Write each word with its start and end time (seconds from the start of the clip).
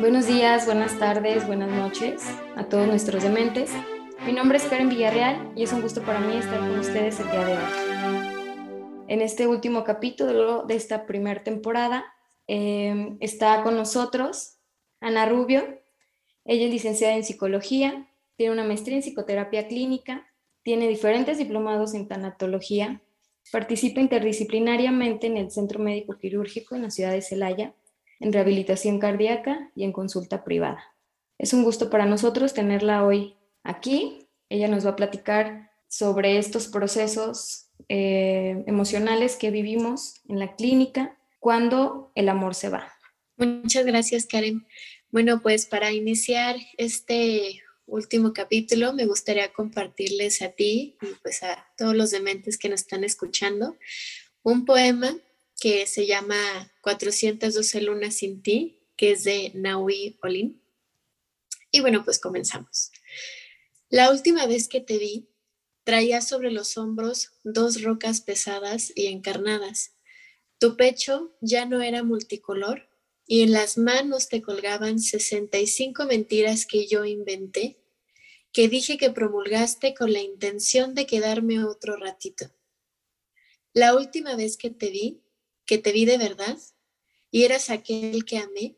Buenos 0.00 0.26
días, 0.26 0.66
buenas 0.66 0.98
tardes, 0.98 1.46
buenas 1.46 1.70
noches 1.70 2.24
a 2.56 2.64
todos 2.64 2.88
nuestros 2.88 3.22
dementes. 3.22 3.70
Mi 4.26 4.32
nombre 4.32 4.58
es 4.58 4.64
Karen 4.64 4.88
Villarreal 4.88 5.52
y 5.54 5.62
es 5.62 5.72
un 5.72 5.82
gusto 5.82 6.02
para 6.02 6.18
mí 6.18 6.36
estar 6.36 6.58
con 6.58 6.76
ustedes 6.80 7.20
el 7.20 7.30
día 7.30 7.44
de 7.44 7.52
hoy. 7.52 9.04
En 9.06 9.22
este 9.22 9.46
último 9.46 9.84
capítulo 9.84 10.64
de 10.64 10.74
esta 10.74 11.06
primera 11.06 11.44
temporada 11.44 12.04
eh, 12.48 13.16
está 13.20 13.62
con 13.62 13.76
nosotros 13.76 14.56
Ana 15.00 15.26
Rubio. 15.26 15.62
Ella 16.44 16.66
es 16.66 16.72
licenciada 16.72 17.14
en 17.14 17.22
psicología, 17.22 18.08
tiene 18.36 18.52
una 18.52 18.64
maestría 18.64 18.96
en 18.96 19.02
psicoterapia 19.02 19.68
clínica, 19.68 20.26
tiene 20.64 20.88
diferentes 20.88 21.38
diplomados 21.38 21.94
en 21.94 22.08
tanatología, 22.08 23.00
participa 23.52 24.00
interdisciplinariamente 24.00 25.28
en 25.28 25.36
el 25.36 25.52
Centro 25.52 25.78
Médico 25.78 26.18
Quirúrgico 26.18 26.74
en 26.74 26.82
la 26.82 26.90
ciudad 26.90 27.12
de 27.12 27.22
Celaya 27.22 27.74
en 28.20 28.32
rehabilitación 28.32 28.98
cardíaca 28.98 29.70
y 29.74 29.84
en 29.84 29.92
consulta 29.92 30.44
privada. 30.44 30.94
Es 31.38 31.52
un 31.52 31.64
gusto 31.64 31.90
para 31.90 32.06
nosotros 32.06 32.54
tenerla 32.54 33.04
hoy 33.04 33.36
aquí. 33.62 34.28
Ella 34.48 34.68
nos 34.68 34.86
va 34.86 34.90
a 34.90 34.96
platicar 34.96 35.70
sobre 35.88 36.38
estos 36.38 36.68
procesos 36.68 37.66
eh, 37.88 38.62
emocionales 38.66 39.36
que 39.36 39.50
vivimos 39.50 40.20
en 40.28 40.38
la 40.38 40.54
clínica 40.56 41.16
cuando 41.38 42.12
el 42.14 42.28
amor 42.28 42.54
se 42.54 42.68
va. 42.68 42.92
Muchas 43.36 43.84
gracias, 43.84 44.26
Karen. 44.26 44.66
Bueno, 45.10 45.42
pues 45.42 45.66
para 45.66 45.92
iniciar 45.92 46.56
este 46.78 47.62
último 47.86 48.32
capítulo, 48.32 48.92
me 48.92 49.06
gustaría 49.06 49.52
compartirles 49.52 50.40
a 50.42 50.50
ti 50.50 50.96
y 51.02 51.06
pues 51.22 51.42
a 51.42 51.66
todos 51.76 51.94
los 51.94 52.10
dementes 52.10 52.58
que 52.58 52.68
nos 52.68 52.80
están 52.80 53.04
escuchando 53.04 53.76
un 54.42 54.64
poema 54.64 55.16
que 55.60 55.86
se 55.86 56.06
llama 56.06 56.72
412 56.82 57.80
lunas 57.80 58.16
sin 58.16 58.42
ti, 58.42 58.80
que 58.96 59.12
es 59.12 59.24
de 59.24 59.52
Naui 59.54 60.18
Olin. 60.22 60.60
Y 61.70 61.80
bueno, 61.80 62.04
pues 62.04 62.18
comenzamos. 62.18 62.92
La 63.88 64.10
última 64.10 64.46
vez 64.46 64.68
que 64.68 64.80
te 64.80 64.98
vi, 64.98 65.28
traía 65.84 66.20
sobre 66.20 66.50
los 66.50 66.76
hombros 66.78 67.32
dos 67.44 67.82
rocas 67.82 68.20
pesadas 68.20 68.92
y 68.94 69.06
encarnadas. 69.06 69.92
Tu 70.58 70.76
pecho 70.76 71.36
ya 71.40 71.66
no 71.66 71.82
era 71.82 72.02
multicolor 72.02 72.88
y 73.26 73.42
en 73.42 73.52
las 73.52 73.78
manos 73.78 74.28
te 74.28 74.42
colgaban 74.42 74.98
65 74.98 76.06
mentiras 76.06 76.66
que 76.66 76.86
yo 76.86 77.04
inventé, 77.04 77.78
que 78.52 78.68
dije 78.68 78.98
que 78.98 79.10
promulgaste 79.10 79.94
con 79.94 80.12
la 80.12 80.20
intención 80.20 80.94
de 80.94 81.06
quedarme 81.06 81.64
otro 81.64 81.96
ratito. 81.96 82.50
La 83.72 83.96
última 83.96 84.36
vez 84.36 84.56
que 84.56 84.70
te 84.70 84.90
vi, 84.90 85.23
que 85.66 85.78
te 85.78 85.92
vi 85.92 86.04
de 86.04 86.18
verdad 86.18 86.58
y 87.30 87.44
eras 87.44 87.70
aquel 87.70 88.24
que 88.24 88.38
amé, 88.38 88.76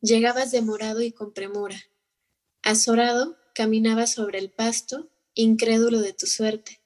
llegabas 0.00 0.50
demorado 0.52 1.02
y 1.02 1.12
con 1.12 1.32
premura. 1.32 1.76
Azorado, 2.62 3.36
caminabas 3.54 4.12
sobre 4.12 4.38
el 4.38 4.50
pasto, 4.50 5.10
incrédulo 5.34 6.00
de 6.00 6.12
tu 6.12 6.26
suerte. 6.26 6.80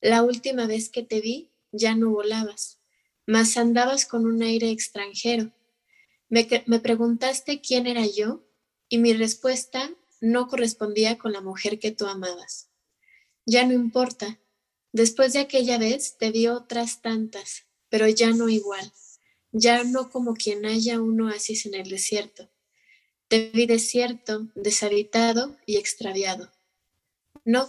La 0.00 0.22
última 0.22 0.66
vez 0.66 0.90
que 0.90 1.02
te 1.02 1.20
vi, 1.20 1.52
ya 1.72 1.94
no 1.94 2.10
volabas, 2.10 2.80
mas 3.26 3.56
andabas 3.56 4.06
con 4.06 4.26
un 4.26 4.42
aire 4.42 4.70
extranjero. 4.70 5.52
Me, 6.28 6.48
me 6.66 6.80
preguntaste 6.80 7.60
quién 7.60 7.86
era 7.86 8.06
yo 8.06 8.44
y 8.88 8.98
mi 8.98 9.12
respuesta 9.12 9.90
no 10.20 10.46
correspondía 10.46 11.18
con 11.18 11.32
la 11.32 11.40
mujer 11.40 11.78
que 11.78 11.90
tú 11.90 12.06
amabas. 12.06 12.70
Ya 13.44 13.66
no 13.66 13.72
importa. 13.72 14.38
Después 14.92 15.32
de 15.32 15.40
aquella 15.40 15.78
vez 15.78 16.16
te 16.18 16.30
vi 16.30 16.46
otras 16.46 17.00
tantas, 17.00 17.66
pero 17.92 18.08
ya 18.08 18.30
no 18.30 18.48
igual, 18.48 18.90
ya 19.52 19.84
no 19.84 20.08
como 20.08 20.32
quien 20.32 20.64
haya 20.64 20.98
un 20.98 21.20
oasis 21.20 21.66
en 21.66 21.74
el 21.74 21.90
desierto. 21.90 22.48
Te 23.28 23.50
vi 23.50 23.66
desierto, 23.66 24.48
deshabitado 24.54 25.58
y 25.66 25.76
extraviado. 25.76 26.50
No, 27.44 27.68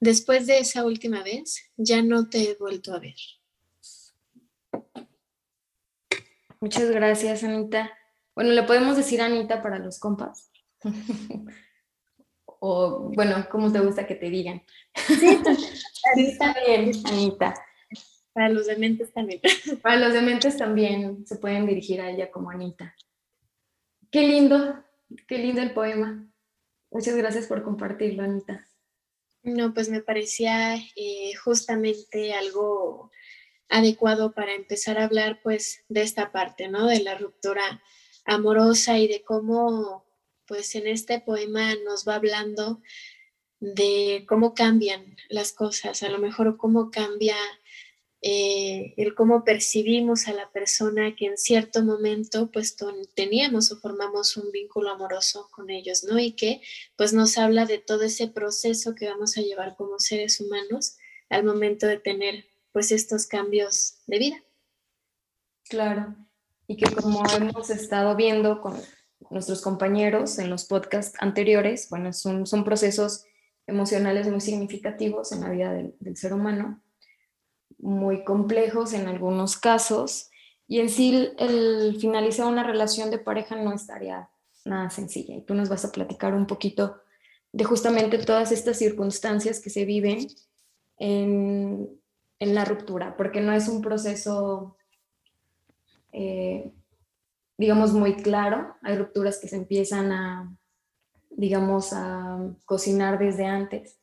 después 0.00 0.46
de 0.46 0.60
esa 0.60 0.86
última 0.86 1.22
vez, 1.22 1.70
ya 1.76 2.00
no 2.00 2.30
te 2.30 2.50
he 2.50 2.54
vuelto 2.54 2.94
a 2.94 2.98
ver. 2.98 3.14
Muchas 6.58 6.90
gracias, 6.90 7.44
Anita. 7.44 7.92
Bueno, 8.34 8.52
le 8.52 8.62
podemos 8.62 8.96
decir 8.96 9.20
Anita 9.20 9.62
para 9.62 9.78
los 9.78 9.98
compas. 9.98 10.50
o, 12.46 13.10
bueno, 13.14 13.46
¿cómo 13.50 13.70
te 13.70 13.80
gusta 13.80 14.06
que 14.06 14.14
te 14.14 14.30
digan? 14.30 14.62
Sí, 14.94 15.42
Anita. 16.14 16.54
bien, 16.66 16.90
Anita. 17.04 17.54
Para 18.32 18.48
los 18.48 18.66
dementes 18.66 19.12
también. 19.12 19.40
Para 19.82 19.96
los 19.96 20.12
dementes 20.12 20.56
también 20.56 21.26
se 21.26 21.36
pueden 21.36 21.66
dirigir 21.66 22.00
a 22.00 22.10
ella 22.10 22.30
como 22.30 22.50
Anita. 22.50 22.94
Qué 24.10 24.22
lindo, 24.26 24.82
qué 25.26 25.38
lindo 25.38 25.62
el 25.62 25.72
poema. 25.72 26.26
Muchas 26.90 27.16
gracias 27.16 27.46
por 27.46 27.62
compartirlo, 27.62 28.22
Anita. 28.22 28.66
No, 29.42 29.74
pues 29.74 29.88
me 29.88 30.00
parecía 30.00 30.76
eh, 30.76 31.34
justamente 31.42 32.32
algo 32.32 33.10
adecuado 33.68 34.32
para 34.32 34.54
empezar 34.54 34.98
a 34.98 35.04
hablar 35.04 35.40
pues 35.42 35.84
de 35.88 36.02
esta 36.02 36.30
parte, 36.30 36.68
¿no? 36.68 36.86
De 36.86 37.00
la 37.00 37.16
ruptura 37.16 37.82
amorosa 38.24 38.98
y 38.98 39.08
de 39.08 39.24
cómo 39.24 40.04
pues 40.46 40.74
en 40.74 40.86
este 40.86 41.20
poema 41.20 41.74
nos 41.84 42.06
va 42.06 42.16
hablando 42.16 42.82
de 43.60 44.24
cómo 44.28 44.54
cambian 44.54 45.16
las 45.28 45.52
cosas, 45.52 46.02
a 46.02 46.08
lo 46.08 46.18
mejor 46.18 46.56
cómo 46.56 46.90
cambia 46.90 47.36
eh, 48.24 48.94
el 48.98 49.16
cómo 49.16 49.42
percibimos 49.42 50.28
a 50.28 50.32
la 50.32 50.48
persona 50.52 51.16
que 51.16 51.26
en 51.26 51.36
cierto 51.36 51.82
momento 51.82 52.52
pues 52.52 52.76
teníamos 53.14 53.72
o 53.72 53.80
formamos 53.80 54.36
un 54.36 54.52
vínculo 54.52 54.90
amoroso 54.90 55.48
con 55.50 55.70
ellos, 55.70 56.04
¿no? 56.04 56.20
Y 56.20 56.32
que 56.32 56.60
pues 56.96 57.12
nos 57.12 57.36
habla 57.36 57.66
de 57.66 57.78
todo 57.78 58.04
ese 58.04 58.28
proceso 58.28 58.94
que 58.94 59.08
vamos 59.08 59.36
a 59.36 59.40
llevar 59.40 59.74
como 59.74 59.98
seres 59.98 60.40
humanos 60.40 60.98
al 61.30 61.42
momento 61.42 61.88
de 61.88 61.98
tener 61.98 62.44
pues 62.70 62.92
estos 62.92 63.26
cambios 63.26 63.98
de 64.06 64.18
vida. 64.20 64.36
Claro, 65.68 66.14
y 66.68 66.76
que 66.76 66.94
como 66.94 67.24
hemos 67.34 67.70
estado 67.70 68.14
viendo 68.14 68.60
con 68.60 68.80
nuestros 69.30 69.60
compañeros 69.62 70.38
en 70.38 70.48
los 70.48 70.66
podcasts 70.66 71.16
anteriores, 71.18 71.88
bueno, 71.90 72.12
son, 72.12 72.46
son 72.46 72.62
procesos 72.62 73.24
emocionales 73.66 74.28
muy 74.28 74.40
significativos 74.40 75.32
en 75.32 75.40
la 75.40 75.50
vida 75.50 75.72
del 75.72 76.16
ser 76.16 76.34
humano 76.34 76.81
muy 77.82 78.24
complejos 78.24 78.94
en 78.94 79.08
algunos 79.08 79.56
casos 79.56 80.30
y 80.66 80.80
en 80.80 80.88
sí 80.88 81.30
el 81.38 81.98
finalizar 82.00 82.46
una 82.46 82.62
relación 82.62 83.10
de 83.10 83.18
pareja 83.18 83.56
no 83.56 83.74
estaría 83.74 84.30
nada 84.64 84.88
sencilla. 84.88 85.34
Y 85.34 85.42
tú 85.42 85.54
nos 85.54 85.68
vas 85.68 85.84
a 85.84 85.92
platicar 85.92 86.32
un 86.32 86.46
poquito 86.46 86.96
de 87.52 87.64
justamente 87.64 88.16
todas 88.18 88.52
estas 88.52 88.78
circunstancias 88.78 89.60
que 89.60 89.68
se 89.68 89.84
viven 89.84 90.28
en, 90.96 91.90
en 92.38 92.54
la 92.54 92.64
ruptura, 92.64 93.16
porque 93.16 93.40
no 93.40 93.52
es 93.52 93.68
un 93.68 93.82
proceso, 93.82 94.76
eh, 96.12 96.72
digamos, 97.58 97.92
muy 97.92 98.14
claro. 98.14 98.76
Hay 98.82 98.96
rupturas 98.96 99.38
que 99.38 99.48
se 99.48 99.56
empiezan 99.56 100.12
a, 100.12 100.56
digamos, 101.28 101.92
a 101.92 102.38
cocinar 102.64 103.18
desde 103.18 103.44
antes. 103.44 103.98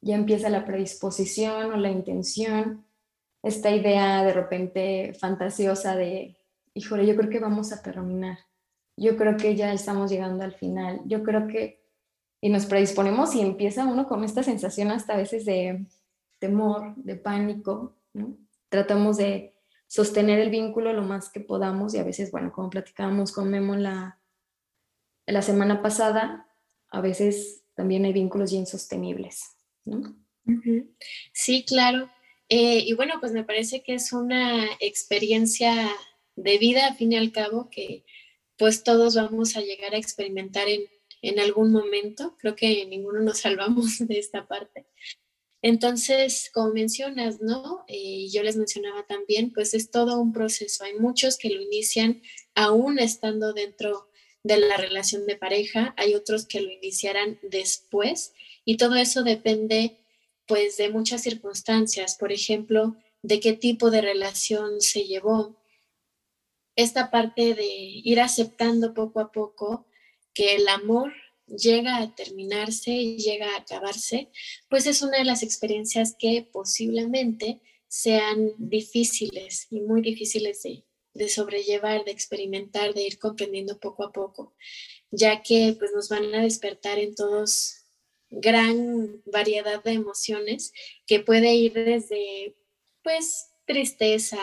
Ya 0.00 0.16
empieza 0.16 0.50
la 0.50 0.66
predisposición 0.66 1.72
o 1.72 1.76
la 1.76 1.90
intención 1.90 2.84
esta 3.44 3.70
idea 3.70 4.24
de 4.24 4.32
repente 4.32 5.14
fantasiosa 5.14 5.94
de, 5.94 6.36
híjole, 6.72 7.06
yo 7.06 7.14
creo 7.14 7.30
que 7.30 7.38
vamos 7.38 7.72
a 7.72 7.82
terminar, 7.82 8.38
yo 8.96 9.16
creo 9.16 9.36
que 9.36 9.54
ya 9.54 9.72
estamos 9.72 10.10
llegando 10.10 10.44
al 10.44 10.54
final, 10.54 11.00
yo 11.04 11.22
creo 11.22 11.46
que, 11.46 11.84
y 12.40 12.48
nos 12.48 12.66
predisponemos 12.66 13.34
y 13.34 13.42
empieza 13.42 13.84
uno 13.86 14.06
con 14.06 14.24
esta 14.24 14.42
sensación 14.42 14.90
hasta 14.90 15.12
a 15.12 15.18
veces 15.18 15.44
de 15.44 15.84
temor, 16.38 16.94
de 16.96 17.16
pánico, 17.16 17.96
¿no? 18.14 18.36
Tratamos 18.70 19.18
de 19.18 19.54
sostener 19.86 20.38
el 20.38 20.50
vínculo 20.50 20.92
lo 20.92 21.02
más 21.02 21.30
que 21.30 21.40
podamos 21.40 21.94
y 21.94 21.98
a 21.98 22.04
veces, 22.04 22.30
bueno, 22.30 22.50
como 22.50 22.70
platicábamos 22.70 23.32
con 23.32 23.50
Memo 23.50 23.76
la, 23.76 24.18
la 25.26 25.42
semana 25.42 25.82
pasada, 25.82 26.48
a 26.88 27.00
veces 27.00 27.62
también 27.74 28.06
hay 28.06 28.12
vínculos 28.12 28.52
insostenibles, 28.52 29.56
¿no? 29.84 30.16
Sí, 31.32 31.64
claro. 31.66 32.08
Eh, 32.48 32.84
y 32.86 32.92
bueno, 32.92 33.14
pues 33.20 33.32
me 33.32 33.44
parece 33.44 33.82
que 33.82 33.94
es 33.94 34.12
una 34.12 34.66
experiencia 34.80 35.90
de 36.36 36.58
vida, 36.58 36.88
a 36.88 36.94
fin 36.94 37.12
y 37.12 37.16
al 37.16 37.32
cabo, 37.32 37.70
que 37.70 38.04
pues 38.56 38.84
todos 38.84 39.16
vamos 39.16 39.56
a 39.56 39.60
llegar 39.60 39.94
a 39.94 39.98
experimentar 39.98 40.68
en, 40.68 40.82
en 41.22 41.40
algún 41.40 41.72
momento. 41.72 42.36
Creo 42.38 42.54
que 42.54 42.86
ninguno 42.86 43.20
nos 43.20 43.38
salvamos 43.40 43.98
de 43.98 44.18
esta 44.18 44.46
parte. 44.46 44.86
Entonces, 45.62 46.50
como 46.52 46.74
mencionas, 46.74 47.40
¿no? 47.40 47.84
Eh, 47.88 48.28
yo 48.30 48.42
les 48.42 48.56
mencionaba 48.56 49.06
también, 49.06 49.50
pues 49.50 49.72
es 49.72 49.90
todo 49.90 50.20
un 50.20 50.34
proceso. 50.34 50.84
Hay 50.84 50.98
muchos 50.98 51.38
que 51.38 51.48
lo 51.48 51.62
inician 51.62 52.20
aún 52.54 52.98
estando 52.98 53.54
dentro 53.54 54.10
de 54.42 54.58
la 54.58 54.76
relación 54.76 55.26
de 55.26 55.36
pareja, 55.36 55.94
hay 55.96 56.14
otros 56.14 56.46
que 56.46 56.60
lo 56.60 56.70
iniciarán 56.70 57.38
después 57.42 58.34
y 58.66 58.76
todo 58.76 58.94
eso 58.94 59.22
depende 59.22 60.03
pues 60.46 60.76
de 60.76 60.90
muchas 60.90 61.22
circunstancias, 61.22 62.16
por 62.18 62.32
ejemplo, 62.32 62.96
de 63.22 63.40
qué 63.40 63.54
tipo 63.54 63.90
de 63.90 64.02
relación 64.02 64.80
se 64.80 65.04
llevó, 65.04 65.56
esta 66.76 67.10
parte 67.10 67.54
de 67.54 67.66
ir 67.66 68.20
aceptando 68.20 68.94
poco 68.94 69.20
a 69.20 69.30
poco 69.30 69.86
que 70.32 70.56
el 70.56 70.68
amor 70.68 71.12
llega 71.46 71.98
a 71.98 72.14
terminarse 72.14 72.90
y 72.90 73.18
llega 73.18 73.54
a 73.54 73.58
acabarse, 73.58 74.30
pues 74.68 74.86
es 74.86 75.02
una 75.02 75.18
de 75.18 75.24
las 75.24 75.42
experiencias 75.42 76.16
que 76.18 76.48
posiblemente 76.50 77.60
sean 77.86 78.52
difíciles 78.58 79.68
y 79.70 79.80
muy 79.80 80.02
difíciles 80.02 80.62
de, 80.62 80.84
de 81.12 81.28
sobrellevar, 81.28 82.04
de 82.04 82.10
experimentar, 82.10 82.92
de 82.94 83.02
ir 83.06 83.18
comprendiendo 83.18 83.78
poco 83.78 84.04
a 84.04 84.12
poco, 84.12 84.54
ya 85.10 85.42
que 85.42 85.76
pues 85.78 85.92
nos 85.94 86.08
van 86.08 86.34
a 86.34 86.42
despertar 86.42 86.98
en 86.98 87.14
todos 87.14 87.83
gran 88.40 89.22
variedad 89.26 89.82
de 89.82 89.92
emociones 89.92 90.72
que 91.06 91.20
puede 91.20 91.54
ir 91.54 91.72
desde 91.72 92.56
pues 93.02 93.50
tristeza, 93.66 94.38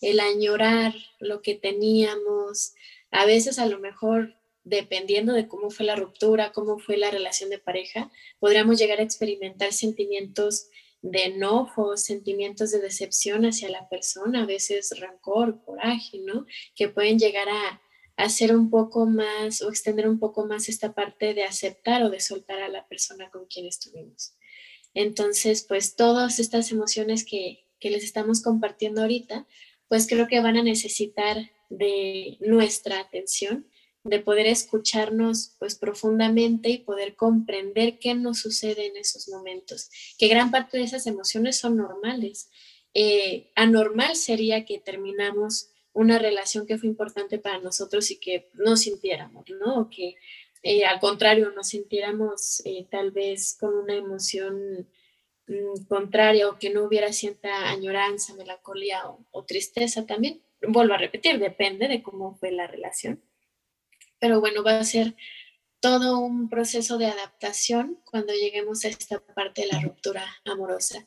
el 0.00 0.20
añorar 0.20 0.94
lo 1.18 1.42
que 1.42 1.54
teníamos, 1.54 2.74
a 3.10 3.26
veces 3.26 3.58
a 3.58 3.66
lo 3.66 3.78
mejor 3.78 4.36
dependiendo 4.64 5.32
de 5.32 5.48
cómo 5.48 5.70
fue 5.70 5.86
la 5.86 5.96
ruptura, 5.96 6.52
cómo 6.52 6.78
fue 6.78 6.96
la 6.96 7.10
relación 7.10 7.50
de 7.50 7.58
pareja, 7.58 8.10
podríamos 8.38 8.78
llegar 8.78 9.00
a 9.00 9.04
experimentar 9.04 9.72
sentimientos 9.72 10.68
de 11.02 11.24
enojo, 11.24 11.96
sentimientos 11.96 12.70
de 12.70 12.80
decepción 12.80 13.44
hacia 13.46 13.70
la 13.70 13.88
persona, 13.88 14.42
a 14.42 14.46
veces 14.46 14.92
rancor, 15.00 15.62
coraje, 15.64 16.18
¿no? 16.18 16.46
Que 16.74 16.88
pueden 16.88 17.18
llegar 17.18 17.48
a, 17.48 17.80
hacer 18.24 18.54
un 18.54 18.70
poco 18.70 19.06
más 19.06 19.62
o 19.62 19.68
extender 19.68 20.08
un 20.08 20.18
poco 20.18 20.46
más 20.46 20.68
esta 20.68 20.94
parte 20.94 21.34
de 21.34 21.44
aceptar 21.44 22.02
o 22.02 22.10
de 22.10 22.20
soltar 22.20 22.60
a 22.60 22.68
la 22.68 22.86
persona 22.88 23.30
con 23.30 23.46
quien 23.46 23.66
estuvimos. 23.66 24.34
Entonces, 24.94 25.64
pues 25.66 25.96
todas 25.96 26.38
estas 26.38 26.72
emociones 26.72 27.24
que, 27.24 27.66
que 27.78 27.90
les 27.90 28.04
estamos 28.04 28.42
compartiendo 28.42 29.02
ahorita, 29.02 29.46
pues 29.88 30.06
creo 30.06 30.28
que 30.28 30.40
van 30.40 30.56
a 30.56 30.62
necesitar 30.62 31.50
de 31.68 32.36
nuestra 32.40 33.00
atención 33.00 33.66
de 34.04 34.18
poder 34.20 34.46
escucharnos 34.46 35.56
pues 35.58 35.74
profundamente 35.74 36.70
y 36.70 36.78
poder 36.78 37.16
comprender 37.16 37.98
qué 37.98 38.14
nos 38.14 38.40
sucede 38.40 38.86
en 38.86 38.96
esos 38.96 39.28
momentos, 39.28 39.90
que 40.18 40.28
gran 40.28 40.50
parte 40.50 40.78
de 40.78 40.84
esas 40.84 41.06
emociones 41.06 41.58
son 41.58 41.76
normales. 41.76 42.50
Eh, 42.94 43.52
anormal 43.54 44.16
sería 44.16 44.64
que 44.64 44.78
terminamos 44.78 45.69
una 45.92 46.18
relación 46.18 46.66
que 46.66 46.78
fue 46.78 46.88
importante 46.88 47.38
para 47.38 47.58
nosotros 47.58 48.10
y 48.10 48.18
que 48.18 48.48
no 48.54 48.76
sintiéramos, 48.76 49.44
¿no? 49.60 49.80
O 49.80 49.90
que 49.90 50.16
eh, 50.62 50.84
al 50.84 51.00
contrario 51.00 51.50
nos 51.50 51.68
sintiéramos 51.68 52.62
eh, 52.64 52.86
tal 52.90 53.10
vez 53.10 53.56
con 53.58 53.74
una 53.74 53.94
emoción 53.94 54.88
mm, 55.46 55.86
contraria 55.88 56.48
o 56.48 56.58
que 56.58 56.70
no 56.70 56.84
hubiera 56.84 57.12
cierta 57.12 57.70
añoranza, 57.70 58.34
melancolía 58.34 59.02
o 59.30 59.44
tristeza 59.44 60.06
también. 60.06 60.42
Vuelvo 60.62 60.94
a 60.94 60.98
repetir, 60.98 61.38
depende 61.38 61.88
de 61.88 62.02
cómo 62.02 62.36
fue 62.36 62.52
la 62.52 62.66
relación 62.66 63.22
pero 64.20 64.40
bueno, 64.40 64.62
va 64.62 64.78
a 64.78 64.84
ser 64.84 65.16
todo 65.80 66.18
un 66.18 66.48
proceso 66.50 66.98
de 66.98 67.06
adaptación 67.06 67.98
cuando 68.04 68.34
lleguemos 68.34 68.84
a 68.84 68.88
esta 68.88 69.18
parte 69.18 69.62
de 69.62 69.68
la 69.68 69.80
ruptura 69.80 70.24
amorosa. 70.44 71.06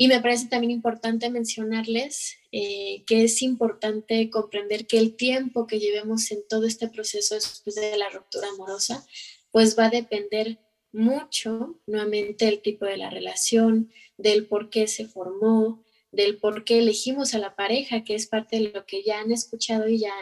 Y 0.00 0.08
me 0.08 0.22
parece 0.22 0.46
también 0.46 0.70
importante 0.70 1.28
mencionarles 1.28 2.38
eh, 2.52 3.04
que 3.06 3.24
es 3.24 3.42
importante 3.42 4.30
comprender 4.30 4.86
que 4.86 4.96
el 4.96 5.14
tiempo 5.14 5.66
que 5.66 5.78
llevemos 5.78 6.30
en 6.30 6.42
todo 6.48 6.66
este 6.66 6.88
proceso 6.88 7.34
después 7.34 7.74
de 7.74 7.98
la 7.98 8.08
ruptura 8.08 8.48
amorosa, 8.48 9.06
pues 9.50 9.78
va 9.78 9.88
a 9.88 9.90
depender 9.90 10.58
mucho, 10.90 11.78
nuevamente, 11.86 12.46
del 12.46 12.62
tipo 12.62 12.86
de 12.86 12.96
la 12.96 13.10
relación, 13.10 13.92
del 14.16 14.46
por 14.46 14.70
qué 14.70 14.88
se 14.88 15.04
formó, 15.04 15.84
del 16.12 16.38
por 16.38 16.64
qué 16.64 16.78
elegimos 16.78 17.34
a 17.34 17.38
la 17.38 17.54
pareja, 17.54 18.02
que 18.02 18.14
es 18.14 18.26
parte 18.26 18.56
de 18.56 18.70
lo 18.70 18.86
que 18.86 19.02
ya 19.02 19.20
han 19.20 19.32
escuchado 19.32 19.86
y 19.86 19.98
ya 19.98 20.14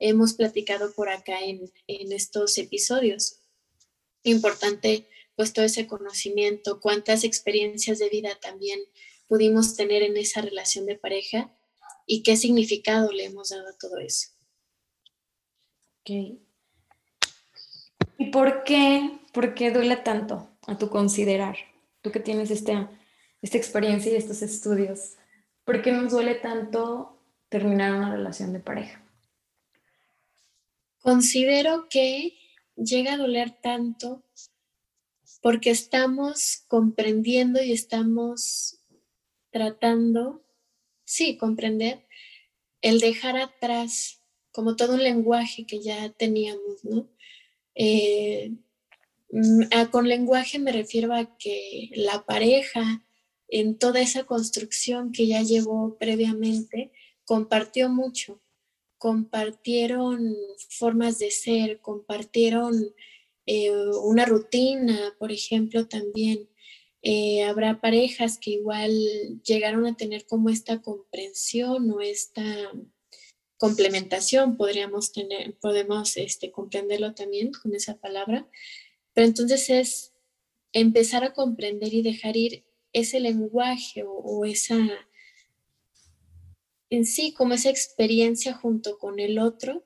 hemos 0.00 0.34
platicado 0.34 0.92
por 0.92 1.08
acá 1.08 1.38
en, 1.44 1.70
estos 1.86 2.58
episodios. 2.58 3.38
Importante 4.24 5.06
pues 5.36 5.52
todo 5.52 5.64
ese 5.64 5.86
conocimiento, 5.86 6.80
cuántas 6.80 7.22
experiencias 7.22 8.00
de 8.00 8.08
vida 8.08 8.36
también 8.42 8.80
pudimos 9.30 9.76
tener 9.76 10.02
en 10.02 10.16
esa 10.16 10.42
relación 10.42 10.86
de 10.86 10.96
pareja 10.96 11.54
y 12.04 12.24
qué 12.24 12.36
significado 12.36 13.12
le 13.12 13.26
hemos 13.26 13.50
dado 13.50 13.68
a 13.68 13.78
todo 13.78 13.98
eso. 13.98 14.30
¿Y 16.04 16.40
por 18.32 18.64
qué, 18.64 19.20
por 19.32 19.54
qué 19.54 19.70
duele 19.70 19.96
tanto 19.98 20.50
a 20.66 20.76
tu 20.76 20.90
considerar? 20.90 21.56
Tú 22.02 22.10
que 22.10 22.18
tienes 22.18 22.50
este, 22.50 22.88
esta 23.40 23.56
experiencia 23.56 24.10
y 24.10 24.16
estos 24.16 24.42
estudios, 24.42 25.14
¿por 25.62 25.80
qué 25.80 25.92
nos 25.92 26.10
duele 26.10 26.34
tanto 26.34 27.22
terminar 27.48 27.94
una 27.94 28.10
relación 28.10 28.52
de 28.52 28.58
pareja? 28.58 29.00
Considero 31.02 31.86
que 31.88 32.36
llega 32.74 33.12
a 33.12 33.16
doler 33.16 33.52
tanto 33.62 34.24
porque 35.40 35.70
estamos 35.70 36.64
comprendiendo 36.66 37.62
y 37.62 37.70
estamos 37.70 38.79
tratando, 39.50 40.42
sí, 41.04 41.36
comprender 41.36 42.06
el 42.82 43.00
dejar 43.00 43.36
atrás 43.36 44.22
como 44.52 44.76
todo 44.76 44.94
un 44.94 45.02
lenguaje 45.02 45.66
que 45.66 45.80
ya 45.80 46.10
teníamos, 46.10 46.84
¿no? 46.84 47.08
Eh, 47.74 48.52
mm, 49.30 49.62
con 49.90 50.08
lenguaje 50.08 50.58
me 50.58 50.72
refiero 50.72 51.14
a 51.14 51.36
que 51.38 51.90
la 51.94 52.24
pareja 52.24 53.04
en 53.48 53.78
toda 53.78 54.00
esa 54.00 54.24
construcción 54.24 55.12
que 55.12 55.26
ya 55.26 55.42
llevó 55.42 55.96
previamente 55.98 56.92
compartió 57.24 57.88
mucho 57.88 58.40
compartieron 59.00 60.36
formas 60.68 61.18
de 61.18 61.30
ser, 61.30 61.80
compartieron 61.80 62.74
eh, 63.46 63.70
una 64.02 64.26
rutina, 64.26 65.14
por 65.18 65.32
ejemplo, 65.32 65.88
también. 65.88 66.49
Eh, 67.02 67.44
habrá 67.44 67.80
parejas 67.80 68.38
que 68.38 68.50
igual 68.50 68.92
llegaron 69.42 69.86
a 69.86 69.96
tener 69.96 70.26
como 70.26 70.50
esta 70.50 70.82
comprensión 70.82 71.90
o 71.90 72.00
esta 72.00 72.44
complementación, 73.56 74.56
podríamos 74.56 75.12
tener, 75.12 75.56
podemos 75.58 76.16
este, 76.16 76.50
comprenderlo 76.50 77.14
también 77.14 77.52
con 77.52 77.74
esa 77.74 77.98
palabra, 77.98 78.48
pero 79.12 79.26
entonces 79.26 79.70
es 79.70 80.12
empezar 80.72 81.24
a 81.24 81.32
comprender 81.32 81.92
y 81.92 82.02
dejar 82.02 82.36
ir 82.36 82.64
ese 82.92 83.20
lenguaje 83.20 84.04
o 84.06 84.44
esa 84.44 84.78
en 86.90 87.06
sí 87.06 87.32
como 87.32 87.54
esa 87.54 87.70
experiencia 87.70 88.52
junto 88.52 88.98
con 88.98 89.20
el 89.20 89.38
otro, 89.38 89.84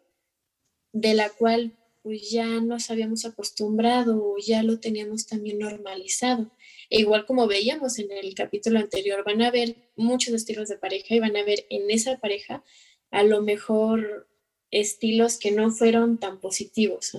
de 0.92 1.14
la 1.14 1.28
cual 1.30 1.76
pues 2.02 2.30
ya 2.30 2.60
nos 2.60 2.90
habíamos 2.90 3.24
acostumbrado 3.24 4.22
o 4.22 4.36
ya 4.38 4.62
lo 4.62 4.80
teníamos 4.80 5.26
también 5.26 5.58
normalizado. 5.58 6.50
E 6.90 7.00
igual 7.00 7.26
como 7.26 7.46
veíamos 7.46 7.98
en 7.98 8.10
el 8.12 8.34
capítulo 8.34 8.78
anterior, 8.78 9.24
van 9.24 9.42
a 9.42 9.48
haber 9.48 9.76
muchos 9.96 10.34
estilos 10.34 10.68
de 10.68 10.78
pareja 10.78 11.14
y 11.14 11.20
van 11.20 11.36
a 11.36 11.44
ver 11.44 11.66
en 11.70 11.90
esa 11.90 12.18
pareja 12.18 12.64
a 13.10 13.22
lo 13.22 13.42
mejor 13.42 14.28
estilos 14.70 15.38
que 15.38 15.52
no 15.52 15.70
fueron 15.70 16.18
tan 16.18 16.40
positivos, 16.40 17.12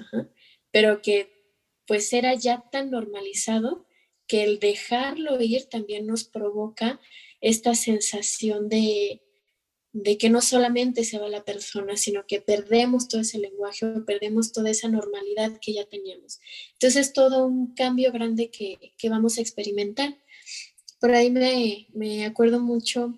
pero 0.72 1.02
que 1.02 1.34
pues 1.88 2.12
era 2.14 2.34
ya 2.34 2.66
tan 2.72 2.92
normalizado 2.92 3.86
que 4.28 4.44
el 4.44 4.60
dejarlo 4.60 5.40
ir 5.42 5.66
también 5.66 6.08
nos 6.08 6.24
provoca 6.24 7.00
esta 7.42 7.76
sensación 7.76 8.70
de, 8.70 9.22
de 9.96 10.18
que 10.18 10.30
no 10.30 10.42
solamente 10.42 11.06
se 11.06 11.20
va 11.20 11.30
la 11.30 11.46
persona, 11.46 11.96
sino 11.96 12.28
que 12.28 12.42
perdemos 12.42 13.08
todo 13.08 13.22
ese 13.22 13.40
lenguaje, 13.40 13.86
perdemos 14.06 14.52
toda 14.52 14.70
esa 14.70 14.90
normalidad 14.90 15.58
que 15.62 15.74
ya 15.74 15.86
teníamos. 15.86 16.42
Entonces 16.74 17.08
es 17.08 17.14
todo 17.14 17.46
un 17.46 17.74
cambio 17.75 18.12
grande 18.12 18.52
que, 18.52 18.78
vamos 19.10 19.38
a 19.38 19.42
experimentar. 19.42 20.20
Por 21.00 21.12
ahí 21.12 21.32
me, 21.32 22.25
acuerdo 22.25 22.60
mucho, 22.60 23.18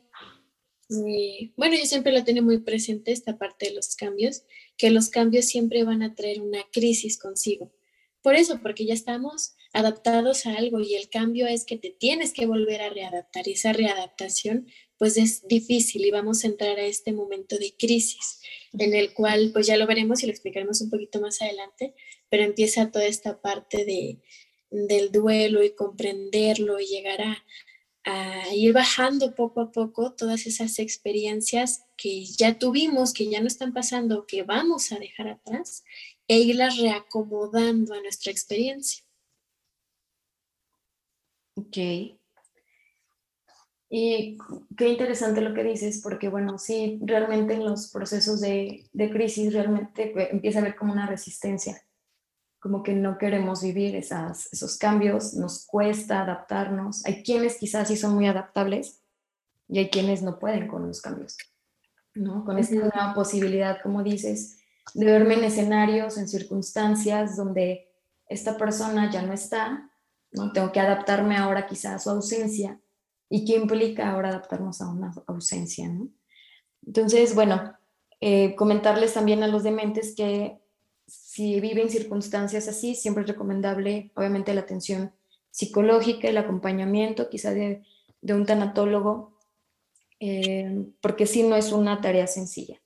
bueno, 1.55 1.75
yo 1.75 1.85
siempre 1.85 2.13
lo 2.13 2.23
tengo 2.23 2.43
muy 2.43 2.59
presente, 2.59 3.11
esta 3.11 3.39
parte 3.39 3.69
de 3.69 3.73
los 3.73 3.95
cambios, 3.95 4.43
que 4.77 4.91
los 4.91 5.09
cambios 5.09 5.45
siempre 5.45 5.83
van 5.83 6.03
a 6.03 6.13
traer 6.13 6.41
una 6.41 6.61
crisis 6.71 7.17
consigo. 7.17 7.73
Por 8.21 8.35
eso, 8.35 8.59
porque 8.61 8.85
ya 8.85 8.93
estamos 8.93 9.55
adaptados 9.73 10.45
a 10.45 10.55
algo 10.55 10.79
y 10.79 10.93
el 10.93 11.09
cambio 11.09 11.47
es 11.47 11.65
que 11.65 11.77
te 11.77 11.89
tienes 11.89 12.33
que 12.33 12.45
volver 12.45 12.81
a 12.81 12.89
readaptar 12.89 13.47
y 13.47 13.53
esa 13.53 13.73
readaptación 13.73 14.67
pues 14.97 15.17
es 15.17 15.47
difícil 15.47 16.05
y 16.05 16.11
vamos 16.11 16.43
a 16.43 16.47
entrar 16.47 16.77
a 16.79 16.85
este 16.85 17.13
momento 17.13 17.57
de 17.57 17.73
crisis 17.77 18.41
en 18.73 18.93
el 18.93 19.13
cual 19.13 19.51
pues 19.53 19.67
ya 19.67 19.77
lo 19.77 19.87
veremos 19.87 20.21
y 20.21 20.25
lo 20.25 20.31
explicaremos 20.31 20.81
un 20.81 20.89
poquito 20.89 21.21
más 21.21 21.41
adelante, 21.41 21.95
pero 22.29 22.43
empieza 22.43 22.91
toda 22.91 23.05
esta 23.05 23.41
parte 23.41 23.85
de, 23.85 24.21
del 24.69 25.11
duelo 25.11 25.63
y 25.63 25.75
comprenderlo 25.75 26.79
y 26.79 26.85
llegar 26.85 27.21
a, 27.21 27.43
a 28.03 28.53
ir 28.53 28.73
bajando 28.73 29.35
poco 29.35 29.61
a 29.61 29.71
poco 29.71 30.13
todas 30.13 30.45
esas 30.45 30.79
experiencias 30.79 31.85
que 31.95 32.25
ya 32.25 32.57
tuvimos, 32.57 33.13
que 33.13 33.29
ya 33.29 33.41
no 33.41 33.47
están 33.47 33.73
pasando, 33.73 34.25
que 34.25 34.43
vamos 34.43 34.91
a 34.91 34.99
dejar 34.99 35.27
atrás 35.27 35.83
e 36.27 36.39
irlas 36.39 36.77
reacomodando 36.77 37.93
a 37.93 38.01
nuestra 38.01 38.31
experiencia. 38.31 39.03
Ok. 41.55 42.17
Y 43.89 44.37
qué 44.75 44.89
interesante 44.89 45.39
lo 45.41 45.53
que 45.53 45.63
dices, 45.63 46.01
porque 46.03 46.27
bueno, 46.27 46.57
sí, 46.57 46.99
realmente 47.03 47.53
en 47.53 47.63
los 47.63 47.89
procesos 47.89 48.41
de, 48.41 48.85
de 48.91 49.09
crisis 49.09 49.53
realmente 49.53 50.13
empieza 50.31 50.59
a 50.59 50.61
haber 50.61 50.75
como 50.75 50.91
una 50.91 51.07
resistencia, 51.07 51.81
como 52.59 52.83
que 52.83 52.93
no 52.93 53.17
queremos 53.17 53.63
vivir 53.63 53.95
esas, 53.95 54.51
esos 54.51 54.77
cambios, 54.77 55.35
nos 55.35 55.65
cuesta 55.65 56.21
adaptarnos. 56.21 57.05
Hay 57.05 57.23
quienes 57.23 57.57
quizás 57.57 57.87
sí 57.87 57.95
son 57.95 58.13
muy 58.13 58.27
adaptables 58.27 59.03
y 59.69 59.79
hay 59.79 59.89
quienes 59.89 60.21
no 60.21 60.37
pueden 60.37 60.67
con 60.67 60.85
los 60.85 61.01
cambios, 61.01 61.37
¿no? 62.13 62.43
Con 62.43 62.59
esta 62.59 62.75
nueva 62.75 63.13
posibilidad, 63.15 63.81
como 63.81 64.03
dices, 64.03 64.57
de 64.95 65.05
verme 65.05 65.35
en 65.35 65.45
escenarios, 65.45 66.17
en 66.17 66.27
circunstancias 66.27 67.37
donde 67.37 67.87
esta 68.27 68.57
persona 68.57 69.09
ya 69.09 69.21
no 69.21 69.31
está, 69.31 69.89
¿no? 70.33 70.51
Tengo 70.51 70.73
que 70.73 70.81
adaptarme 70.81 71.37
ahora 71.37 71.67
quizás 71.67 71.93
a 71.93 71.99
su 71.99 72.09
ausencia 72.09 72.81
y 73.29 73.45
qué 73.45 73.55
implica 73.55 74.11
ahora 74.11 74.29
adaptarnos 74.29 74.81
a 74.81 74.89
una 74.89 75.13
ausencia, 75.27 75.87
¿no? 75.89 76.09
Entonces, 76.85 77.35
bueno, 77.35 77.73
eh, 78.21 78.55
comentarles 78.55 79.13
también 79.13 79.43
a 79.43 79.47
los 79.47 79.63
dementes 79.63 80.15
que 80.15 80.59
si 81.05 81.59
viven 81.59 81.89
circunstancias 81.89 82.67
así, 82.67 82.95
siempre 82.95 83.23
es 83.23 83.29
recomendable, 83.29 84.11
obviamente, 84.15 84.53
la 84.53 84.61
atención 84.61 85.13
psicológica, 85.51 86.27
el 86.27 86.37
acompañamiento, 86.37 87.29
quizá 87.29 87.53
de, 87.53 87.83
de 88.21 88.33
un 88.33 88.45
tanatólogo, 88.45 89.37
eh, 90.19 90.85
porque 91.01 91.25
sí 91.25 91.43
no 91.43 91.55
es 91.55 91.71
una 91.71 92.01
tarea 92.01 92.27
sencilla. 92.27 92.81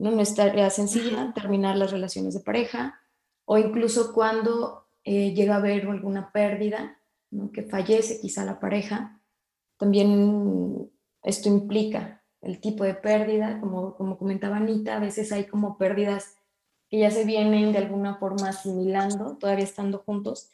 ¿no? 0.00 0.10
no 0.10 0.22
es 0.22 0.34
tarea 0.34 0.70
sencilla 0.70 1.32
terminar 1.34 1.76
las 1.76 1.92
relaciones 1.92 2.34
de 2.34 2.40
pareja 2.40 2.98
o 3.44 3.58
incluso 3.58 4.12
cuando 4.12 4.86
eh, 5.04 5.34
llega 5.34 5.54
a 5.54 5.58
haber 5.58 5.86
alguna 5.86 6.32
pérdida, 6.32 6.98
¿no? 7.30 7.52
que 7.52 7.62
fallece 7.62 8.18
quizá 8.20 8.44
la 8.44 8.58
pareja, 8.58 9.19
también 9.80 10.92
esto 11.22 11.48
implica 11.48 12.22
el 12.42 12.60
tipo 12.60 12.84
de 12.84 12.94
pérdida, 12.94 13.58
como, 13.60 13.96
como 13.96 14.18
comentaba 14.18 14.58
Anita, 14.58 14.96
a 14.96 15.00
veces 15.00 15.32
hay 15.32 15.46
como 15.46 15.78
pérdidas 15.78 16.36
que 16.90 16.98
ya 16.98 17.10
se 17.10 17.24
vienen 17.24 17.72
de 17.72 17.78
alguna 17.78 18.16
forma 18.16 18.50
asimilando, 18.50 19.38
todavía 19.38 19.64
estando 19.64 19.98
juntos, 19.98 20.50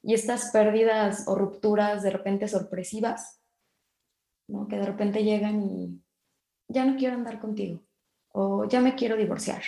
y 0.00 0.14
estas 0.14 0.52
pérdidas 0.52 1.24
o 1.26 1.34
rupturas 1.34 2.04
de 2.04 2.10
repente 2.10 2.46
sorpresivas, 2.46 3.40
¿no? 4.46 4.68
que 4.68 4.76
de 4.76 4.86
repente 4.86 5.24
llegan 5.24 5.60
y 5.62 6.00
ya 6.68 6.84
no 6.84 6.96
quiero 6.96 7.16
andar 7.16 7.40
contigo, 7.40 7.82
o 8.28 8.64
ya 8.66 8.80
me 8.80 8.94
quiero 8.94 9.16
divorciar, 9.16 9.62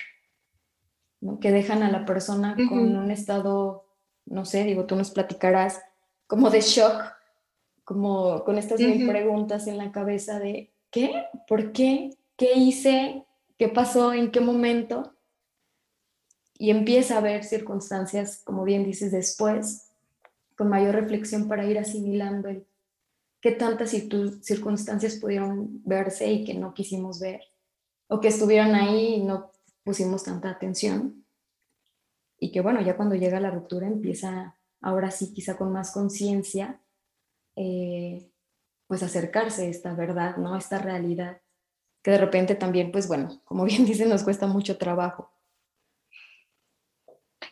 ¿no? 1.20 1.40
que 1.40 1.50
dejan 1.50 1.82
a 1.82 1.90
la 1.90 2.04
persona 2.04 2.54
con 2.68 2.96
un 2.96 3.10
estado, 3.10 3.88
no 4.24 4.44
sé, 4.44 4.62
digo, 4.62 4.86
tú 4.86 4.94
nos 4.94 5.10
platicarás, 5.10 5.82
como 6.28 6.48
de 6.48 6.60
shock, 6.60 7.14
como 7.84 8.44
con 8.44 8.58
estas 8.58 8.80
preguntas 8.80 9.66
en 9.66 9.78
la 9.78 9.92
cabeza 9.92 10.38
de, 10.38 10.72
¿qué? 10.90 11.24
¿Por 11.46 11.72
qué? 11.72 12.10
¿Qué 12.36 12.54
hice? 12.54 13.24
¿Qué 13.58 13.68
pasó? 13.68 14.12
¿En 14.12 14.30
qué 14.30 14.40
momento? 14.40 15.14
Y 16.58 16.70
empieza 16.70 17.14
a 17.14 17.18
haber 17.18 17.44
circunstancias, 17.44 18.42
como 18.44 18.64
bien 18.64 18.84
dices, 18.84 19.12
después, 19.12 19.90
con 20.56 20.68
mayor 20.68 20.94
reflexión 20.94 21.48
para 21.48 21.66
ir 21.66 21.78
asimilando 21.78 22.48
el 22.48 22.66
qué 23.44 23.52
tantas 23.52 23.90
circunstancias 23.90 25.16
pudieron 25.16 25.82
verse 25.84 26.32
y 26.32 26.46
que 26.46 26.54
no 26.54 26.72
quisimos 26.72 27.20
ver, 27.20 27.42
o 28.08 28.18
que 28.18 28.28
estuvieron 28.28 28.74
ahí 28.74 29.16
y 29.16 29.22
no 29.22 29.50
pusimos 29.82 30.24
tanta 30.24 30.48
atención. 30.48 31.26
Y 32.38 32.52
que 32.52 32.62
bueno, 32.62 32.80
ya 32.80 32.96
cuando 32.96 33.16
llega 33.16 33.40
la 33.40 33.50
ruptura 33.50 33.86
empieza, 33.86 34.56
ahora 34.80 35.10
sí, 35.10 35.34
quizá 35.34 35.58
con 35.58 35.70
más 35.72 35.92
conciencia, 35.92 36.80
eh, 37.56 38.30
pues 38.86 39.02
acercarse 39.02 39.66
a 39.66 39.70
esta 39.70 39.94
verdad, 39.94 40.36
¿no? 40.36 40.56
Esta 40.56 40.78
realidad, 40.78 41.40
que 42.02 42.12
de 42.12 42.18
repente 42.18 42.54
también, 42.54 42.92
pues 42.92 43.08
bueno, 43.08 43.40
como 43.44 43.64
bien 43.64 43.86
dicen, 43.86 44.08
nos 44.08 44.24
cuesta 44.24 44.46
mucho 44.46 44.76
trabajo. 44.76 45.30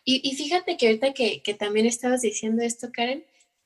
Y, 0.05 0.35
fíjate 0.35 0.77
que 0.77 0.89
ahorita 0.89 1.15
que, 1.15 1.43
que 1.43 1.55
también 1.55 1.87
estabas 1.87 2.23
diciendo 2.23 2.65
esto, 2.65 2.91
Karen, 2.93 3.25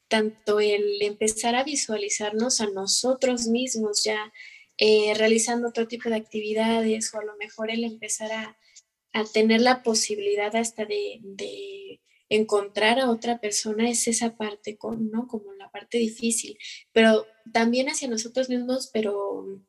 tanto 0.08 0.60
el 0.60 1.00
empezar 1.00 1.54
a 1.54 1.64
visualizarnos 1.64 2.60
a 2.60 2.66
nosotros 2.66 3.46
mismos 3.46 4.04
ya 4.04 4.32
eh, 4.78 5.14
realizando 5.16 5.68
otro 5.68 5.88
tipo 5.88 6.10
de 6.10 6.16
actividades 6.16 7.12
o 7.14 7.18
a 7.18 7.24
lo 7.24 7.36
mejor 7.36 7.70
el 7.70 7.84
empezar 7.84 8.30
a, 8.32 8.58
a 9.14 9.24
tener 9.24 9.62
la 9.62 9.82
posibilidad 9.82 10.54
hasta 10.54 10.84
de, 10.84 12.00
encontrar 12.28 12.98
a 12.98 13.10
otra 13.10 13.40
persona 13.40 13.88
es 13.88 14.08
esa 14.08 14.36
parte, 14.36 14.76
con, 14.76 15.10
¿no? 15.10 15.26
Como 15.28 15.52
la 15.54 15.70
parte 15.70 15.98
difícil, 15.98 16.58
pero 16.92 17.26
también 17.52 17.88
hacia 17.88 18.08
nosotros 18.08 18.48
mismos, 18.48 18.90
pero 18.92 19.62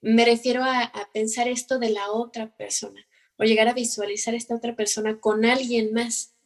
me 0.00 0.24
refiero 0.24 0.62
a, 0.62 0.92
pensar 1.12 1.48
esto 1.48 1.78
de 1.78 1.90
la 1.90 2.10
otra 2.10 2.54
persona 2.56 3.06
o 3.38 3.44
llegar 3.44 3.68
a 3.68 3.74
visualizar 3.74 4.34
a 4.34 4.36
esta 4.36 4.54
otra 4.54 4.76
persona 4.76 5.18
con 5.18 5.44
alguien 5.44 5.92
más. 5.92 6.36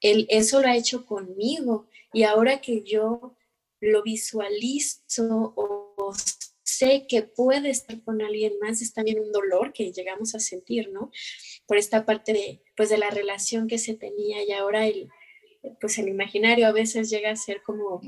Él, 0.00 0.26
eso 0.28 0.60
lo 0.60 0.68
ha 0.68 0.76
hecho 0.76 1.06
conmigo 1.06 1.88
y 2.12 2.24
ahora 2.24 2.60
que 2.60 2.82
yo 2.82 3.36
lo 3.80 4.02
visualizo 4.02 5.54
o, 5.56 6.12
sé 6.62 7.06
que 7.08 7.22
puede 7.22 7.70
estar 7.70 8.02
con 8.02 8.20
alguien 8.20 8.54
más, 8.60 8.82
es 8.82 8.92
también 8.92 9.20
un 9.20 9.30
dolor 9.32 9.72
que 9.72 9.92
llegamos 9.92 10.34
a 10.34 10.40
sentir, 10.40 10.90
¿no? 10.90 11.10
Por 11.66 11.76
esta 11.76 12.04
parte 12.04 12.32
de, 12.32 12.62
pues, 12.76 12.88
de 12.88 12.98
la 12.98 13.10
relación 13.10 13.68
que 13.68 13.78
se 13.78 13.94
tenía 13.94 14.44
y 14.44 14.52
ahora 14.52 14.86
el, 14.86 15.08
pues 15.80 15.98
el 15.98 16.08
imaginario 16.08 16.66
a 16.66 16.72
veces 16.72 17.10
llega 17.10 17.30
a 17.30 17.36
ser 17.36 17.62
como, 17.62 18.00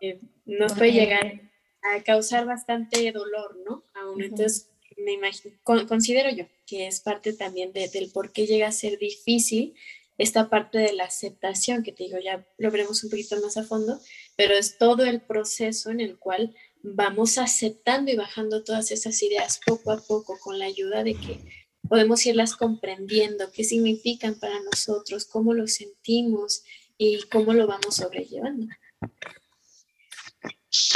eh, 0.00 0.20
nos 0.44 0.74
puede 0.74 0.92
llegar 0.92 1.42
a 1.82 2.02
causar 2.02 2.46
bastante 2.46 3.10
dolor, 3.12 3.58
¿no? 3.64 3.82
Aún, 3.94 4.22
entonces 4.22 4.70
me 4.96 5.12
imagino, 5.12 5.56
considero 5.64 6.30
yo 6.30 6.46
que 6.66 6.86
es 6.86 7.00
parte 7.00 7.32
también 7.32 7.72
del 7.72 8.10
por 8.12 8.32
qué 8.32 8.46
llega 8.46 8.68
a 8.68 8.72
ser 8.72 8.98
difícil 8.98 9.74
esta 10.18 10.48
parte 10.48 10.78
de 10.78 10.94
la 10.94 11.04
aceptación, 11.04 11.82
que 11.82 11.92
te 11.92 12.04
digo, 12.04 12.18
ya 12.18 12.46
lo 12.58 12.70
veremos 12.70 13.04
un 13.04 13.10
poquito 13.10 13.40
más 13.40 13.56
a 13.56 13.64
fondo, 13.64 14.00
pero 14.34 14.54
es 14.54 14.78
todo 14.78 15.04
el 15.04 15.20
proceso 15.20 15.90
en 15.90 16.00
el 16.00 16.18
cual 16.18 16.54
vamos 16.82 17.36
aceptando 17.38 18.10
y 18.10 18.16
bajando 18.16 18.64
todas 18.64 18.90
esas 18.90 19.22
ideas 19.22 19.60
poco 19.64 19.90
a 19.90 20.00
poco 20.00 20.38
con 20.40 20.58
la 20.58 20.66
ayuda 20.66 21.04
de 21.04 21.14
que 21.14 21.65
podemos 21.88 22.24
irlas 22.26 22.56
comprendiendo, 22.56 23.50
qué 23.52 23.64
significan 23.64 24.38
para 24.38 24.60
nosotros, 24.60 25.26
cómo 25.26 25.54
lo 25.54 25.66
sentimos 25.66 26.64
y 26.98 27.22
cómo 27.24 27.52
lo 27.52 27.66
vamos 27.66 27.96
sobrellevando. 27.96 28.66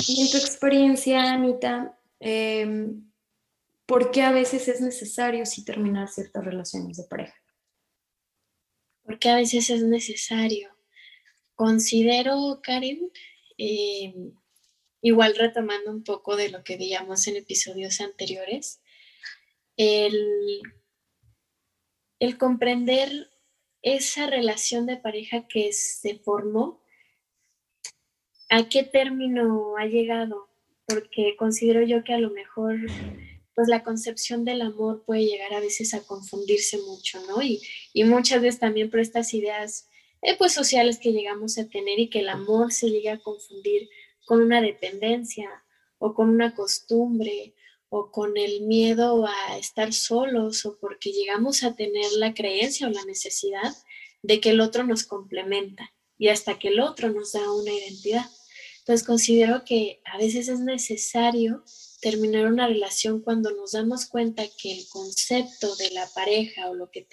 Y 0.08 0.22
en 0.22 0.30
tu 0.30 0.36
experiencia, 0.36 1.32
Anita, 1.32 1.98
eh, 2.18 2.92
¿por 3.86 4.10
qué 4.10 4.22
a 4.22 4.32
veces 4.32 4.68
es 4.68 4.80
necesario 4.80 5.46
sí 5.46 5.64
terminar 5.64 6.08
ciertas 6.08 6.44
relaciones 6.44 6.96
de 6.96 7.04
pareja? 7.04 7.34
Porque 9.02 9.28
a 9.30 9.36
veces 9.36 9.70
es 9.70 9.82
necesario. 9.82 10.70
Considero, 11.54 12.60
Karen, 12.62 13.10
eh, 13.58 14.14
igual 15.02 15.34
retomando 15.36 15.90
un 15.90 16.04
poco 16.04 16.36
de 16.36 16.50
lo 16.50 16.62
que 16.62 16.76
veíamos 16.76 17.26
en 17.26 17.36
episodios 17.36 18.00
anteriores, 18.00 18.80
el, 19.76 20.62
el 22.20 22.38
comprender 22.38 23.30
esa 23.82 24.26
relación 24.26 24.86
de 24.86 24.98
pareja 24.98 25.48
que 25.48 25.72
se 25.72 26.18
formó, 26.18 26.80
a 28.50 28.68
qué 28.68 28.82
término 28.82 29.76
ha 29.78 29.86
llegado, 29.86 30.48
porque 30.86 31.34
considero 31.36 31.82
yo 31.82 32.04
que 32.04 32.12
a 32.12 32.18
lo 32.18 32.30
mejor 32.30 32.76
pues 33.54 33.68
la 33.68 33.82
concepción 33.82 34.44
del 34.44 34.62
amor 34.62 35.02
puede 35.04 35.24
llegar 35.24 35.52
a 35.54 35.60
veces 35.60 35.92
a 35.94 36.02
confundirse 36.02 36.78
mucho, 36.78 37.20
¿no? 37.26 37.42
Y, 37.42 37.60
muchas 38.04 38.40
veces 38.40 38.60
también 38.60 38.90
por 38.90 39.00
estas 39.00 39.34
ideas 39.34 39.88
eh, 40.22 40.36
pues 40.38 40.52
sociales 40.52 40.98
que 40.98 41.12
llegamos 41.12 41.58
a 41.58 41.68
tener 41.68 41.98
y 41.98 42.08
que 42.08 42.20
el 42.20 42.28
amor 42.28 42.72
se 42.72 42.90
llega 42.90 43.14
a 43.14 43.18
confundir 43.18 43.88
con 44.26 44.42
una 44.42 44.60
dependencia 44.60 45.48
o 45.98 46.14
con 46.14 46.30
una 46.30 46.54
costumbre 46.54 47.54
o 47.90 48.10
con 48.10 48.36
el 48.36 48.62
miedo 48.62 49.26
a 49.26 49.58
estar 49.58 49.92
solos 49.92 50.64
o 50.64 50.78
porque 50.78 51.12
llegamos 51.12 51.62
a 51.62 51.74
tener 51.74 52.10
la 52.12 52.32
creencia 52.32 52.86
o 52.86 52.90
la 52.90 53.04
necesidad 53.04 53.74
de 54.22 54.40
que 54.40 54.50
el 54.50 54.60
otro 54.60 54.84
nos 54.84 55.04
complementa 55.04 55.92
y 56.16 56.28
hasta 56.28 56.58
que 56.58 56.68
el 56.68 56.80
otro 56.80 57.10
nos 57.10 57.32
da 57.32 57.52
una 57.52 57.72
identidad. 57.72 58.26
Entonces 58.78 59.06
considero 59.06 59.64
que 59.64 60.00
a 60.04 60.18
veces 60.18 60.48
es 60.48 60.60
necesario 60.60 61.64
terminar 62.00 62.46
una 62.46 62.66
relación 62.66 63.20
cuando 63.20 63.50
nos 63.50 63.72
damos 63.72 64.06
cuenta 64.06 64.44
que 64.60 64.72
el 64.72 64.88
concepto 64.88 65.74
de 65.76 65.90
la 65.90 66.08
pareja 66.14 66.70
o 66.70 66.74
lo 66.74 66.90
que 66.90 67.06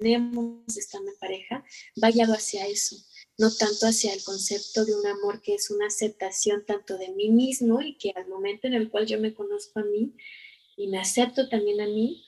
tenemos 0.00 0.76
estando 0.76 1.10
en 1.12 1.18
pareja 1.18 1.64
va 2.02 2.10
guiado 2.10 2.34
hacia 2.34 2.66
eso, 2.66 2.96
no 3.38 3.50
tanto 3.54 3.86
hacia 3.86 4.12
el 4.12 4.22
concepto 4.22 4.84
de 4.84 4.94
un 4.94 5.06
amor 5.06 5.40
que 5.40 5.54
es 5.54 5.70
una 5.70 5.86
aceptación 5.86 6.64
tanto 6.66 6.98
de 6.98 7.10
mí 7.10 7.30
mismo 7.30 7.80
y 7.80 7.96
que 7.96 8.12
al 8.14 8.28
momento 8.28 8.66
en 8.66 8.74
el 8.74 8.90
cual 8.90 9.06
yo 9.06 9.18
me 9.18 9.34
conozco 9.34 9.80
a 9.80 9.84
mí 9.84 10.14
y 10.76 10.88
me 10.88 10.98
acepto 10.98 11.48
también 11.48 11.80
a 11.80 11.86
mí, 11.86 12.24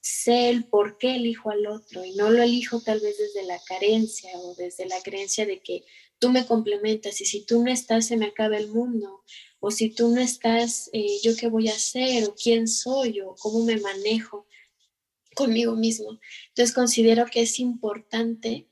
sé 0.00 0.48
el 0.48 0.64
por 0.64 0.98
qué 0.98 1.16
elijo 1.16 1.50
al 1.50 1.66
otro 1.66 2.04
y 2.04 2.14
no 2.14 2.30
lo 2.30 2.42
elijo 2.42 2.80
tal 2.80 3.00
vez 3.00 3.18
desde 3.18 3.46
la 3.46 3.60
carencia 3.66 4.30
o 4.38 4.54
desde 4.54 4.86
la 4.86 5.00
creencia 5.02 5.44
de 5.44 5.60
que 5.60 5.84
tú 6.18 6.30
me 6.30 6.46
complementas 6.46 7.20
y 7.20 7.26
si 7.26 7.44
tú 7.44 7.62
no 7.62 7.70
estás 7.70 8.06
se 8.06 8.16
me 8.16 8.26
acaba 8.26 8.56
el 8.56 8.68
mundo 8.68 9.22
o 9.60 9.70
si 9.70 9.90
tú 9.90 10.08
no 10.08 10.20
estás 10.20 10.88
eh, 10.92 11.18
yo 11.22 11.36
qué 11.36 11.48
voy 11.48 11.68
a 11.68 11.74
hacer 11.74 12.24
o 12.24 12.34
quién 12.34 12.66
soy 12.66 13.12
yo, 13.12 13.34
cómo 13.38 13.62
me 13.64 13.76
manejo 13.76 14.46
conmigo 15.34 15.74
mismo. 15.74 16.18
Entonces 16.48 16.74
considero 16.74 17.26
que 17.26 17.42
es 17.42 17.58
importante 17.58 18.69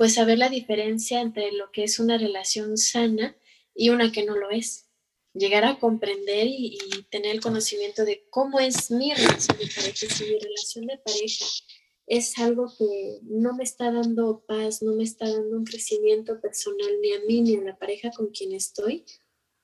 pues 0.00 0.14
saber 0.14 0.38
la 0.38 0.48
diferencia 0.48 1.20
entre 1.20 1.52
lo 1.52 1.70
que 1.72 1.84
es 1.84 1.98
una 1.98 2.16
relación 2.16 2.78
sana 2.78 3.36
y 3.74 3.90
una 3.90 4.10
que 4.10 4.24
no 4.24 4.34
lo 4.34 4.48
es. 4.48 4.88
Llegar 5.34 5.66
a 5.66 5.78
comprender 5.78 6.46
y, 6.46 6.78
tener 7.10 7.32
el 7.34 7.42
conocimiento 7.42 8.06
de 8.06 8.26
cómo 8.30 8.60
es 8.60 8.90
mi 8.90 9.12
relación 9.12 9.58
de 9.58 9.66
pareja. 9.66 10.06
Si 10.08 10.24
mi 10.24 10.38
relación 10.38 10.86
de 10.86 10.96
pareja 11.04 11.44
es 12.06 12.38
algo 12.38 12.72
que 12.78 13.18
no 13.24 13.54
me 13.54 13.62
está 13.62 13.92
dando 13.92 14.42
paz, 14.48 14.80
no 14.80 14.94
me 14.94 15.04
está 15.04 15.30
dando 15.30 15.58
un 15.58 15.64
crecimiento 15.66 16.40
personal 16.40 16.92
ni 17.02 17.12
a 17.12 17.20
mí 17.20 17.42
ni 17.42 17.56
a 17.56 17.60
la 17.60 17.78
pareja 17.78 18.10
con 18.10 18.28
quien 18.28 18.54
estoy, 18.54 19.04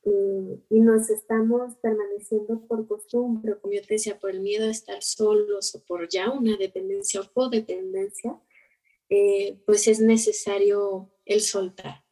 eh, 0.04 0.60
y 0.68 0.80
nos 0.80 1.08
estamos 1.08 1.76
permaneciendo 1.76 2.60
por 2.66 2.86
costumbre, 2.86 3.58
como 3.58 3.72
yo 3.72 3.80
te 3.80 3.94
decía, 3.94 4.18
por 4.18 4.32
el 4.32 4.40
miedo 4.40 4.66
a 4.66 4.70
estar 4.70 5.02
solos 5.02 5.74
o 5.74 5.82
por 5.86 6.10
ya 6.10 6.30
una 6.30 6.58
dependencia 6.58 7.22
o 7.22 7.32
codependencia, 7.32 8.38
eh, 9.08 9.58
pues 9.66 9.86
es 9.88 10.00
necesario 10.00 11.12
el 11.24 11.40
soltar, 11.40 12.04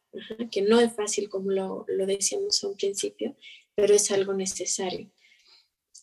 que 0.51 0.61
no 0.61 0.79
es 0.79 0.93
fácil 0.93 1.29
como 1.29 1.51
lo, 1.51 1.85
lo, 1.87 2.05
decíamos 2.05 2.63
a 2.63 2.69
un 2.69 2.75
principio, 2.75 3.35
pero 3.75 3.93
es 3.93 4.11
algo 4.11 4.33
necesario. 4.33 5.11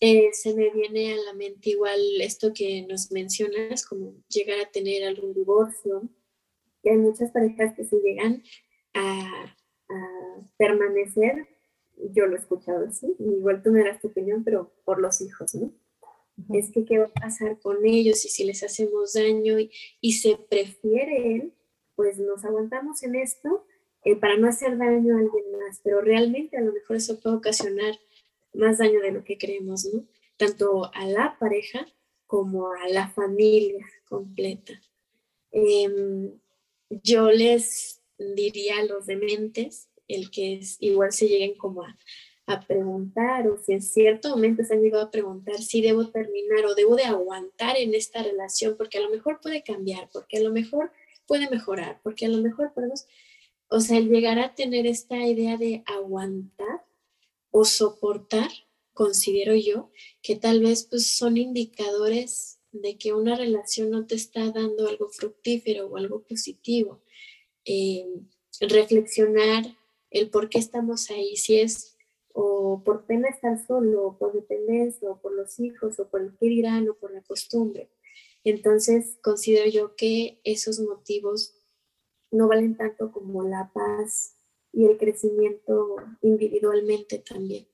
Eh, 0.00 0.30
se 0.32 0.54
me 0.54 0.70
viene 0.70 1.14
a 1.14 1.16
la 1.16 1.32
mente 1.34 1.70
igual 1.70 2.00
esto 2.20 2.52
que 2.52 2.84
nos 2.88 3.12
mencionas, 3.12 3.86
como 3.86 4.16
llegar 4.28 4.58
a 4.60 4.70
tener 4.70 5.04
algún 5.04 5.32
divorcio. 5.32 6.08
Y 6.82 6.88
hay 6.88 6.96
muchas 6.96 7.30
parejas 7.30 7.74
que 7.76 7.84
se 7.84 7.96
llegan 8.00 8.42
a, 8.94 9.54
a 9.88 10.48
permanecer, 10.56 11.46
yo 11.96 12.26
lo 12.26 12.36
he 12.36 12.40
escuchado 12.40 12.86
así, 12.86 13.14
igual 13.18 13.62
tú 13.62 13.70
me 13.70 13.84
das 13.84 14.00
tu 14.00 14.08
opinión, 14.08 14.42
pero 14.42 14.74
por 14.84 15.00
los 15.00 15.20
hijos, 15.20 15.54
¿no? 15.54 15.72
Es 16.52 16.70
que 16.70 16.84
qué 16.84 16.98
va 16.98 17.06
a 17.06 17.20
pasar 17.20 17.58
con 17.60 17.84
ellos 17.84 18.24
y 18.24 18.28
si 18.28 18.44
les 18.44 18.62
hacemos 18.62 19.14
daño 19.14 19.56
y, 20.00 20.12
se 20.12 20.36
prefiere 20.36 21.36
él, 21.36 21.52
pues 21.94 22.18
nos 22.18 22.44
aguantamos 22.44 23.02
en 23.02 23.16
esto 23.16 23.66
eh, 24.04 24.16
para 24.16 24.36
no 24.36 24.48
hacer 24.48 24.78
daño 24.78 25.14
a 25.14 25.20
alguien 25.20 25.44
más, 25.52 25.80
pero 25.82 26.00
realmente 26.00 26.56
a 26.56 26.62
lo 26.62 26.72
mejor 26.72 26.96
eso 26.96 27.20
puede 27.20 27.36
ocasionar 27.36 27.98
más 28.52 28.78
daño 28.78 29.00
de 29.00 29.12
lo 29.12 29.24
que 29.24 29.38
creemos, 29.38 29.84
¿no? 29.92 30.04
Tanto 30.36 30.90
a 30.92 31.06
la 31.06 31.36
pareja 31.38 31.86
como 32.26 32.72
a 32.72 32.88
la 32.88 33.08
familia 33.08 33.86
completa. 34.08 34.72
Em, 35.50 36.32
yo 36.88 37.30
les 37.30 38.02
diría 38.18 38.78
a 38.78 38.84
los 38.84 39.06
dementes, 39.06 39.88
el 40.08 40.30
que 40.30 40.54
es, 40.54 40.76
igual 40.80 41.12
se 41.12 41.28
lleguen 41.28 41.56
como 41.56 41.82
a, 41.82 41.96
a 42.52 42.60
preguntar 42.60 43.48
o 43.48 43.56
si 43.56 43.72
en 43.72 43.82
cierto 43.82 44.30
momento 44.30 44.64
se 44.64 44.74
han 44.74 44.82
llegado 44.82 45.04
a 45.04 45.10
preguntar 45.10 45.58
si 45.58 45.80
debo 45.80 46.08
terminar 46.08 46.66
o 46.66 46.74
debo 46.74 46.96
de 46.96 47.04
aguantar 47.04 47.76
en 47.76 47.94
esta 47.94 48.22
relación 48.22 48.76
porque 48.76 48.98
a 48.98 49.00
lo 49.02 49.10
mejor 49.10 49.40
puede 49.40 49.62
cambiar, 49.62 50.08
porque 50.12 50.38
a 50.38 50.40
lo 50.40 50.50
mejor 50.50 50.92
puede 51.26 51.48
mejorar, 51.50 52.00
porque 52.02 52.26
a 52.26 52.28
lo 52.28 52.38
mejor 52.38 52.72
podemos, 52.74 53.06
o 53.68 53.80
sea, 53.80 54.00
llegar 54.00 54.38
a 54.38 54.54
tener 54.54 54.86
esta 54.86 55.16
idea 55.26 55.56
de 55.56 55.82
aguantar 55.86 56.84
o 57.50 57.64
soportar, 57.64 58.50
considero 58.92 59.54
yo, 59.54 59.90
que 60.22 60.36
tal 60.36 60.60
vez 60.60 60.84
pues 60.84 61.16
son 61.16 61.36
indicadores 61.36 62.60
de 62.72 62.96
que 62.96 63.12
una 63.12 63.36
relación 63.36 63.90
no 63.90 64.06
te 64.06 64.14
está 64.14 64.50
dando 64.50 64.88
algo 64.88 65.08
fructífero 65.08 65.86
o 65.86 65.96
algo 65.96 66.22
positivo. 66.22 67.02
Eh, 67.64 68.06
reflexionar 68.60 69.64
el 70.10 70.30
por 70.30 70.48
qué 70.48 70.58
estamos 70.58 71.10
ahí, 71.10 71.36
si 71.36 71.58
es 71.58 71.91
o 72.32 72.82
por 72.84 73.04
pena 73.04 73.28
estar 73.28 73.64
solo, 73.66 74.06
o 74.06 74.18
por 74.18 74.32
dependencia, 74.32 75.10
o 75.10 75.20
por 75.20 75.34
los 75.34 75.58
hijos, 75.60 75.98
o 75.98 76.08
por 76.08 76.22
el 76.22 76.36
que 76.38 76.46
dirán, 76.46 76.88
o 76.88 76.94
por 76.94 77.12
la 77.12 77.22
costumbre. 77.22 77.90
Entonces, 78.44 79.18
considero 79.22 79.70
yo 79.70 79.94
que 79.96 80.40
esos 80.44 80.80
motivos 80.80 81.54
no 82.30 82.48
valen 82.48 82.76
tanto 82.76 83.12
como 83.12 83.42
la 83.42 83.70
paz 83.72 84.36
y 84.72 84.86
el 84.86 84.96
crecimiento 84.96 85.96
individualmente 86.22 87.18
también. 87.18 87.68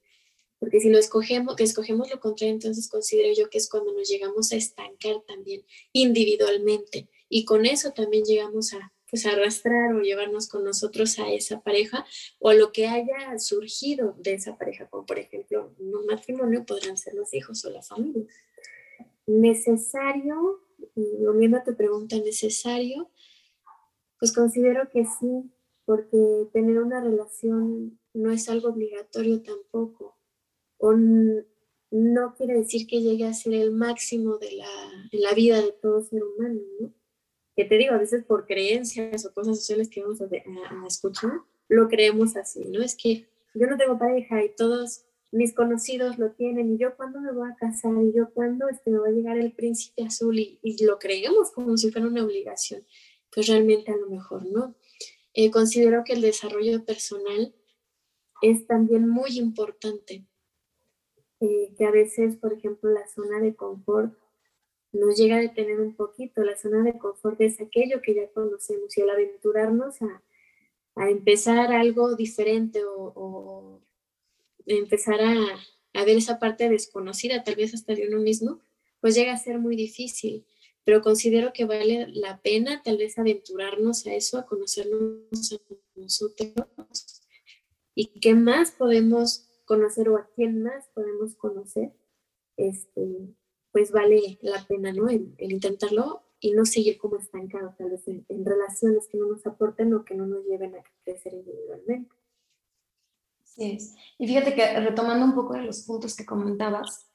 Porque 0.59 0.81
si 0.81 0.91
lo 0.91 0.99
escogemos, 0.99 1.55
que 1.55 1.63
escogemos 1.63 2.11
lo 2.11 2.19
contrario, 2.19 2.55
entonces 2.55 2.89
considero 2.89 3.33
yo 3.33 3.49
que 3.49 3.59
es 3.59 3.69
cuando 3.69 3.93
nos 3.93 4.09
llegamos 4.09 4.53
a 4.53 4.57
estancar 4.57 5.23
también 5.27 5.65
individualmente. 5.93 7.09
Y 7.29 7.45
con 7.45 7.65
eso 7.65 7.93
también 7.93 8.25
llegamos 8.25 8.73
a 8.75 8.93
pues 9.11 9.27
arrastrar 9.27 9.95
o 9.95 10.01
llevarnos 10.01 10.49
con 10.49 10.65
nosotros 10.65 11.19
a 11.19 11.31
esa 11.33 11.61
pareja 11.63 12.05
o 12.39 12.53
lo 12.53 12.73
que 12.73 12.87
haya 12.87 13.39
surgido 13.39 14.15
de 14.19 14.35
esa 14.35 14.57
pareja, 14.57 14.89
como 14.89 15.07
por 15.07 15.19
ejemplo 15.19 15.75
un 15.79 16.07
matrimonio 16.07 16.65
podrán 16.67 16.97
ser 16.97 17.15
los 17.15 17.33
hijos 17.35 17.65
o 17.65 17.71
la 17.71 17.83
familia. 17.83 18.27
Necesario, 19.27 20.63
volviendo 20.95 21.59
a 21.59 21.65
tu 21.65 21.75
pregunta, 21.75 22.17
necesario, 22.17 23.11
pues 24.19 24.33
considero 24.33 24.89
que 24.91 25.05
sí, 25.05 25.51
porque 25.85 26.49
tener 26.53 26.79
una 26.79 27.01
relación 27.03 27.99
no 28.13 28.31
es 28.31 28.49
algo 28.49 28.69
obligatorio 28.69 29.43
tampoco, 29.43 30.19
o 30.79 30.93
no 31.91 32.35
quiere 32.37 32.55
decir 32.55 32.87
que 32.87 33.01
llegue 33.01 33.27
a 33.27 33.33
ser 33.33 33.55
el 33.55 33.71
máximo 33.71 34.39
de 34.39 34.53
la, 34.53 34.69
de 35.11 35.19
la 35.19 35.33
vida 35.33 35.63
de 35.63 35.73
todo 35.73 36.03
ser 36.03 36.23
humano, 36.23 36.61
¿no? 36.81 36.98
Que 37.59 37.65
te 37.65 37.77
digo, 37.77 37.93
a 37.93 37.99
veces 37.99 38.23
por 38.23 38.47
creencias 38.47 39.27
o 39.27 39.35
cosas 39.35 39.59
sociales 39.59 39.89
que 39.89 40.01
vamos 40.01 40.21
a, 40.21 40.29
escuchar, 40.87 41.33
lo 41.67 41.89
creemos 41.89 42.37
así, 42.37 42.65
¿no? 42.67 42.81
Es 42.81 42.95
que 42.95 43.27
yo 43.53 43.67
no 43.67 43.77
tengo 43.77 43.99
pareja 43.99 44.45
y 44.45 44.55
todos 44.55 45.03
mis 45.33 45.53
conocidos 45.53 46.19
lo 46.19 46.31
tienen 46.31 46.73
y 46.73 46.79
yo 46.79 46.95
cuándo 46.97 47.21
me 47.21 47.33
voy 47.33 47.51
a 47.51 47.57
casar 47.57 47.93
y 48.01 48.17
yo 48.17 48.31
cuándo 48.33 48.69
este, 48.69 48.93
me 48.93 48.99
va 48.99 49.09
a 49.09 49.11
llegar 49.11 49.39
el 49.39 49.51
príncipe 49.51 50.05
azul 50.05 50.39
y, 50.39 50.85
lo 50.85 51.01
creemos 51.01 51.51
como 51.51 51.77
si 51.77 51.91
fuera 51.91 52.07
una 52.07 52.25
obligación, 52.25 52.87
pues 53.35 53.49
realmente 53.49 53.91
a 53.91 53.97
lo 53.97 54.09
mejor 54.09 54.47
no. 54.47 54.77
Eh, 55.35 55.51
considero 55.51 56.05
que 56.05 56.13
el 56.13 56.21
desarrollo 56.21 56.85
personal 56.85 57.53
es 58.41 58.69
también 58.69 59.09
muy 59.09 59.37
importante, 59.37 60.25
eh, 61.41 61.75
que 61.77 61.85
a 61.85 61.91
veces, 61.91 62.37
por 62.37 62.53
ejemplo, 62.53 62.89
la 62.89 63.09
zona 63.09 63.41
de 63.41 63.57
confort 63.57 64.15
nos 64.93 65.17
llega 65.17 65.37
a 65.37 65.41
detener 65.41 65.81
un 65.81 65.95
poquito. 65.95 66.43
La 66.43 66.57
zona 66.57 66.83
de 66.83 66.99
confort 66.99 67.41
es 67.41 67.61
aquello 67.61 68.01
que 68.03 68.15
ya 68.15 68.29
conocemos 68.29 68.97
y 68.97 69.03
al 69.03 69.11
aventurarnos 69.11 70.03
a, 70.03 70.23
empezar 71.09 71.73
algo 71.73 72.17
diferente 72.17 72.83
o, 72.85 73.81
empezar 74.67 75.21
a, 75.21 75.35
a, 75.95 76.05
ver 76.05 76.17
esa 76.17 76.41
parte 76.41 76.69
desconocida, 76.69 77.45
tal 77.45 77.55
vez 77.55 77.73
hasta 77.73 77.95
de 77.95 78.09
uno 78.09 78.19
mismo, 78.19 78.61
pues 79.01 79.15
llega 79.15 79.33
a 79.33 79.39
ser 79.39 79.59
muy 79.59 79.77
difícil. 79.77 80.45
Pero 80.85 81.03
considero 81.03 81.53
que 81.53 81.67
vale 81.67 82.07
la 82.09 82.41
pena 82.41 82.83
tal 82.83 82.97
vez 82.97 83.19
aventurarnos 83.19 84.07
a 84.07 84.15
eso, 84.15 84.39
a 84.39 84.47
conocernos 84.47 85.53
a 85.53 86.01
nosotros 86.01 86.59
y 88.01 88.21
qué 88.21 88.33
más 88.33 88.71
podemos 88.71 89.49
conocer 89.65 90.09
o 90.09 90.17
a 90.19 90.29
quién 90.37 90.63
más 90.63 90.87
podemos 90.95 91.35
conocer 91.35 91.93
este, 92.57 93.35
pues 93.79 93.93
vale 93.93 94.41
la 94.43 94.67
pena, 94.67 94.93
¿no? 94.93 95.09
El, 95.09 95.37
intentarlo 95.39 96.25
y 96.41 96.51
no 96.51 96.65
seguir 96.65 96.99
como 96.99 97.17
estancados, 97.17 97.77
tal 97.77 97.91
vez 97.91 98.03
en, 98.09 98.45
relaciones 98.45 99.07
que 99.07 99.19
no 99.19 99.29
nos 99.29 99.47
aporten 99.47 99.95
o 99.95 100.05
que 100.05 100.17
no 100.17 100.27
nos 100.27 100.45
lleven 100.47 100.75
a 100.75 100.83
crecer 101.05 101.33
individualmente. 101.35 102.11
Así 103.41 103.71
es. 103.71 103.95
Y 104.19 104.27
fíjate 104.27 104.57
que 104.57 104.81
retomando 104.81 105.25
un 105.25 105.35
poco 105.37 105.55
de 105.55 105.63
los 105.63 105.83
puntos 105.83 106.17
que 106.17 106.27
comentabas, 106.27 107.07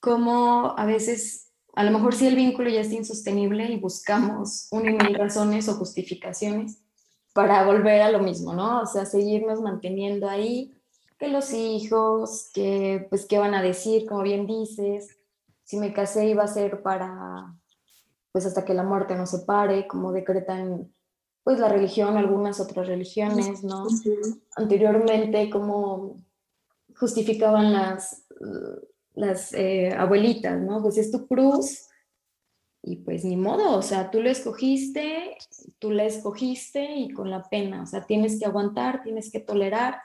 como 0.00 0.74
a 0.76 0.84
veces, 0.84 1.52
a 1.76 1.84
lo 1.84 1.92
mejor 1.92 2.16
si 2.16 2.26
el 2.26 2.34
vínculo 2.34 2.70
ya 2.70 2.80
es 2.80 2.90
insostenible 2.90 3.70
y 3.70 3.78
buscamos 3.78 4.66
una 4.72 4.90
y 4.90 4.94
mil 4.94 5.14
razones 5.14 5.68
o 5.68 5.74
justificaciones 5.74 6.82
para 7.32 7.64
volver 7.64 8.02
a 8.02 8.10
lo 8.10 8.18
mismo, 8.18 8.52
¿no? 8.52 8.80
O 8.80 8.86
sea, 8.86 9.06
seguirnos 9.06 9.60
manteniendo 9.60 10.28
ahí, 10.28 10.74
que 11.20 11.28
los 11.28 11.52
hijos, 11.52 12.50
que 12.52 13.06
pues 13.10 13.26
qué 13.26 13.38
van 13.38 13.54
a 13.54 13.62
decir, 13.62 14.06
como 14.06 14.24
bien 14.24 14.48
dices, 14.48 15.19
si 15.70 15.76
me 15.76 15.92
casé 15.92 16.26
iba 16.26 16.42
a 16.42 16.48
ser 16.48 16.82
para, 16.82 17.54
pues 18.32 18.44
hasta 18.44 18.64
que 18.64 18.74
la 18.74 18.82
muerte 18.82 19.14
nos 19.14 19.30
separe, 19.30 19.86
como 19.86 20.10
decretan 20.10 20.92
pues 21.44 21.60
la 21.60 21.68
religión, 21.68 22.16
algunas 22.16 22.58
otras 22.58 22.88
religiones, 22.88 23.62
¿no? 23.62 23.86
Anteriormente, 24.56 25.48
como 25.48 26.24
justificaban 26.96 27.72
las, 27.72 28.26
las 29.14 29.54
eh, 29.54 29.94
abuelitas, 29.96 30.60
¿no? 30.60 30.82
Pues 30.82 30.98
es 30.98 31.12
tu 31.12 31.28
cruz 31.28 31.86
y 32.82 32.96
pues 32.96 33.24
ni 33.24 33.36
modo, 33.36 33.76
o 33.76 33.82
sea, 33.82 34.10
tú 34.10 34.20
lo 34.20 34.28
escogiste, 34.28 35.38
tú 35.78 35.92
la 35.92 36.02
escogiste 36.02 36.96
y 36.96 37.12
con 37.12 37.30
la 37.30 37.44
pena, 37.48 37.84
o 37.84 37.86
sea, 37.86 38.06
tienes 38.06 38.40
que 38.40 38.46
aguantar, 38.46 39.04
tienes 39.04 39.30
que 39.30 39.38
tolerar. 39.38 40.02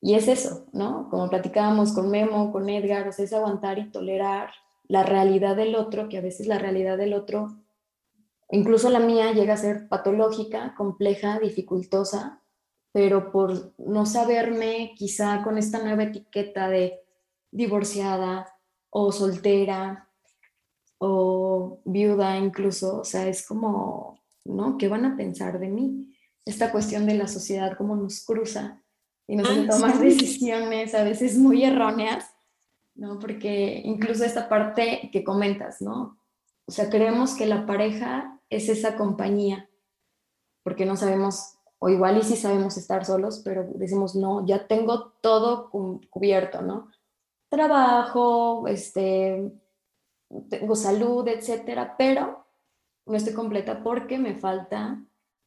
Y 0.00 0.14
es 0.14 0.28
eso, 0.28 0.66
¿no? 0.72 1.10
Como 1.10 1.28
platicábamos 1.28 1.92
con 1.92 2.10
Memo, 2.10 2.50
con 2.50 2.70
Edgar, 2.70 3.06
o 3.06 3.12
sea, 3.12 3.26
es 3.26 3.34
aguantar 3.34 3.78
y 3.78 3.90
tolerar 3.90 4.50
la 4.88 5.02
realidad 5.02 5.56
del 5.56 5.74
otro, 5.74 6.08
que 6.08 6.18
a 6.18 6.22
veces 6.22 6.46
la 6.46 6.58
realidad 6.58 6.98
del 6.98 7.14
otro, 7.14 7.58
incluso 8.50 8.90
la 8.90 9.00
mía, 9.00 9.32
llega 9.32 9.54
a 9.54 9.58
ser 9.58 9.88
patológica, 9.88 10.74
compleja, 10.76 11.38
dificultosa, 11.38 12.42
pero 12.92 13.32
por 13.32 13.72
no 13.78 14.04
saberme 14.06 14.94
quizá 14.96 15.42
con 15.42 15.56
esta 15.56 15.82
nueva 15.82 16.04
etiqueta 16.04 16.68
de 16.68 17.00
divorciada 17.50 18.54
o 18.90 19.12
soltera 19.12 20.08
o 20.98 21.80
viuda 21.84 22.36
incluso, 22.38 23.00
o 23.00 23.04
sea, 23.04 23.26
es 23.26 23.46
como, 23.46 24.20
¿no? 24.44 24.78
¿Qué 24.78 24.88
van 24.88 25.04
a 25.04 25.16
pensar 25.16 25.58
de 25.58 25.68
mí? 25.68 26.14
Esta 26.44 26.70
cuestión 26.70 27.06
de 27.06 27.14
la 27.14 27.26
sociedad, 27.26 27.76
cómo 27.76 27.96
nos 27.96 28.24
cruza 28.24 28.82
y 29.26 29.36
nos 29.36 29.48
hace 29.48 29.66
tomar 29.66 29.98
decisiones 29.98 30.94
a 30.94 31.02
veces 31.02 31.38
muy 31.38 31.64
erróneas, 31.64 32.31
¿no? 32.94 33.18
Porque 33.18 33.80
incluso 33.84 34.24
esta 34.24 34.48
parte 34.48 35.10
que 35.12 35.24
comentas, 35.24 35.80
¿no? 35.82 36.18
O 36.66 36.72
sea, 36.72 36.90
creemos 36.90 37.34
que 37.34 37.46
la 37.46 37.66
pareja 37.66 38.40
es 38.50 38.68
esa 38.68 38.96
compañía, 38.96 39.68
porque 40.62 40.86
no 40.86 40.96
sabemos 40.96 41.54
o 41.84 41.88
igual 41.88 42.16
y 42.16 42.22
si 42.22 42.36
sabemos 42.36 42.76
estar 42.76 43.04
solos, 43.04 43.42
pero 43.44 43.64
decimos, 43.74 44.14
no, 44.14 44.46
ya 44.46 44.68
tengo 44.68 45.14
todo 45.20 45.68
cubierto, 46.10 46.62
¿no? 46.62 46.88
Trabajo, 47.48 48.68
este, 48.68 49.52
tengo 50.48 50.76
salud, 50.76 51.26
etcétera, 51.26 51.96
pero 51.98 52.46
no 53.04 53.16
estoy 53.16 53.34
completa 53.34 53.82
porque 53.82 54.16
me 54.18 54.36
falta 54.36 55.02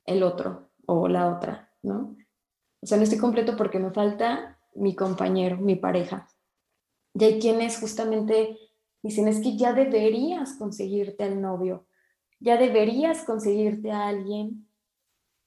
el 0.05 0.23
otro 0.23 0.67
o 0.85 1.07
la 1.07 1.29
otra, 1.29 1.71
¿no? 1.81 2.17
O 2.81 2.85
sea, 2.85 2.97
no 2.97 3.03
estoy 3.03 3.17
completo 3.17 3.55
porque 3.55 3.79
me 3.79 3.91
falta 3.91 4.59
mi 4.75 4.93
compañero, 4.93 5.55
mi 5.57 5.75
pareja. 5.75 6.27
Y 7.17 7.23
hay 7.23 7.39
quienes 7.39 7.79
justamente 7.79 8.57
dicen, 9.01 9.27
es 9.27 9.39
que 9.39 9.57
ya 9.57 9.73
deberías 9.73 10.53
conseguirte 10.53 11.23
al 11.23 11.41
novio, 11.41 11.85
ya 12.39 12.57
deberías 12.57 13.23
conseguirte 13.23 13.91
a 13.91 14.07
alguien 14.07 14.67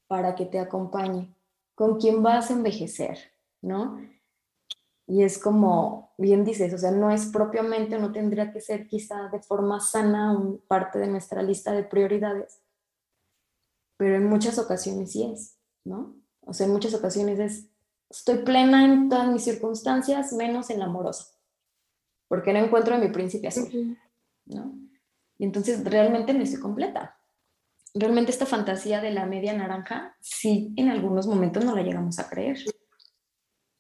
para 0.07 0.35
que 0.35 0.47
te 0.47 0.59
acompañe, 0.59 1.35
con 1.75 2.01
quien 2.01 2.23
vas 2.23 2.51
a 2.51 2.55
envejecer, 2.55 3.19
¿no? 3.61 4.01
Y 5.07 5.23
es 5.23 5.39
como, 5.39 6.13
bien 6.19 6.45
dices, 6.45 6.73
o 6.73 6.79
sea, 6.79 6.91
no 6.91 7.11
es 7.11 7.27
propiamente, 7.27 7.99
no 7.99 8.13
tendría 8.13 8.53
que 8.53 8.61
ser 8.61 8.87
quizá 8.87 9.29
de 9.29 9.41
forma 9.41 9.81
sana 9.81 10.33
un, 10.33 10.59
parte 10.67 10.99
de 10.99 11.07
nuestra 11.07 11.43
lista 11.43 11.73
de 11.73 11.85
prioridades, 11.85 12.61
pero 13.97 14.17
en 14.17 14.27
muchas 14.27 14.59
ocasiones 14.59 15.13
sí 15.13 15.25
es, 15.25 15.59
¿no? 15.85 16.15
O 16.41 16.55
sea, 16.55 16.67
en 16.67 16.73
muchas 16.73 16.95
ocasiones 16.95 17.39
es, 17.39 17.69
estoy 18.09 18.39
plena 18.39 18.85
en 18.85 19.09
todas 19.09 19.29
mis 19.29 19.45
circunstancias, 19.45 20.33
menos 20.33 20.71
en 20.71 20.79
la 20.79 20.87
amorosa, 20.87 21.38
porque 22.29 22.53
no 22.53 22.61
encuentro 22.61 22.99
mi 22.99 23.09
príncipe 23.09 23.49
azul, 23.49 23.99
¿no? 24.47 24.79
Y 25.39 25.45
entonces 25.45 25.85
realmente 25.85 26.35
no 26.35 26.43
estoy 26.43 26.61
completa 26.61 27.19
realmente 27.95 28.31
esta 28.31 28.47
fantasía 28.47 29.01
de 29.01 29.13
la 29.13 29.27
media 29.27 29.53
naranja, 29.53 30.17
sí, 30.21 30.73
en 30.77 30.89
algunos 30.89 31.27
momentos 31.27 31.65
no 31.65 31.75
la 31.75 31.83
llegamos 31.83 32.19
a 32.19 32.29
creer. 32.29 32.59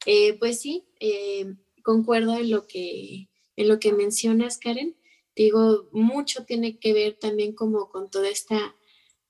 Eh, 0.06 0.34
pues 0.38 0.60
sí, 0.60 0.88
eh, 1.00 1.54
concuerdo 1.82 2.36
en 2.36 2.50
lo, 2.50 2.66
que, 2.66 3.28
en 3.56 3.68
lo 3.68 3.78
que 3.78 3.92
mencionas, 3.92 4.58
Karen. 4.58 4.96
Digo, 5.36 5.88
mucho 5.92 6.44
tiene 6.44 6.78
que 6.78 6.92
ver 6.92 7.16
también 7.18 7.54
como 7.54 7.88
con 7.90 8.10
toda 8.10 8.28
esta 8.28 8.74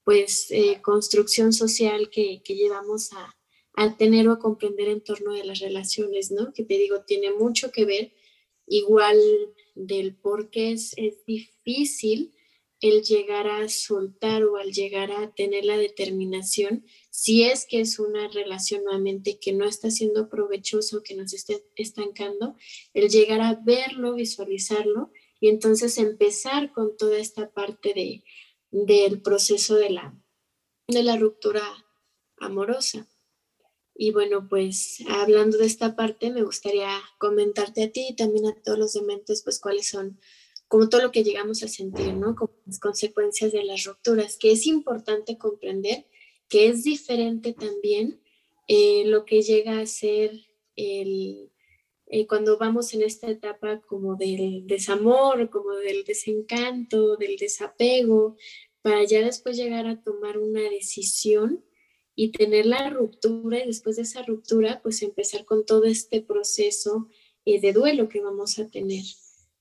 pues 0.05 0.47
eh, 0.51 0.81
construcción 0.81 1.53
social 1.53 2.09
que, 2.09 2.41
que 2.43 2.55
llevamos 2.55 3.13
a, 3.13 3.37
a, 3.75 3.97
tener 3.99 4.27
o 4.29 4.33
a 4.33 4.39
comprender 4.39 4.89
en 4.89 5.03
torno 5.03 5.35
de 5.35 5.45
las 5.45 5.59
relaciones, 5.59 6.31
¿no? 6.31 6.55
Que 6.55 6.65
te 6.65 6.79
digo, 6.79 7.03
tiene 7.03 7.33
mucho 7.33 7.71
que 7.71 7.85
ver 7.85 8.13
igual 8.69 9.19
del 9.75 10.15
por 10.15 10.51
qué 10.51 10.73
es, 10.73 10.93
es 10.97 11.25
difícil 11.27 12.35
el 12.81 13.03
llegar 13.03 13.49
a 13.49 13.69
soltar 13.69 14.45
o 14.45 14.57
al 14.57 14.73
llegar 14.73 15.11
a 15.11 15.33
tener 15.35 15.65
la 15.65 15.77
determinación, 15.77 16.85
si 17.11 17.43
es 17.43 17.67
que 17.67 17.81
es 17.81 17.99
una 17.99 18.29
relación 18.29 18.85
nuevamente 18.85 19.39
que 19.41 19.53
no 19.53 19.65
está 19.65 19.91
siendo 19.91 20.29
provechoso, 20.29 21.03
que 21.03 21.17
nos 21.17 21.33
esté 21.33 21.65
estancando, 21.75 22.57
el 22.95 23.09
llegar 23.09 23.41
a 23.41 23.55
verlo, 23.55 24.15
visualizarlo 24.15 25.11
y 25.41 25.49
entonces 25.49 25.99
empezar 25.99 26.73
con 26.73 26.97
toda 26.97 27.19
esta 27.19 27.51
parte 27.51 27.95
de, 27.95 28.23
del 28.71 29.23
proceso 29.23 29.75
de 29.75 29.91
la, 29.91 30.17
de 30.87 31.03
la 31.03 31.17
ruptura 31.17 31.63
amorosa. 32.37 33.09
Y 34.01 34.13
bueno, 34.13 34.47
pues 34.49 34.99
hablando 35.09 35.59
de 35.59 35.67
esta 35.67 35.97
parte, 35.97 36.31
me 36.31 36.45
gustaría 36.45 36.89
comentarte 37.19 37.83
a 37.83 37.91
ti 37.91 38.07
y 38.11 38.17
también 38.17 38.47
a 38.47 38.55
todos 38.55 38.79
los 38.79 38.93
dementes, 38.93 39.43
pues 39.43 39.59
cuáles 39.59 39.89
son 39.89 40.21
como 40.69 40.89
todo 40.89 41.03
lo 41.03 41.11
que 41.11 41.25
llegamos 41.25 41.65
a 41.65 41.69
sentir, 41.69 42.15
¿no? 42.15 42.37
Como 42.37 42.53
las 42.65 42.79
consecuencias 42.79 43.51
de 43.51 43.65
las 43.65 43.83
rupturas, 43.83 44.37
que 44.37 44.53
es 44.53 44.67
importante 44.67 45.37
comprender 45.37 46.07
que 46.49 46.69
es 46.69 46.85
diferente 46.85 47.53
también 47.53 48.21
eh, 48.69 49.03
lo 49.07 49.25
que 49.25 49.43
llega 49.43 49.81
a 49.81 49.87
ser 49.87 50.31
el, 50.77 51.51
eh, 52.07 52.27
cuando 52.29 52.57
vamos 52.57 52.95
en 52.95 53.03
esta 53.03 53.29
etapa 53.29 53.81
como 53.81 54.15
del 54.15 54.65
desamor, 54.69 55.51
como 55.51 55.75
del 55.75 56.05
desencanto, 56.05 57.17
del 57.17 57.37
desapego, 57.37 58.37
para 58.81 59.03
ya 59.03 59.25
después 59.25 59.57
llegar 59.57 59.87
a 59.89 60.01
tomar 60.01 60.39
una 60.39 60.63
decisión 60.71 61.65
y 62.21 62.33
tener 62.33 62.67
la 62.67 62.91
ruptura 62.91 63.63
y 63.63 63.67
después 63.69 63.95
de 63.95 64.03
esa 64.03 64.25
ruptura, 64.25 64.81
pues 64.83 65.03
empezar 65.03 65.45
con 65.45 65.65
todo 65.65 65.85
este 65.85 66.21
proceso 66.21 67.07
eh, 67.45 67.61
de 67.61 67.73
duelo 67.73 68.09
que 68.09 68.21
vamos 68.21 68.59
a 68.59 68.67
tener 68.67 69.05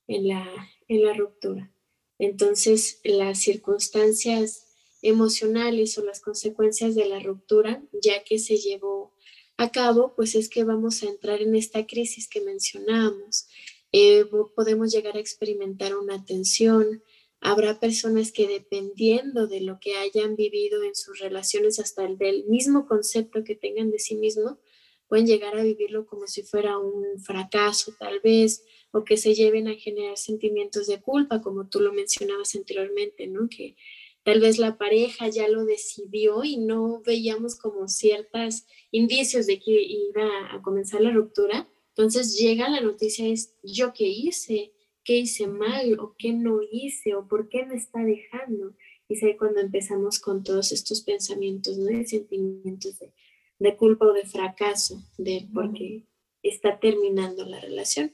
en 0.07 0.27
la, 0.27 0.43
en 0.87 1.03
la 1.03 1.13
ruptura. 1.13 1.71
Entonces, 2.17 2.99
las 3.03 3.37
circunstancias 3.37 4.65
emocionales 5.03 5.99
o 5.99 6.03
las 6.03 6.19
consecuencias 6.19 6.95
de 6.95 7.07
la 7.07 7.19
ruptura, 7.19 7.83
ya 8.01 8.23
que 8.23 8.39
se 8.39 8.57
llevó 8.57 9.13
a 9.57 9.71
cabo, 9.71 10.15
pues 10.15 10.33
es 10.33 10.49
que 10.49 10.63
vamos 10.63 11.03
a 11.03 11.09
entrar 11.09 11.43
en 11.43 11.53
esta 11.53 11.85
crisis 11.85 12.27
que 12.27 12.41
mencionábamos. 12.41 13.47
Eh, 13.91 14.25
podemos 14.55 14.91
llegar 14.91 15.15
a 15.15 15.19
experimentar 15.19 15.95
una 15.95 16.25
tensión. 16.25 17.03
Habrá 17.39 17.79
personas 17.79 18.31
que 18.31 18.47
dependiendo 18.47 19.47
de 19.47 19.61
lo 19.61 19.79
que 19.79 19.95
hayan 19.95 20.35
vivido 20.35 20.83
en 20.83 20.95
sus 20.95 21.19
relaciones, 21.19 21.79
hasta 21.79 22.05
el 22.05 22.17
del 22.17 22.45
mismo 22.45 22.87
concepto 22.87 23.43
que 23.43 23.55
tengan 23.55 23.91
de 23.91 23.99
sí 23.99 24.15
mismo, 24.15 24.59
pueden 25.07 25.27
llegar 25.27 25.57
a 25.57 25.63
vivirlo 25.63 26.05
como 26.05 26.27
si 26.27 26.43
fuera 26.43 26.77
un 26.77 27.19
fracaso 27.19 27.93
tal 27.99 28.19
vez, 28.19 28.63
o 28.91 29.03
que 29.03 29.17
se 29.17 29.33
lleven 29.33 29.67
a 29.67 29.75
generar 29.75 30.17
sentimientos 30.17 30.87
de 30.87 31.01
culpa, 31.01 31.41
como 31.41 31.69
tú 31.69 31.79
lo 31.79 31.93
mencionabas 31.93 32.55
anteriormente, 32.55 33.27
¿no? 33.27 33.47
Que 33.49 33.75
tal 34.23 34.41
vez 34.41 34.57
la 34.57 34.77
pareja 34.77 35.29
ya 35.29 35.47
lo 35.47 35.65
decidió 35.65 36.43
y 36.43 36.57
no 36.57 37.01
veíamos 37.05 37.55
como 37.55 37.87
ciertos 37.87 38.65
indicios 38.91 39.45
de 39.45 39.59
que 39.59 39.81
iba 39.81 40.53
a 40.53 40.61
comenzar 40.61 41.01
la 41.01 41.11
ruptura. 41.11 41.69
Entonces 41.89 42.37
llega 42.37 42.69
la 42.69 42.81
noticia, 42.81 43.27
es 43.27 43.55
yo 43.63 43.93
qué 43.93 44.07
hice, 44.07 44.73
qué 45.07 45.19
hice 45.19 45.47
mal 45.47 45.97
o 46.01 46.15
qué 46.17 46.33
no 46.33 46.59
hice 46.69 47.15
o 47.15 47.29
por 47.29 47.47
qué 47.47 47.65
me 47.65 47.75
está 47.75 48.03
dejando. 48.03 48.75
Y 49.07 49.13
es 49.13 49.37
cuando 49.37 49.61
empezamos 49.61 50.19
con 50.19 50.43
todos 50.43 50.73
estos 50.73 51.01
pensamientos, 51.01 51.77
¿no? 51.77 51.87
sentimientos 52.03 52.99
de, 52.99 53.13
de 53.57 53.77
culpa 53.77 54.05
o 54.05 54.11
de 54.11 54.25
fracaso, 54.25 55.01
de 55.17 55.47
porque 55.53 56.03
está 56.43 56.77
terminando 56.81 57.45
la 57.45 57.61
relación. 57.61 58.13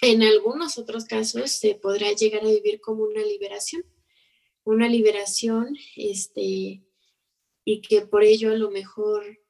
En 0.00 0.22
algunos 0.22 0.78
otros 0.78 1.06
casos 1.06 1.50
se 1.50 1.74
podrá 1.74 2.12
llegar 2.12 2.44
a 2.44 2.50
vivir 2.50 2.80
como 2.80 3.02
una 3.02 3.22
liberación, 3.22 3.84
una 4.62 4.88
liberación, 4.88 5.76
este, 5.96 6.84
y 7.64 7.80
que 7.82 8.02
por 8.02 8.22
ello 8.22 8.52
a 8.52 8.56
lo 8.56 8.70
mejor, 8.70 9.40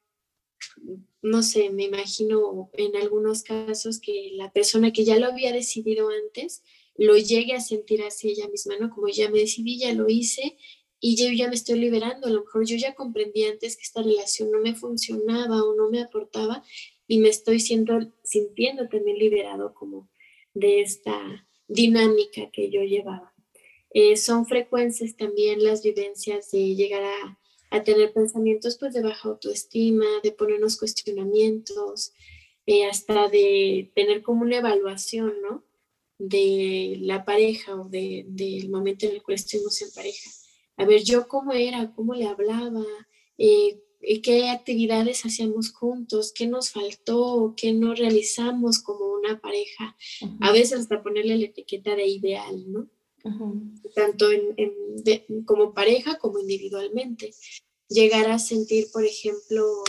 no 1.22 1.42
sé, 1.42 1.70
me 1.70 1.84
imagino 1.84 2.70
en 2.72 2.96
algunos 2.96 3.42
casos 3.42 4.00
que 4.00 4.30
la 4.34 4.50
persona 4.52 4.92
que 4.92 5.04
ya 5.04 5.18
lo 5.18 5.26
había 5.26 5.52
decidido 5.52 6.08
antes 6.08 6.62
lo 6.96 7.16
llegue 7.16 7.54
a 7.54 7.60
sentir 7.60 8.02
así 8.02 8.30
ella 8.30 8.48
misma, 8.48 8.76
¿no? 8.78 8.90
Como 8.90 9.08
ya 9.08 9.30
me 9.30 9.38
decidí, 9.38 9.78
ya 9.78 9.92
lo 9.94 10.08
hice 10.08 10.56
y 11.00 11.16
yo 11.16 11.30
ya 11.32 11.48
me 11.48 11.54
estoy 11.54 11.78
liberando, 11.78 12.26
a 12.26 12.30
lo 12.30 12.44
mejor 12.44 12.66
yo 12.66 12.76
ya 12.76 12.94
comprendí 12.94 13.44
antes 13.44 13.76
que 13.76 13.82
esta 13.82 14.02
relación 14.02 14.50
no 14.50 14.60
me 14.60 14.74
funcionaba 14.74 15.62
o 15.64 15.74
no 15.74 15.88
me 15.88 16.02
aportaba 16.02 16.62
y 17.06 17.18
me 17.18 17.30
estoy 17.30 17.58
siendo, 17.58 18.12
sintiendo 18.22 18.88
también 18.88 19.18
liberado 19.18 19.72
como 19.72 20.10
de 20.52 20.82
esta 20.82 21.46
dinámica 21.68 22.50
que 22.52 22.70
yo 22.70 22.82
llevaba. 22.82 23.32
Eh, 23.92 24.16
son 24.16 24.46
frecuentes 24.46 25.16
también 25.16 25.64
las 25.64 25.82
vivencias 25.82 26.50
de 26.50 26.74
llegar 26.74 27.02
a, 27.02 27.39
tener 27.84 28.12
pensamientos 28.12 28.76
pues 28.78 28.92
de 28.92 29.02
baja 29.02 29.28
autoestima, 29.28 30.06
de 30.22 30.32
ponernos 30.32 30.76
cuestionamientos, 30.76 32.12
eh, 32.66 32.86
hasta 32.86 33.28
de 33.28 33.90
tener 33.94 34.22
como 34.22 34.42
una 34.42 34.58
evaluación, 34.58 35.34
¿no? 35.42 35.64
De 36.18 36.98
la 37.00 37.24
pareja 37.24 37.74
o 37.76 37.88
del 37.88 38.68
momento 38.68 39.06
en 39.06 39.12
el 39.12 39.22
cual 39.22 39.36
estuvimos 39.36 39.80
en 39.82 39.90
pareja. 39.92 40.30
A 40.76 40.84
ver, 40.84 41.02
yo 41.02 41.28
cómo 41.28 41.52
era, 41.52 41.92
cómo 41.92 42.14
le 42.14 42.26
hablaba, 42.26 42.84
eh, 43.38 43.80
qué 44.22 44.48
actividades 44.48 45.24
hacíamos 45.24 45.72
juntos, 45.72 46.32
qué 46.34 46.46
nos 46.46 46.70
faltó, 46.70 47.54
qué 47.56 47.72
no 47.72 47.94
realizamos 47.94 48.80
como 48.80 49.12
una 49.12 49.40
pareja. 49.40 49.96
A 50.40 50.52
veces 50.52 50.80
hasta 50.80 51.02
ponerle 51.02 51.36
la 51.36 51.46
etiqueta 51.46 51.94
de 51.94 52.06
ideal, 52.06 52.70
¿no? 52.70 52.88
Tanto 53.94 54.26
como 55.44 55.74
pareja 55.74 56.18
como 56.18 56.38
individualmente. 56.38 57.34
Llegar 57.88 58.30
a 58.30 58.38
sentir, 58.38 58.88
por 58.92 59.04
ejemplo, 59.04 59.84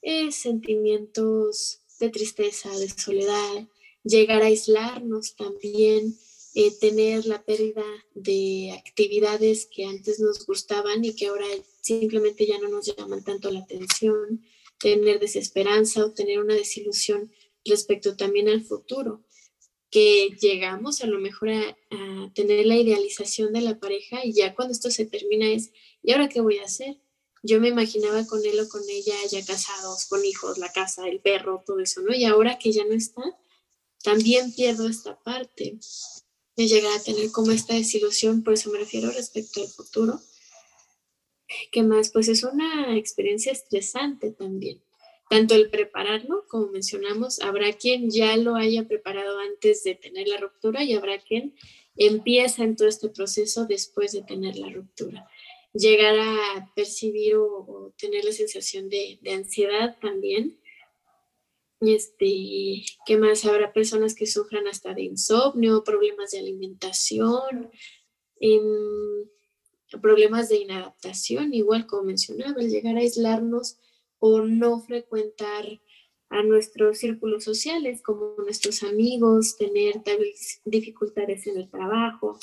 eh, 0.00 0.32
sentimientos 0.32 1.80
de 1.98 2.10
tristeza, 2.10 2.70
de 2.78 2.88
soledad, 2.88 3.68
llegar 4.04 4.42
a 4.42 4.46
aislarnos 4.46 5.36
también, 5.36 6.16
eh, 6.54 6.70
tener 6.80 7.26
la 7.26 7.42
pérdida 7.44 7.84
de 8.14 8.72
actividades 8.72 9.66
que 9.66 9.86
antes 9.86 10.20
nos 10.20 10.44
gustaban 10.44 11.04
y 11.04 11.14
que 11.14 11.28
ahora 11.28 11.46
simplemente 11.80 12.46
ya 12.46 12.58
no 12.58 12.68
nos 12.68 12.94
llaman 12.94 13.24
tanto 13.24 13.50
la 13.50 13.60
atención, 13.60 14.44
tener 14.78 15.20
desesperanza 15.20 16.04
o 16.04 16.12
tener 16.12 16.40
una 16.40 16.54
desilusión 16.54 17.32
respecto 17.64 18.16
también 18.16 18.48
al 18.48 18.62
futuro, 18.62 19.22
que 19.92 20.34
llegamos 20.40 21.02
a 21.02 21.06
lo 21.06 21.20
mejor 21.20 21.50
a, 21.50 21.76
tener 22.34 22.64
la 22.64 22.76
idealización 22.76 23.52
de 23.52 23.60
la 23.60 23.78
pareja 23.78 24.24
y 24.24 24.32
ya 24.32 24.54
cuando 24.54 24.72
esto 24.72 24.90
se 24.90 25.04
termina 25.04 25.46
es, 25.46 25.70
¿y 26.02 26.12
ahora 26.12 26.30
qué 26.30 26.40
voy 26.40 26.58
a 26.58 26.64
hacer? 26.64 26.98
Yo 27.42 27.60
me 27.60 27.68
imaginaba 27.68 28.26
con 28.26 28.44
él 28.44 28.58
o 28.58 28.68
con 28.70 28.80
ella 28.88 29.14
ya 29.30 29.44
casados, 29.44 30.06
con 30.06 30.24
hijos, 30.24 30.56
la 30.56 30.72
casa, 30.72 31.06
el 31.06 31.20
perro, 31.20 31.62
todo 31.66 31.80
eso, 31.80 32.00
¿no? 32.00 32.14
Y 32.14 32.24
ahora 32.24 32.58
que 32.58 32.72
ya 32.72 32.86
no 32.86 32.94
está, 32.94 33.22
también 34.02 34.54
pierdo 34.54 34.88
esta 34.88 35.22
parte 35.22 35.78
de 36.56 36.68
llegar 36.68 36.96
a 36.98 37.02
tener 37.02 37.30
como 37.30 37.52
esta 37.52 37.74
desilusión, 37.74 38.42
por 38.42 38.54
eso 38.54 38.70
me 38.70 38.78
refiero 38.78 39.10
respecto 39.10 39.60
al 39.60 39.68
futuro. 39.68 40.20
¿Qué 41.70 41.82
más? 41.82 42.10
Pues 42.10 42.28
es 42.28 42.44
una 42.44 42.96
experiencia 42.96 43.52
estresante 43.52 44.30
también. 44.30 44.82
Tanto 45.32 45.54
el 45.54 45.70
prepararlo, 45.70 46.44
como 46.46 46.66
mencionamos, 46.66 47.40
habrá 47.40 47.72
quien 47.72 48.10
ya 48.10 48.36
lo 48.36 48.54
haya 48.54 48.86
preparado 48.86 49.38
antes 49.38 49.82
de 49.82 49.94
tener 49.94 50.28
la 50.28 50.36
ruptura 50.36 50.84
y 50.84 50.92
habrá 50.92 51.18
quien 51.22 51.54
empieza 51.96 52.64
en 52.64 52.76
todo 52.76 52.86
este 52.86 53.08
proceso 53.08 53.64
después 53.64 54.12
de 54.12 54.20
tener 54.24 54.58
la 54.58 54.68
ruptura. 54.68 55.26
Llegar 55.72 56.18
a 56.18 56.70
percibir 56.76 57.36
o, 57.36 57.94
tener 57.96 58.26
la 58.26 58.32
sensación 58.32 58.90
de, 58.90 59.20
ansiedad 59.34 59.96
también 60.02 60.60
este, 61.80 62.84
¿qué 63.06 63.16
más? 63.16 63.46
Habrá 63.46 63.72
personas 63.72 64.14
que 64.14 64.26
sufran 64.26 64.68
hasta 64.68 64.92
de 64.92 65.04
insomnio, 65.04 65.82
problemas 65.82 66.32
de 66.32 66.40
alimentación, 66.40 67.70
em, 68.38 69.30
problemas 70.02 70.50
de 70.50 70.58
inadaptación, 70.58 71.54
igual 71.54 71.86
como 71.86 72.02
mencionaba, 72.02 72.60
el 72.60 72.68
llegar 72.68 72.96
a 72.96 73.00
aislarnos 73.00 73.78
o 74.24 74.40
no 74.42 74.78
frecuentar 74.78 75.80
a 76.28 76.44
nuestros 76.44 76.98
círculos 76.98 77.42
sociales 77.42 78.02
como 78.02 78.36
nuestros 78.38 78.84
amigos, 78.84 79.56
tener 79.56 80.00
tal 80.04 80.18
vez 80.20 80.60
dificultades 80.64 81.44
en 81.48 81.58
el 81.58 81.68
trabajo, 81.68 82.38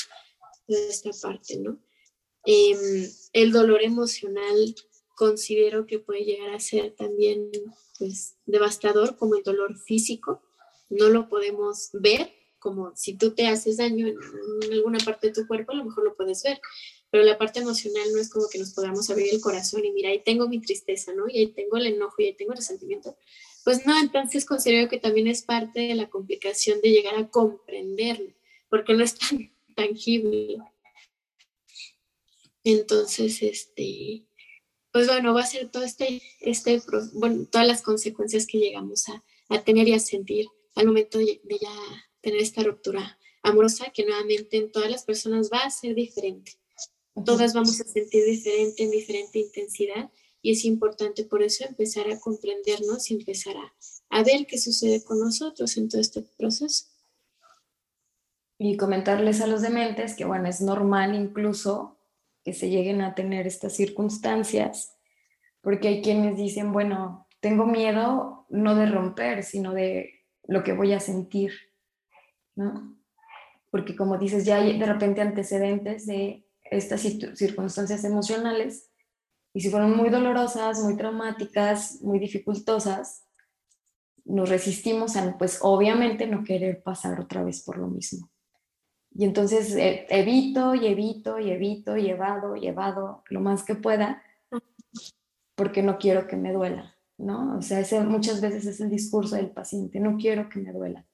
toda 0.67 0.89
esta 0.89 1.11
parte, 1.21 1.57
¿no? 1.57 1.79
Em, 2.43 3.09
el 3.31 3.53
dolor 3.53 3.81
emocional 3.81 4.75
considero 5.15 5.85
que 5.85 5.99
puede 5.99 6.25
llegar 6.25 6.49
a 6.49 6.59
ser 6.59 6.95
también 6.95 7.49
pues 7.97 8.35
devastador 8.45 9.15
como 9.15 9.35
el 9.35 9.43
dolor 9.43 9.77
físico. 9.77 10.43
No 10.89 11.07
lo 11.07 11.29
podemos 11.29 11.91
ver, 11.93 12.33
como 12.59 12.93
si 12.97 13.17
tú 13.17 13.33
te 13.33 13.47
haces 13.47 13.77
daño 13.77 14.05
en, 14.05 14.17
alguna 14.73 14.99
parte 14.99 15.27
de 15.27 15.33
tu 15.33 15.47
cuerpo, 15.47 15.71
a 15.71 15.75
lo 15.75 15.85
mejor 15.85 16.03
lo 16.03 16.15
puedes 16.17 16.43
ver, 16.43 16.59
pero 17.11 17.23
la 17.23 17.37
parte 17.37 17.59
emocional 17.59 18.11
no 18.13 18.19
es 18.19 18.29
como 18.29 18.47
que 18.49 18.59
nos 18.59 18.73
podamos 18.73 19.09
abrir 19.09 19.33
el 19.33 19.41
corazón 19.41 19.83
y 19.85 19.91
mira, 19.91 20.09
ahí 20.09 20.21
tengo 20.23 20.47
mi 20.47 20.59
tristeza, 20.61 21.13
¿no? 21.13 21.27
Y 21.27 21.37
ahí 21.39 21.47
tengo 21.47 21.77
el 21.77 21.87
enojo 21.87 22.15
y 22.19 22.25
ahí 22.25 22.33
tengo 22.33 22.51
el 22.51 22.57
resentimiento. 22.57 23.17
Pues 23.63 23.85
no, 23.85 23.99
entonces 23.99 24.45
considero 24.45 24.89
que 24.89 24.99
también 24.99 25.27
es 25.27 25.43
parte 25.43 25.81
de 25.81 25.95
la 25.95 26.09
complicación 26.09 26.81
de 26.81 26.91
llegar 26.91 27.15
a 27.15 27.29
comprenderlo, 27.29 28.33
porque 28.69 28.93
no 28.93 29.03
es 29.03 29.15
tan 29.15 29.51
tangible. 29.75 30.57
Entonces, 32.63 33.41
este, 33.41 34.25
pues 34.91 35.07
bueno, 35.07 35.33
va 35.33 35.41
a 35.41 35.47
ser 35.47 35.69
todo 35.69 35.83
este, 35.83 36.21
este 36.39 36.81
bueno, 37.13 37.45
todas 37.45 37.67
las 37.67 37.81
consecuencias 37.81 38.45
que 38.45 38.59
llegamos 38.59 39.05
a, 39.09 39.23
tener 39.63 39.87
y 39.87 39.93
a 39.93 39.99
sentir 39.99 40.47
al 40.75 40.85
momento 40.85 41.17
de, 41.17 41.41
ya 41.43 41.73
tener 42.21 42.41
esta 42.41 42.63
ruptura 42.63 43.17
amorosa, 43.41 43.91
que 43.93 44.05
nuevamente 44.05 44.57
en 44.57 44.71
todas 44.71 44.91
las 44.91 45.05
personas 45.05 45.49
va 45.51 45.59
a 45.59 45.71
ser 45.71 45.95
diferente. 45.95 46.53
Todas 47.25 47.53
vamos 47.53 47.79
a 47.81 47.83
sentir 47.83 48.25
diferente 48.25 48.83
en 48.83 48.91
diferente 48.91 49.39
intensidad 49.39 50.09
y 50.41 50.51
es 50.51 50.63
importante 50.65 51.25
por 51.25 51.43
eso 51.43 51.65
empezar 51.65 52.09
a 52.09 52.19
comprendernos 52.19 53.11
y 53.11 53.15
empezar 53.15 53.55
a, 53.57 53.73
a 54.09 54.23
ver 54.23 54.45
qué 54.47 54.57
sucede 54.57 55.03
con 55.03 55.19
nosotros 55.19 55.75
en 55.77 55.89
todo 55.89 55.99
este 55.99 56.21
proceso. 56.37 56.85
Y 58.57 58.77
comentarles 58.77 59.41
a 59.41 59.47
los 59.47 59.61
dementes 59.61 60.15
que, 60.15 60.25
bueno, 60.25 60.47
es 60.47 60.61
normal 60.61 61.15
incluso 61.15 61.97
que 62.43 62.53
se 62.53 62.69
lleguen 62.69 63.01
a 63.01 63.15
tener 63.15 63.47
estas 63.47 63.73
circunstancias, 63.73 64.97
porque 65.61 65.87
hay 65.87 66.01
quienes 66.01 66.37
dicen, 66.37 66.71
bueno, 66.71 67.27
tengo 67.39 67.65
miedo 67.65 68.45
no 68.49 68.75
de 68.75 68.85
romper, 68.85 69.43
sino 69.43 69.73
de 69.73 70.25
lo 70.47 70.63
que 70.63 70.73
voy 70.73 70.93
a 70.93 70.99
sentir, 70.99 71.53
¿no? 72.55 72.97
Porque 73.71 73.95
como 73.95 74.17
dices, 74.17 74.45
ya 74.45 74.57
hay 74.57 74.79
de 74.79 74.85
repente 74.85 75.21
antecedentes 75.21 76.05
de 76.05 76.48
estas 76.71 77.01
circunstancias 77.01 78.03
emocionales, 78.03 78.89
y 79.53 79.61
si 79.61 79.69
fueron 79.69 79.95
muy 79.95 80.09
dolorosas, 80.09 80.83
muy 80.83 80.95
traumáticas, 80.95 82.01
muy 82.01 82.19
dificultosas, 82.19 83.25
nos 84.25 84.49
resistimos 84.49 85.15
a, 85.15 85.37
pues 85.37 85.59
obviamente, 85.61 86.27
no 86.27 86.43
querer 86.43 86.83
pasar 86.83 87.19
otra 87.19 87.43
vez 87.43 87.63
por 87.63 87.77
lo 87.77 87.87
mismo. 87.87 88.29
Y 89.11 89.25
entonces 89.25 89.75
eh, 89.75 90.05
evito 90.09 90.75
y 90.75 90.85
evito 90.85 91.39
y 91.39 91.49
evito 91.49 91.97
y 91.97 92.09
evado 92.09 92.55
y 92.55 92.67
evado 92.67 93.23
lo 93.29 93.41
más 93.41 93.63
que 93.63 93.75
pueda 93.75 94.21
porque 95.55 95.83
no 95.83 95.97
quiero 95.97 96.25
que 96.25 96.37
me 96.37 96.53
duela, 96.53 96.95
¿no? 97.17 97.57
O 97.57 97.61
sea, 97.61 97.81
ese, 97.81 97.99
muchas 98.01 98.39
veces 98.39 98.65
es 98.65 98.79
el 98.79 98.89
discurso 98.89 99.35
del 99.35 99.49
paciente, 99.49 99.99
no 99.99 100.15
quiero 100.15 100.47
que 100.47 100.59
me 100.59 100.71
duela, 100.71 101.05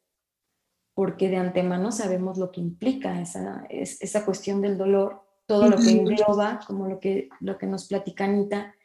porque 0.94 1.30
de 1.30 1.38
antemano 1.38 1.92
sabemos 1.92 2.38
lo 2.38 2.52
que 2.52 2.62
implica 2.62 3.20
esa, 3.20 3.66
esa 3.70 4.24
cuestión 4.24 4.62
del 4.62 4.78
dolor, 4.78 5.25
todo 5.46 5.70
lo 5.70 5.78
que 5.78 5.92
engloba, 5.92 6.60
como 6.68 6.88
lo 6.88 7.00
que, 7.00 7.30
lo 7.40 7.58
que 7.58 7.68
nos 7.68 7.88
platica 7.88 8.26
Anita, 8.26 8.76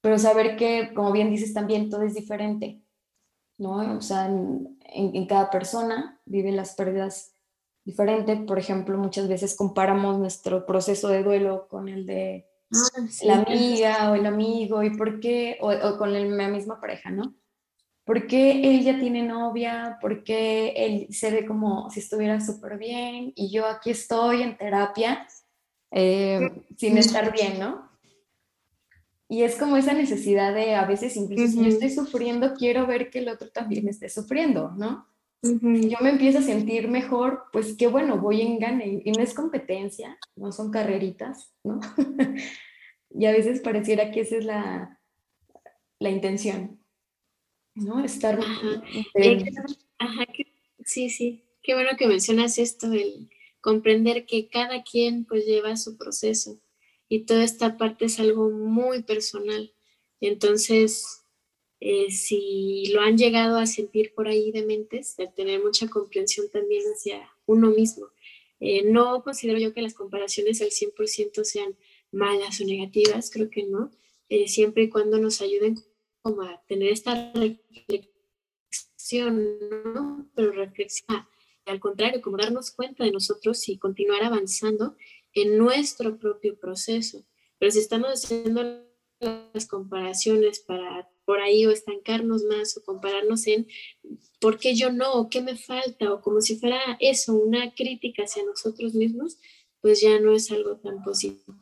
pero 0.00 0.18
saber 0.18 0.56
que, 0.56 0.92
como 0.94 1.12
bien 1.12 1.30
dices 1.30 1.52
también, 1.52 1.90
todo 1.90 2.02
es 2.02 2.14
diferente, 2.14 2.82
¿no? 3.58 3.96
O 3.96 4.00
sea, 4.00 4.26
en, 4.26 4.78
en 4.92 5.26
cada 5.26 5.50
persona 5.50 6.20
vive 6.24 6.52
las 6.52 6.74
pérdidas 6.74 7.34
diferente. 7.84 8.36
Por 8.36 8.58
ejemplo, 8.58 8.96
muchas 8.98 9.28
veces 9.28 9.56
comparamos 9.56 10.18
nuestro 10.18 10.66
proceso 10.66 11.08
de 11.08 11.22
duelo 11.22 11.66
con 11.68 11.88
el 11.88 12.06
de 12.06 12.46
ah, 12.72 13.00
la 13.22 13.38
amiga 13.38 14.10
o 14.10 14.14
el 14.14 14.26
amigo 14.26 14.82
y 14.82 14.90
por 14.96 15.20
qué, 15.20 15.58
o, 15.60 15.96
con 15.98 16.12
la 16.12 16.48
misma 16.48 16.80
pareja, 16.80 17.10
¿no? 17.10 17.34
¿Por 18.04 18.26
qué 18.26 18.62
él 18.62 18.82
ya 18.82 18.98
tiene 18.98 19.22
novia? 19.22 19.98
¿Por 20.00 20.24
qué 20.24 20.70
él 20.76 21.06
se 21.10 21.30
ve 21.30 21.46
como 21.46 21.90
si 21.90 22.00
estuviera 22.00 22.40
súper 22.40 22.76
bien 22.76 23.32
y 23.36 23.52
yo 23.52 23.66
aquí 23.66 23.90
estoy 23.90 24.42
en 24.42 24.56
terapia 24.56 25.26
eh, 25.90 26.50
sin 26.76 26.98
estar 26.98 27.32
bien, 27.32 27.58
¿no? 27.58 27.90
Y 29.28 29.42
es 29.44 29.56
como 29.56 29.76
esa 29.76 29.92
necesidad 29.92 30.54
de 30.54 30.74
a 30.74 30.84
veces 30.86 31.16
incluso 31.16 31.52
si 31.52 31.62
yo 31.62 31.68
estoy 31.68 31.90
sufriendo, 31.90 32.54
quiero 32.54 32.86
ver 32.86 33.10
que 33.10 33.20
el 33.20 33.28
otro 33.28 33.48
también 33.50 33.88
esté 33.88 34.08
sufriendo, 34.08 34.72
¿no? 34.76 35.06
yo 35.42 35.98
me 36.02 36.10
empiezo 36.10 36.40
a 36.40 36.42
sentir 36.42 36.88
mejor, 36.88 37.44
pues 37.52 37.74
qué 37.78 37.86
bueno, 37.86 38.18
voy 38.18 38.42
en 38.42 38.58
gane. 38.58 39.00
Y 39.04 39.10
no 39.12 39.22
es 39.22 39.32
competencia, 39.32 40.18
no 40.36 40.52
son 40.52 40.70
carreritas, 40.70 41.54
¿no? 41.64 41.80
y 43.10 43.24
a 43.24 43.32
veces 43.32 43.60
pareciera 43.60 44.10
que 44.10 44.20
esa 44.20 44.36
es 44.36 44.44
la, 44.44 45.00
la 45.98 46.10
intención, 46.10 46.78
¿no? 47.74 48.04
Estar... 48.04 48.38
Ajá. 48.38 50.26
sí, 50.84 51.08
sí. 51.08 51.44
Qué 51.62 51.74
bueno 51.74 51.90
que 51.98 52.06
mencionas 52.06 52.58
esto, 52.58 52.92
el 52.92 53.30
comprender 53.60 54.26
que 54.26 54.48
cada 54.48 54.82
quien 54.82 55.24
pues 55.24 55.46
lleva 55.46 55.76
su 55.76 55.96
proceso 55.96 56.60
y 57.08 57.20
toda 57.20 57.44
esta 57.44 57.76
parte 57.76 58.06
es 58.06 58.20
algo 58.20 58.50
muy 58.50 59.02
personal. 59.02 59.72
Entonces, 60.20 61.22
eh, 61.80 62.10
si 62.10 62.86
lo 62.92 63.00
han 63.00 63.16
llegado 63.16 63.56
a 63.58 63.66
sentir 63.66 64.14
por 64.14 64.28
ahí 64.28 64.52
de 64.52 64.64
mentes, 64.64 65.16
de 65.16 65.26
tener 65.28 65.62
mucha 65.62 65.88
comprensión 65.88 66.48
también 66.50 66.84
hacia 66.84 67.28
uno 67.46 67.70
mismo. 67.70 68.06
Eh, 68.60 68.84
no 68.84 69.22
considero 69.24 69.58
yo 69.58 69.72
que 69.72 69.80
las 69.82 69.94
comparaciones 69.94 70.60
al 70.60 70.70
100% 70.70 71.44
sean 71.44 71.74
malas 72.12 72.60
o 72.60 72.64
negativas, 72.64 73.30
creo 73.30 73.48
que 73.48 73.64
no, 73.64 73.90
eh, 74.28 74.46
siempre 74.48 74.82
y 74.84 74.90
cuando 74.90 75.18
nos 75.18 75.40
ayuden 75.40 75.80
como 76.20 76.42
a 76.42 76.62
tener 76.68 76.92
esta 76.92 77.32
reflexión, 77.32 77.98
¿no? 79.94 80.28
Pero 80.34 80.52
reflexión, 80.52 81.26
al 81.70 81.80
contrario, 81.80 82.20
como 82.20 82.36
darnos 82.36 82.70
cuenta 82.70 83.04
de 83.04 83.12
nosotros 83.12 83.68
y 83.68 83.78
continuar 83.78 84.22
avanzando 84.24 84.96
en 85.32 85.58
nuestro 85.58 86.18
propio 86.18 86.58
proceso. 86.58 87.24
Pero 87.58 87.72
si 87.72 87.78
estamos 87.78 88.10
haciendo 88.10 88.84
las 89.20 89.66
comparaciones 89.66 90.60
para 90.60 91.08
por 91.24 91.40
ahí 91.40 91.64
o 91.66 91.70
estancarnos 91.70 92.42
más 92.42 92.76
o 92.76 92.82
compararnos 92.82 93.46
en 93.46 93.68
por 94.40 94.58
qué 94.58 94.74
yo 94.74 94.90
no, 94.90 95.28
qué 95.30 95.40
me 95.42 95.56
falta, 95.56 96.12
o 96.12 96.20
como 96.20 96.40
si 96.40 96.56
fuera 96.56 96.80
eso, 96.98 97.34
una 97.34 97.72
crítica 97.74 98.24
hacia 98.24 98.44
nosotros 98.44 98.94
mismos, 98.94 99.38
pues 99.80 100.00
ya 100.00 100.18
no 100.18 100.32
es 100.32 100.50
algo 100.50 100.76
tan 100.78 101.04
positivo. 101.04 101.56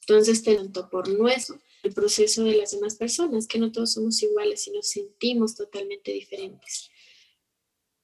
Entonces, 0.00 0.42
tanto 0.42 0.88
por 0.88 1.08
nuestro, 1.08 1.60
el 1.86 1.94
proceso 1.94 2.44
de 2.44 2.56
las 2.56 2.72
demás 2.72 2.96
personas, 2.96 3.46
que 3.46 3.58
no 3.58 3.72
todos 3.72 3.92
somos 3.92 4.22
iguales 4.22 4.66
y 4.66 4.72
nos 4.72 4.88
sentimos 4.88 5.54
totalmente 5.54 6.12
diferentes. 6.12 6.90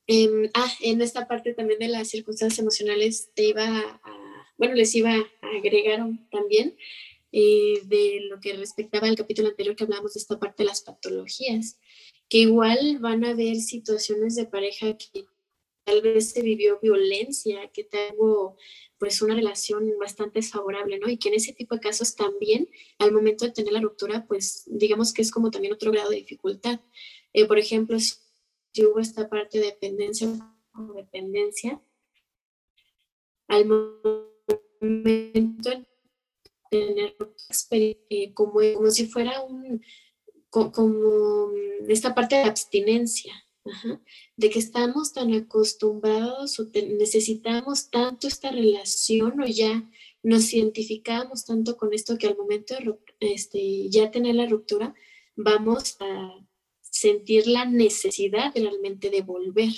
Em, 0.06 0.50
ah, 0.54 0.72
en 0.80 1.00
esta 1.00 1.28
parte 1.28 1.54
también 1.54 1.78
de 1.78 1.88
las 1.88 2.08
circunstancias 2.08 2.58
emocionales 2.58 3.30
te 3.34 3.44
iba 3.44 3.64
a, 3.64 4.46
bueno, 4.56 4.74
les 4.74 4.94
iba 4.94 5.12
a 5.12 5.56
agregar 5.56 6.00
también 6.30 6.76
eh, 7.30 7.80
de 7.84 8.20
lo 8.28 8.40
que 8.40 8.52
respectaba 8.54 9.06
al 9.06 9.16
capítulo 9.16 9.48
anterior 9.48 9.74
que 9.74 9.84
hablábamos 9.84 10.14
de 10.14 10.20
esta 10.20 10.38
parte 10.38 10.62
de 10.62 10.68
las 10.68 10.82
patologías, 10.82 11.78
que 12.28 12.38
igual 12.38 12.98
van 12.98 13.24
a 13.24 13.30
haber 13.30 13.56
situaciones 13.56 14.36
de 14.36 14.46
pareja 14.46 14.96
que 14.96 15.24
tal 15.84 16.02
vez 16.02 16.30
se 16.30 16.42
vivió 16.42 16.78
violencia, 16.80 17.70
que 17.72 17.84
tuvo 17.84 18.56
pues 19.02 19.20
una 19.20 19.34
relación 19.34 19.92
bastante 19.98 20.38
desfavorable, 20.38 21.00
¿no? 21.00 21.08
Y 21.08 21.16
que 21.16 21.28
en 21.28 21.34
ese 21.34 21.52
tipo 21.52 21.74
de 21.74 21.80
casos 21.80 22.14
también, 22.14 22.68
al 23.00 23.10
momento 23.10 23.44
de 23.44 23.50
tener 23.50 23.72
la 23.72 23.80
ruptura, 23.80 24.24
pues 24.28 24.62
digamos 24.66 25.12
que 25.12 25.22
es 25.22 25.32
como 25.32 25.50
también 25.50 25.74
otro 25.74 25.90
grado 25.90 26.10
de 26.10 26.18
dificultad. 26.18 26.78
Eh, 27.32 27.44
por 27.48 27.58
ejemplo, 27.58 27.98
si, 27.98 28.14
hubo 28.86 29.00
esta 29.00 29.28
parte 29.28 29.58
de 29.58 29.64
dependencia 29.66 30.28
o 30.72 30.92
dependencia, 30.92 31.82
al 33.48 33.66
momento 33.66 34.62
en 35.72 35.88
tener 36.70 37.16
eh, 37.72 38.32
como, 38.34 38.60
como 38.76 38.90
si 38.92 39.06
fuera 39.06 39.42
un, 39.42 39.82
como, 40.48 41.50
esta 41.88 42.14
parte 42.14 42.36
de 42.36 42.44
abstinencia, 42.44 43.34
de 44.36 44.50
que 44.50 44.58
estamos 44.58 45.12
tan 45.12 45.32
acostumbrados 45.34 46.58
o 46.58 46.70
necesitamos 46.74 47.90
tanto 47.90 48.26
esta 48.26 48.50
relación 48.50 49.40
o 49.40 49.46
ya 49.46 49.88
nos 50.22 50.52
identificamos 50.52 51.44
tanto 51.44 51.76
con 51.76 51.92
esto 51.92 52.18
que 52.18 52.26
al 52.26 52.36
momento 52.36 52.74
de 53.20 53.32
este, 53.34 53.88
ya 53.88 54.10
tener 54.10 54.34
la 54.34 54.46
ruptura 54.46 54.94
vamos 55.36 55.96
a 56.00 56.32
sentir 56.80 57.46
la 57.46 57.64
necesidad 57.64 58.52
realmente 58.54 59.10
de 59.10 59.22
volver. 59.22 59.72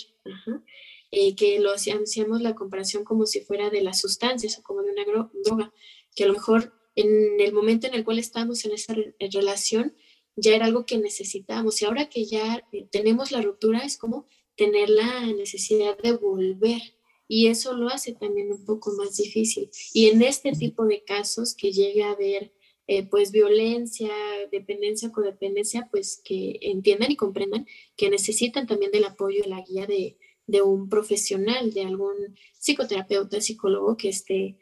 Eh, 1.16 1.36
que 1.36 1.60
lo 1.60 1.72
hacíamos 1.72 2.40
la 2.40 2.56
comparación 2.56 3.04
como 3.04 3.24
si 3.24 3.40
fuera 3.40 3.70
de 3.70 3.82
las 3.82 4.00
sustancias 4.00 4.58
o 4.58 4.64
como 4.64 4.82
de 4.82 4.90
una 4.90 5.30
droga, 5.44 5.72
que 6.16 6.24
a 6.24 6.26
lo 6.26 6.32
mejor 6.32 6.74
en 6.96 7.40
el 7.40 7.52
momento 7.52 7.86
en 7.86 7.94
el 7.94 8.02
cual 8.02 8.18
estamos 8.18 8.64
en 8.64 8.72
esa 8.72 8.96
relación, 9.20 9.94
ya 10.36 10.54
era 10.54 10.66
algo 10.66 10.86
que 10.86 10.98
necesitábamos. 10.98 11.80
Y 11.80 11.84
ahora 11.84 12.08
que 12.08 12.24
ya 12.24 12.66
eh, 12.72 12.86
tenemos 12.90 13.32
la 13.32 13.42
ruptura, 13.42 13.80
es 13.80 13.96
como 13.96 14.26
tener 14.56 14.88
la 14.90 15.26
necesidad 15.32 15.96
de 15.98 16.12
volver. 16.12 16.80
Y 17.26 17.46
eso 17.46 17.72
lo 17.74 17.88
hace 17.88 18.12
también 18.12 18.52
un 18.52 18.64
poco 18.64 18.92
más 18.92 19.16
difícil. 19.16 19.70
Y 19.92 20.08
en 20.08 20.22
este 20.22 20.52
tipo 20.52 20.84
de 20.86 21.04
casos 21.04 21.54
que 21.54 21.72
llega 21.72 22.08
a 22.08 22.12
haber 22.12 22.52
eh, 22.86 23.06
pues 23.08 23.32
violencia, 23.32 24.10
dependencia, 24.52 25.10
codependencia, 25.10 25.88
pues 25.90 26.20
que 26.22 26.58
entiendan 26.60 27.10
y 27.10 27.16
comprendan 27.16 27.66
que 27.96 28.10
necesitan 28.10 28.66
también 28.66 28.92
del 28.92 29.04
apoyo 29.04 29.42
y 29.42 29.48
la 29.48 29.62
guía 29.62 29.86
de, 29.86 30.18
de 30.46 30.60
un 30.60 30.90
profesional, 30.90 31.72
de 31.72 31.80
algún 31.80 32.36
psicoterapeuta, 32.58 33.40
psicólogo 33.40 33.96
que 33.96 34.10
esté 34.10 34.58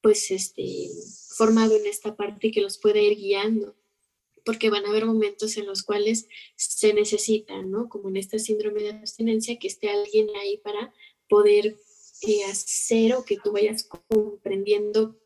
pues 0.00 0.30
este, 0.30 0.88
formado 1.36 1.76
en 1.76 1.86
esta 1.86 2.16
parte 2.16 2.46
y 2.46 2.50
que 2.52 2.60
los 2.60 2.78
pueda 2.78 3.00
ir 3.00 3.16
guiando, 3.18 3.75
porque 4.46 4.70
van 4.70 4.86
a 4.86 4.90
haber 4.90 5.04
momentos 5.04 5.56
en 5.56 5.66
los 5.66 5.82
cuales 5.82 6.28
se 6.54 6.94
necesita, 6.94 7.60
¿no? 7.62 7.88
Como 7.88 8.08
en 8.08 8.16
este 8.16 8.38
síndrome 8.38 8.80
de 8.80 8.90
abstinencia, 8.90 9.58
que 9.58 9.66
esté 9.66 9.90
alguien 9.90 10.28
ahí 10.40 10.58
para 10.58 10.94
poder 11.28 11.76
eh, 12.22 12.44
hacer 12.44 13.14
o 13.14 13.24
que 13.24 13.38
tú 13.38 13.52
vayas 13.52 13.88
comprendiendo 14.08 15.18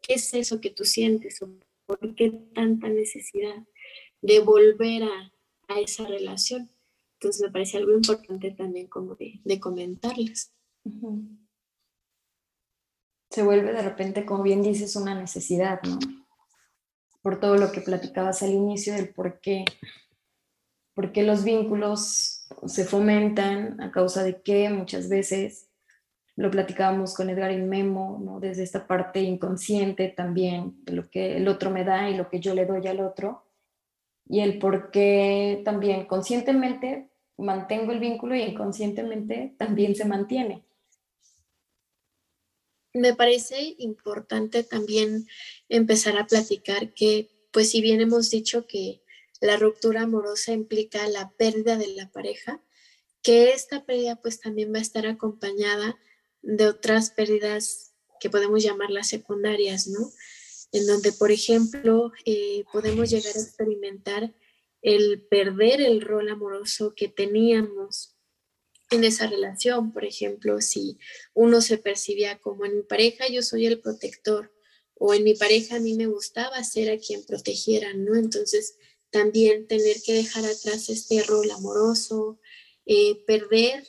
qué 0.00 0.14
es 0.14 0.32
eso 0.32 0.60
que 0.60 0.70
tú 0.70 0.84
sientes 0.84 1.42
o 1.42 1.50
por 1.86 2.14
qué 2.14 2.30
tanta 2.54 2.88
necesidad 2.88 3.66
de 4.22 4.38
volver 4.38 5.02
a, 5.02 5.32
esa 5.80 6.06
relación. 6.06 6.70
Entonces 7.14 7.42
me 7.42 7.50
parece 7.50 7.76
algo 7.76 7.92
importante 7.92 8.52
también 8.52 8.86
como 8.86 9.16
de, 9.16 9.60
comentarles 9.60 10.54
se 13.30 13.42
vuelve 13.42 13.72
de 13.72 13.82
repente, 13.82 14.24
como 14.24 14.42
bien 14.42 14.62
dices, 14.62 14.96
una 14.96 15.14
necesidad, 15.14 15.82
¿no? 15.82 15.98
Por 17.22 17.40
todo 17.40 17.56
lo 17.56 17.72
que 17.72 17.80
platicabas 17.80 18.42
al 18.42 18.50
inicio 18.50 18.94
del 18.94 19.08
por 19.08 19.40
qué, 19.40 19.64
por 20.94 21.12
qué 21.12 21.22
los 21.22 21.44
vínculos 21.44 22.46
se 22.66 22.84
fomentan, 22.84 23.80
a 23.80 23.90
causa 23.90 24.22
de 24.22 24.40
que 24.42 24.68
muchas 24.70 25.08
veces 25.08 25.68
lo 26.36 26.50
platicábamos 26.50 27.14
con 27.14 27.30
Edgar 27.30 27.50
y 27.50 27.58
Memo, 27.58 28.20
¿no? 28.24 28.38
Desde 28.38 28.62
esta 28.62 28.86
parte 28.86 29.20
inconsciente 29.20 30.08
también, 30.08 30.84
de 30.84 30.92
lo 30.92 31.10
que 31.10 31.36
el 31.36 31.48
otro 31.48 31.70
me 31.70 31.84
da 31.84 32.08
y 32.08 32.16
lo 32.16 32.28
que 32.28 32.40
yo 32.40 32.54
le 32.54 32.64
doy 32.64 32.86
al 32.86 33.00
otro, 33.00 33.44
y 34.28 34.40
el 34.40 34.58
por 34.58 34.90
qué 34.90 35.62
también 35.64 36.06
conscientemente 36.06 37.10
mantengo 37.36 37.92
el 37.92 37.98
vínculo 37.98 38.36
y 38.36 38.42
inconscientemente 38.42 39.54
también 39.58 39.94
se 39.94 40.04
mantiene 40.04 40.64
me 42.98 43.14
parece 43.14 43.74
importante 43.78 44.64
también 44.64 45.26
empezar 45.68 46.16
a 46.18 46.26
platicar 46.26 46.94
que, 46.94 47.30
pues 47.52 47.70
si 47.70 47.80
bien 47.80 48.00
hemos 48.00 48.30
dicho 48.30 48.66
que 48.66 49.02
la 49.40 49.56
ruptura 49.56 50.02
amorosa 50.02 50.52
implica 50.52 51.06
la 51.08 51.30
pérdida 51.36 51.76
de 51.76 51.88
la 51.88 52.10
pareja, 52.10 52.62
que 53.22 53.50
esta 53.50 53.84
pérdida 53.84 54.16
pues 54.16 54.40
también 54.40 54.72
va 54.72 54.78
a 54.78 54.82
estar 54.82 55.06
acompañada 55.06 55.98
de 56.42 56.66
otras 56.66 57.10
pérdidas 57.10 57.92
que 58.20 58.30
podemos 58.30 58.62
llamarlas 58.62 59.08
secundarias, 59.08 59.86
¿no? 59.88 60.10
En 60.72 60.86
donde, 60.86 61.12
por 61.12 61.30
ejemplo, 61.30 62.12
eh, 62.24 62.64
podemos 62.72 63.10
llegar 63.10 63.36
a 63.36 63.40
experimentar 63.40 64.34
el 64.82 65.22
perder 65.28 65.80
el 65.80 66.00
rol 66.00 66.28
amoroso 66.28 66.94
que 66.94 67.08
teníamos 67.08 68.16
en 68.90 69.04
esa 69.04 69.26
relación. 69.26 69.92
Por 69.92 70.04
ejemplo, 70.04 70.60
si 70.60 70.98
uno 71.34 71.60
se 71.60 71.78
percibía 71.78 72.38
como 72.38 72.64
en 72.64 72.76
mi 72.76 72.82
pareja 72.82 73.28
yo 73.28 73.42
soy 73.42 73.66
el 73.66 73.80
protector 73.80 74.52
o 74.98 75.14
en 75.14 75.24
mi 75.24 75.34
pareja 75.34 75.76
a 75.76 75.80
mí 75.80 75.94
me 75.94 76.06
gustaba 76.06 76.62
ser 76.64 76.90
a 76.90 76.98
quien 76.98 77.24
protegiera, 77.24 77.94
¿no? 77.94 78.16
Entonces, 78.16 78.76
también 79.10 79.66
tener 79.66 80.02
que 80.02 80.12
dejar 80.12 80.44
atrás 80.44 80.88
este 80.88 81.22
rol 81.22 81.50
amoroso, 81.50 82.38
eh, 82.84 83.22
perder 83.26 83.86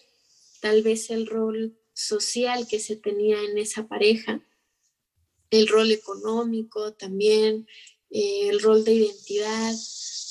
tal 0.61 0.83
vez 0.83 1.09
el 1.09 1.27
rol 1.27 1.77
social 1.93 2.67
que 2.67 2.79
se 2.79 2.95
tenía 2.95 3.41
en 3.43 3.57
esa 3.57 3.87
pareja, 3.87 4.45
el 5.49 5.67
rol 5.67 5.91
económico 5.91 6.93
también, 6.93 7.67
eh, 8.11 8.49
el 8.49 8.61
rol 8.61 8.83
de 8.83 8.93
identidad, 8.93 9.73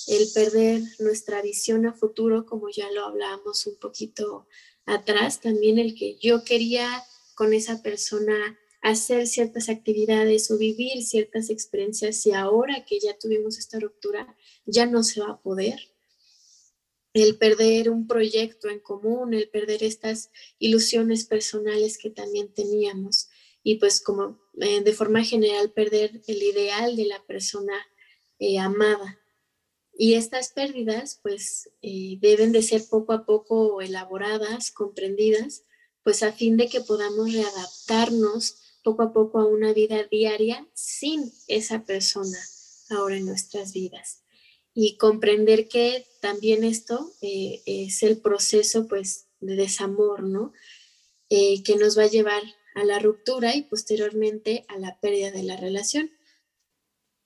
el 0.07 0.29
perder 0.33 0.83
nuestra 1.01 1.43
visión 1.43 1.87
a 1.87 1.93
futuro, 1.93 2.47
como 2.47 2.71
ya 2.71 2.91
lo 2.93 3.05
hablábamos 3.05 3.67
un 3.67 3.77
poquito 3.77 4.47
atrás, 4.87 5.41
también 5.41 5.79
el 5.79 5.95
que 5.95 6.17
yo 6.19 6.45
quería 6.45 7.05
con 7.35 7.53
esa 7.53 7.83
persona 7.83 8.59
hacer 8.81 9.27
ciertas 9.27 9.69
actividades 9.69 10.51
o 10.51 10.59
vivir 10.59 11.03
ciertas 11.03 11.51
experiencias 11.51 12.25
y 12.27 12.33
ahora 12.33 12.85
que 12.85 13.01
ya 13.01 13.19
tuvimos 13.19 13.59
esta 13.59 13.79
ruptura, 13.79 14.37
ya 14.67 14.87
no 14.87 15.03
se 15.03 15.21
va 15.21 15.31
a 15.33 15.41
poder. 15.41 15.79
El 17.13 17.39
perder 17.39 17.91
un 17.91 18.07
proyecto 18.07 18.69
en 18.69 18.81
común, 18.81 19.35
el 19.35 19.49
perder 19.49 19.83
estas 19.83 20.31
ilusiones 20.59 21.25
personales 21.25 21.99
que 21.99 22.11
también 22.11 22.53
teníamos 22.53 23.29
y 23.63 23.77
pues 23.77 24.01
como 24.01 24.39
eh, 24.61 24.83
de 24.83 24.93
forma 24.93 25.25
general 25.25 25.73
perder 25.73 26.23
el 26.27 26.43
ideal 26.43 26.97
de 26.97 27.07
la 27.07 27.23
persona 27.27 27.75
eh, 28.39 28.59
amada. 28.59 29.19
Y 30.01 30.15
estas 30.15 30.53
pérdidas, 30.53 31.19
pues, 31.25 31.71
eh, 31.83 32.19
deben 32.21 32.53
de 32.53 32.63
ser 32.63 32.83
poco 32.89 33.13
a 33.13 33.27
poco 33.27 33.81
elaboradas, 33.81 34.71
comprendidas, 34.71 35.65
pues 36.05 36.23
a 36.23 36.33
fin 36.33 36.57
de 36.57 36.69
que 36.69 36.81
podamos 36.81 37.33
readaptarnos 37.33 38.68
poco 38.83 39.03
a 39.03 39.13
poco 39.13 39.39
a 39.39 39.47
una 39.47 39.73
vida 39.73 40.05
diaria 40.11 40.67
sin 40.75 41.33
esa 41.47 41.85
persona 41.85 42.39
ahora 42.91 43.17
en 43.17 43.27
nuestras 43.27 43.73
vidas. 43.73 44.23
Y 44.75 44.97
comprender 44.97 45.69
que 45.69 46.07
también 46.21 46.65
esto 46.65 47.13
eh, 47.21 47.63
es 47.67 48.03
el 48.03 48.21
proceso, 48.21 48.87
pues, 48.87 49.27
de 49.41 49.57
desamor, 49.57 50.23
¿no? 50.23 50.53
Eh, 51.31 51.63
que 51.63 51.77
nos 51.77 51.99
va 51.99 52.05
a 52.05 52.09
llevar 52.09 52.43
a 52.75 52.85
la 52.85 52.99
ruptura 52.99 53.55
y 53.57 53.63
posteriormente 53.63 54.65
a 54.69 54.79
la 54.79 54.99
pérdida 55.01 55.31
de 55.31 55.43
la 55.43 55.57
relación 55.57 56.11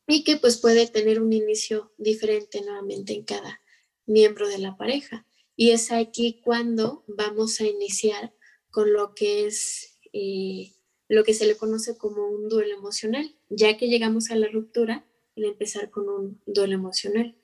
y 0.06 0.24
que 0.24 0.36
pues 0.36 0.58
puede 0.58 0.86
tener 0.88 1.20
un 1.20 1.32
inicio 1.32 1.92
diferente 1.98 2.60
nuevamente 2.62 3.12
en 3.12 3.24
cada 3.24 3.60
miembro 4.06 4.48
de 4.48 4.58
la 4.58 4.76
pareja. 4.76 5.26
Y 5.54 5.70
es 5.70 5.92
aquí 5.92 6.40
cuando 6.42 7.04
vamos 7.06 7.60
a 7.60 7.64
iniciar 7.64 8.34
con 8.70 8.92
lo 8.92 9.14
que 9.14 9.46
es 9.46 9.98
eh, 10.12 10.72
lo 11.08 11.24
que 11.24 11.34
se 11.34 11.46
le 11.46 11.56
conoce 11.56 11.96
como 11.96 12.26
un 12.26 12.48
duelo 12.48 12.74
emocional, 12.74 13.34
ya 13.50 13.76
que 13.76 13.88
llegamos 13.88 14.30
a 14.30 14.36
la 14.36 14.48
ruptura, 14.48 15.04
el 15.36 15.44
empezar 15.44 15.90
con 15.90 16.08
un 16.08 16.40
duelo 16.46 16.74
emocional. 16.74 17.36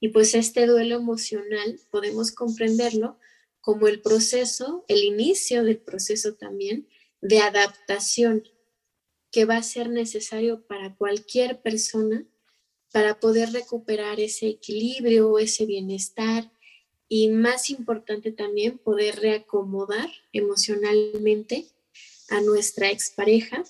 Y 0.00 0.08
pues 0.08 0.34
este 0.34 0.66
duelo 0.66 0.96
emocional 0.96 1.80
podemos 1.90 2.32
comprenderlo 2.32 3.18
como 3.60 3.86
el 3.88 4.02
proceso, 4.02 4.84
el 4.88 5.02
inicio 5.04 5.64
del 5.64 5.78
proceso 5.78 6.34
también 6.34 6.86
de 7.22 7.38
adaptación 7.38 8.44
que 9.30 9.46
va 9.46 9.56
a 9.56 9.62
ser 9.62 9.88
necesario 9.88 10.66
para 10.66 10.94
cualquier 10.94 11.62
persona 11.62 12.26
para 12.92 13.18
poder 13.18 13.50
recuperar 13.50 14.20
ese 14.20 14.46
equilibrio, 14.46 15.40
ese 15.40 15.66
bienestar 15.66 16.52
y 17.08 17.28
más 17.28 17.70
importante 17.70 18.30
también 18.30 18.78
poder 18.78 19.16
reacomodar 19.16 20.08
emocionalmente 20.32 21.66
a 22.30 22.40
nuestra 22.40 22.90
expareja. 22.90 23.64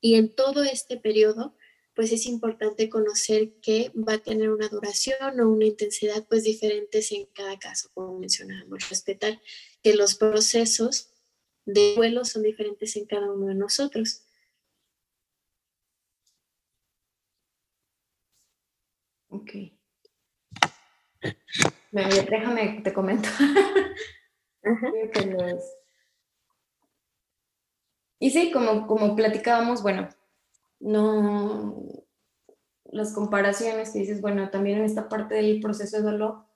Y 0.00 0.14
en 0.14 0.34
todo 0.34 0.62
este 0.62 0.96
periodo, 0.96 1.56
pues 1.94 2.12
es 2.12 2.26
importante 2.26 2.88
conocer 2.88 3.52
que 3.60 3.92
va 3.96 4.14
a 4.14 4.22
tener 4.22 4.50
una 4.50 4.68
duración 4.68 5.38
o 5.40 5.50
una 5.50 5.66
intensidad 5.66 6.26
pues 6.28 6.44
diferentes 6.44 7.12
en 7.12 7.26
cada 7.26 7.58
caso, 7.58 7.90
como 7.92 8.18
mencionábamos, 8.18 8.88
respetar 8.88 9.40
que 9.82 9.94
los 9.94 10.14
procesos 10.14 11.10
de 11.66 11.94
vuelo 11.96 12.24
son 12.24 12.42
diferentes 12.42 12.96
en 12.96 13.06
cada 13.06 13.30
uno 13.30 13.48
de 13.48 13.54
nosotros. 13.54 14.24
Ok. 19.28 19.52
déjame, 21.92 22.80
te 22.82 22.92
comento. 22.92 23.28
Y 28.20 28.30
sí, 28.30 28.52
como, 28.52 28.86
como 28.86 29.16
platicábamos, 29.16 29.82
bueno, 29.82 30.08
no 30.78 31.74
las 32.84 33.12
comparaciones 33.12 33.90
que 33.90 34.00
dices, 34.00 34.20
bueno, 34.20 34.50
también 34.50 34.78
en 34.78 34.84
esta 34.84 35.08
parte 35.08 35.34
del 35.34 35.60
proceso 35.60 35.96
de 35.96 36.02
duelo, 36.04 36.46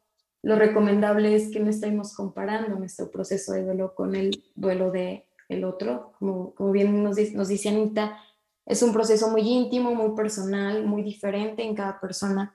lo 0.42 0.56
recomendable 0.56 1.34
es 1.34 1.50
que 1.50 1.58
no 1.58 1.70
estemos 1.70 2.14
comparando 2.14 2.76
nuestro 2.76 3.10
proceso 3.10 3.52
de 3.52 3.64
duelo 3.64 3.94
con 3.94 4.14
el 4.14 4.44
duelo 4.54 4.92
de 4.92 5.26
el 5.48 5.64
otro. 5.64 6.12
Como, 6.18 6.54
como 6.54 6.70
bien 6.70 7.02
nos, 7.02 7.16
nos 7.32 7.48
dice 7.48 7.70
Anita, 7.70 8.18
es 8.66 8.82
un 8.82 8.92
proceso 8.92 9.30
muy 9.30 9.42
íntimo, 9.42 9.94
muy 9.94 10.14
personal, 10.14 10.84
muy 10.84 11.02
diferente 11.02 11.64
en 11.64 11.74
cada 11.74 11.98
persona 12.00 12.54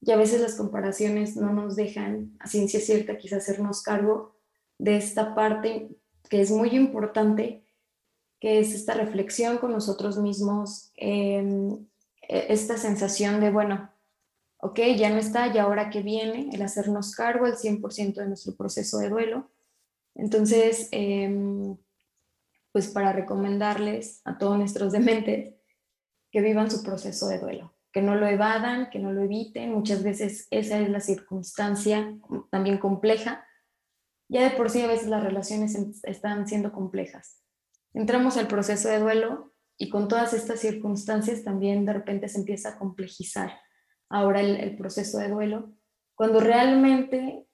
y 0.00 0.12
a 0.12 0.16
veces 0.16 0.40
las 0.40 0.54
comparaciones 0.54 1.36
no 1.36 1.52
nos 1.52 1.76
dejan 1.76 2.36
a 2.38 2.46
ciencia 2.46 2.80
cierta 2.80 3.18
quizás 3.18 3.42
hacernos 3.42 3.82
cargo 3.82 4.36
de 4.78 4.96
esta 4.96 5.34
parte 5.34 5.88
que 6.28 6.40
es 6.40 6.50
muy 6.50 6.70
importante, 6.70 7.64
que 8.40 8.60
es 8.60 8.74
esta 8.74 8.94
reflexión 8.94 9.58
con 9.58 9.72
nosotros 9.72 10.18
mismos, 10.18 10.92
em, 10.96 11.86
e, 12.28 12.46
esta 12.52 12.76
sensación 12.76 13.40
de, 13.40 13.50
bueno, 13.50 13.90
ok, 14.58 14.80
ya 14.96 15.10
no 15.10 15.18
está, 15.18 15.48
y 15.48 15.58
ahora 15.58 15.90
que 15.90 16.02
viene, 16.02 16.50
el 16.52 16.62
hacernos 16.62 17.14
cargo 17.14 17.46
el 17.46 17.56
100% 17.56 18.20
de 18.20 18.28
nuestro 18.28 18.56
proceso 18.56 18.98
de 18.98 19.08
duelo. 19.08 19.50
Entonces, 20.14 20.88
em, 20.92 21.76
pues 22.72 22.88
para 22.88 23.12
recomendarles 23.12 24.20
a 24.24 24.38
todos 24.38 24.58
nuestros 24.58 24.92
dementes 24.92 25.54
que 26.30 26.40
vivan 26.40 26.70
su 26.70 26.82
proceso 26.82 27.28
de 27.28 27.38
duelo 27.38 27.72
que 27.92 28.02
no 28.02 28.14
lo 28.14 28.26
evadan, 28.26 28.90
que 28.90 28.98
no 28.98 29.12
lo 29.12 29.22
eviten. 29.22 29.72
Muchas 29.72 30.02
veces 30.02 30.46
esa 30.50 30.78
es 30.78 30.90
la 30.90 31.00
circunstancia 31.00 32.16
también 32.50 32.78
compleja. 32.78 33.44
Ya 34.28 34.42
de 34.42 34.56
por 34.56 34.70
sí 34.70 34.82
a 34.82 34.86
veces 34.86 35.08
las 35.08 35.22
relaciones 35.22 35.74
están 36.02 36.46
siendo 36.46 36.72
complejas. 36.72 37.42
Entramos 37.94 38.36
al 38.36 38.48
proceso 38.48 38.88
de 38.88 38.98
duelo 38.98 39.54
y 39.76 39.90
con 39.90 40.08
todas 40.08 40.34
estas 40.34 40.60
circunstancias 40.60 41.44
también 41.44 41.84
de 41.84 41.92
repente 41.92 42.28
se 42.28 42.38
empieza 42.38 42.70
a 42.70 42.78
complejizar 42.78 43.52
ahora 44.08 44.40
el, 44.40 44.56
el 44.56 44.76
proceso 44.76 45.18
de 45.18 45.28
duelo, 45.28 45.72
cuando 46.14 46.40
realmente 46.40 47.46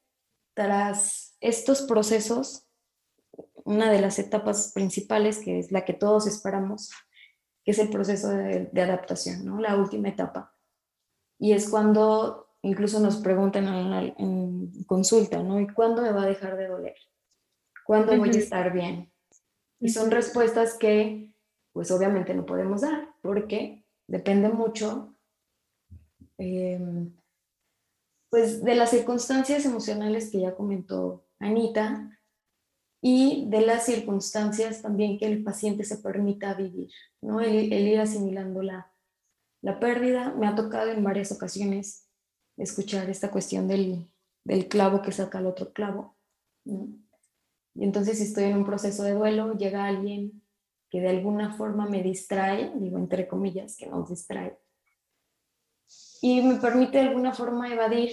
tras 0.55 1.37
estos 1.41 1.82
procesos, 1.82 2.66
una 3.64 3.91
de 3.91 4.01
las 4.01 4.18
etapas 4.18 4.72
principales, 4.72 5.39
que 5.39 5.59
es 5.59 5.72
la 5.72 5.85
que 5.85 5.93
todos 5.93 6.26
esperamos, 6.26 6.91
que 7.64 7.72
es 7.72 7.78
el 7.78 7.91
proceso 7.91 8.28
de, 8.28 8.70
adaptación, 8.80 9.45
¿no? 9.45 9.61
la 9.61 9.76
última 9.76 10.09
etapa. 10.09 10.55
Y 11.39 11.53
es 11.53 11.68
cuando 11.68 12.55
incluso 12.62 13.01
nos 13.01 13.16
preguntan 13.16 13.66
en, 14.16 14.85
consulta, 14.87 15.43
¿no? 15.43 15.61
¿Y 15.61 15.66
cuándo 15.68 16.03
me 16.03 16.12
va 16.12 16.22
a 16.22 16.26
dejar 16.26 16.57
de 16.57 16.68
doler? 16.68 16.97
¿Cuándo 17.85 18.16
voy 18.16 18.30
a 18.30 18.39
estar 18.39 18.72
bien? 18.72 19.12
Y 19.85 19.91
son 19.91 20.11
respuestas 20.11 20.78
que, 20.78 21.35
pues 21.74 21.91
obviamente 21.91 22.32
no 22.32 22.47
podemos 22.47 22.80
dar, 22.80 23.14
porque 23.20 23.85
depende 24.09 24.49
mucho, 24.49 25.14
em, 26.39 27.14
pues 28.30 28.64
de 28.64 28.74
las 28.76 28.89
circunstancias 28.89 29.66
emocionales 29.66 30.30
que 30.30 30.41
ya 30.41 30.55
comentó 30.55 31.26
Anita, 31.39 32.18
y 33.03 33.45
de 33.51 33.61
las 33.61 33.85
circunstancias 33.85 34.80
también 34.80 35.18
que 35.18 35.26
el 35.26 35.45
paciente 35.45 35.85
se 35.85 35.99
permita 35.99 36.55
vivir, 36.55 36.91
¿no? 37.20 37.43
El, 37.43 37.70
ir 37.70 38.01
asimilando 38.01 38.62
la, 38.62 38.91
la, 39.61 39.78
pérdida. 39.78 40.32
Me 40.32 40.47
ha 40.47 40.55
tocado 40.55 40.91
en 40.91 41.05
varias 41.05 41.30
ocasiones 41.30 42.09
escuchar 42.57 43.11
esta 43.11 43.30
cuestión 43.30 43.68
del, 43.68 44.11
del 44.45 44.66
clavo 44.68 45.03
que 45.03 45.12
saca 45.12 45.41
el 45.41 45.47
otro 45.47 45.74
clavo. 45.74 46.16
Y 47.75 47.85
entonces 47.85 48.18
si 48.18 48.25
estoy 48.25 48.45
en 48.45 48.57
un 48.57 48.64
proceso 48.64 49.03
de 49.03 49.12
duelo, 49.12 49.55
llega 49.55 49.87
alguien 49.87 50.43
que 50.91 51.01
de 51.01 51.09
alguna 51.09 51.55
forma 51.55 51.87
me 51.87 52.03
distrae, 52.03 52.72
digo 52.77 52.99
entre 52.99 53.27
comillas, 53.27 53.77
que 53.77 53.87
nos 53.87 54.09
distrae, 54.09 54.57
y 56.22 56.41
me 56.41 56.57
permite 56.57 56.99
de 56.99 57.09
alguna 57.09 57.35
forma 57.35 57.72
evadir 57.72 58.12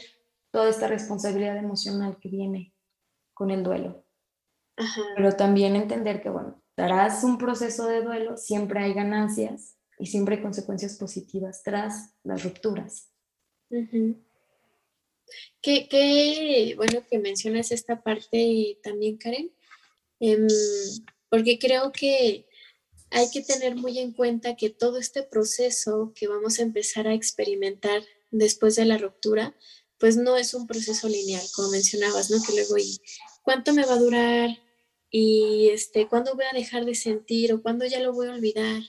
toda 0.51 0.69
esta 0.69 0.87
responsabilidad 0.87 1.57
emocional 1.57 2.17
que 2.19 2.29
viene 2.29 2.73
con 3.33 3.51
el 3.51 3.63
duelo. 3.63 4.03
Pero 5.15 5.31
también 5.33 5.75
entender 5.75 6.21
que, 6.21 6.29
bueno, 6.29 6.61
darás 6.75 7.23
un 7.23 7.37
proceso 7.37 7.85
de 7.85 8.01
duelo, 8.01 8.37
siempre 8.37 8.83
hay 8.83 8.93
ganancias 8.93 9.77
y 9.99 10.07
siempre 10.07 10.35
hay 10.37 10.41
consecuencias 10.41 10.97
positivas 10.97 11.61
tras 11.63 12.15
las 12.23 12.43
rupturas. 12.43 13.11
Qué, 15.61 16.73
bueno 16.77 17.05
que 17.09 17.19
mencionas 17.19 17.71
esta 17.71 18.01
parte 18.03 18.79
también, 18.83 19.17
Karen, 19.17 19.51
em, 20.19 20.47
porque 21.29 21.59
creo 21.59 21.91
que 21.91 22.47
hay 23.09 23.29
que 23.31 23.41
tener 23.41 23.75
muy 23.75 23.99
en 23.99 24.13
cuenta 24.13 24.55
que 24.55 24.69
todo 24.69 24.97
este 24.97 25.23
proceso 25.23 26.13
que 26.15 26.27
vamos 26.27 26.59
a 26.59 26.63
empezar 26.63 27.07
a 27.07 27.13
experimentar 27.13 28.03
después 28.31 28.75
de 28.75 28.85
la 28.85 28.97
ruptura, 28.97 29.55
pues 29.99 30.17
no 30.17 30.37
es 30.37 30.53
un 30.53 30.67
proceso 30.67 31.07
lineal, 31.09 31.45
como 31.55 31.69
mencionabas, 31.69 32.31
¿no? 32.31 32.41
Que 32.41 32.53
luego, 32.53 32.77
¿y 32.77 32.99
cuánto 33.43 33.73
me 33.73 33.85
va 33.85 33.93
a 33.93 33.99
durar? 33.99 34.49
y 35.11 35.69
este, 35.69 36.07
cuándo 36.07 36.33
voy 36.35 36.45
a 36.49 36.55
dejar 36.55 36.85
de 36.85 36.95
sentir 36.95 37.53
o 37.53 37.61
cuándo 37.61 37.85
ya 37.85 37.99
lo 37.99 38.13
voy 38.13 38.27
a 38.27 38.33
olvidar. 38.33 38.81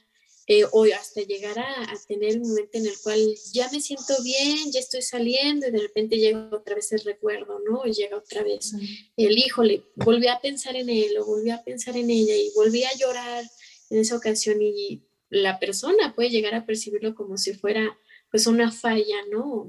Eh, 0.48 0.64
o 0.72 0.84
hasta 0.84 1.20
llegar 1.20 1.56
a, 1.60 1.94
tener 2.08 2.36
un 2.40 2.48
momento 2.48 2.76
en 2.76 2.86
el 2.86 2.98
cual 3.00 3.20
ya 3.52 3.70
me 3.70 3.80
siento 3.80 4.14
bien, 4.24 4.72
ya 4.72 4.80
estoy 4.80 5.00
saliendo 5.00 5.68
y 5.68 5.70
de 5.70 5.78
repente 5.78 6.18
llega 6.18 6.50
otra 6.52 6.74
vez 6.74 6.90
el 6.90 7.00
recuerdo, 7.00 7.60
¿no? 7.60 7.86
Y 7.86 7.92
llega 7.92 8.16
otra 8.16 8.42
vez 8.42 8.72
el 9.16 9.38
híjole, 9.38 9.84
volví 9.94 10.26
a 10.26 10.40
pensar 10.40 10.74
en 10.74 10.90
él 10.90 11.16
o 11.18 11.24
volví 11.24 11.50
a 11.50 11.62
pensar 11.62 11.96
en 11.96 12.10
ella 12.10 12.34
y 12.34 12.50
volví 12.56 12.82
a 12.82 12.94
llorar 12.96 13.44
en 13.90 13.98
esa 13.98 14.16
ocasión 14.16 14.60
y 14.60 15.02
la 15.30 15.60
persona 15.60 16.12
puede 16.14 16.30
llegar 16.30 16.56
a 16.56 16.66
percibirlo 16.66 17.14
como 17.14 17.38
si 17.38 17.54
fuera 17.54 17.96
pues 18.32 18.48
una 18.48 18.72
falla, 18.72 19.24
¿no? 19.30 19.66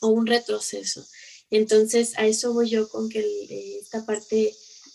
O 0.00 0.08
un 0.08 0.26
retroceso. 0.26 1.06
Entonces 1.50 2.16
a 2.16 2.26
eso 2.26 2.54
voy 2.54 2.70
yo 2.70 2.88
con 2.88 3.10
que 3.10 3.20
eh, 3.20 3.78
esta 3.80 4.06
parte 4.06 4.54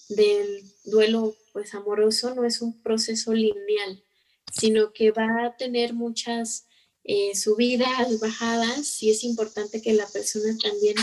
del 0.09 0.63
duelo 0.83 1.35
pues 1.53 1.75
amoroso 1.75 2.33
no 2.33 2.43
es 2.43 2.61
un 2.61 2.81
proceso 2.81 3.33
lineal, 3.33 4.03
sino 4.51 4.93
que 4.93 5.11
va 5.11 5.45
a 5.45 5.57
tener 5.57 5.93
muchas 5.93 6.67
eh, 7.03 7.35
subidas, 7.35 8.19
bajadas, 8.19 9.01
y 9.03 9.11
es 9.11 9.23
importante 9.23 9.81
que 9.81 9.93
la 9.93 10.07
persona 10.07 10.57
también, 10.61 10.95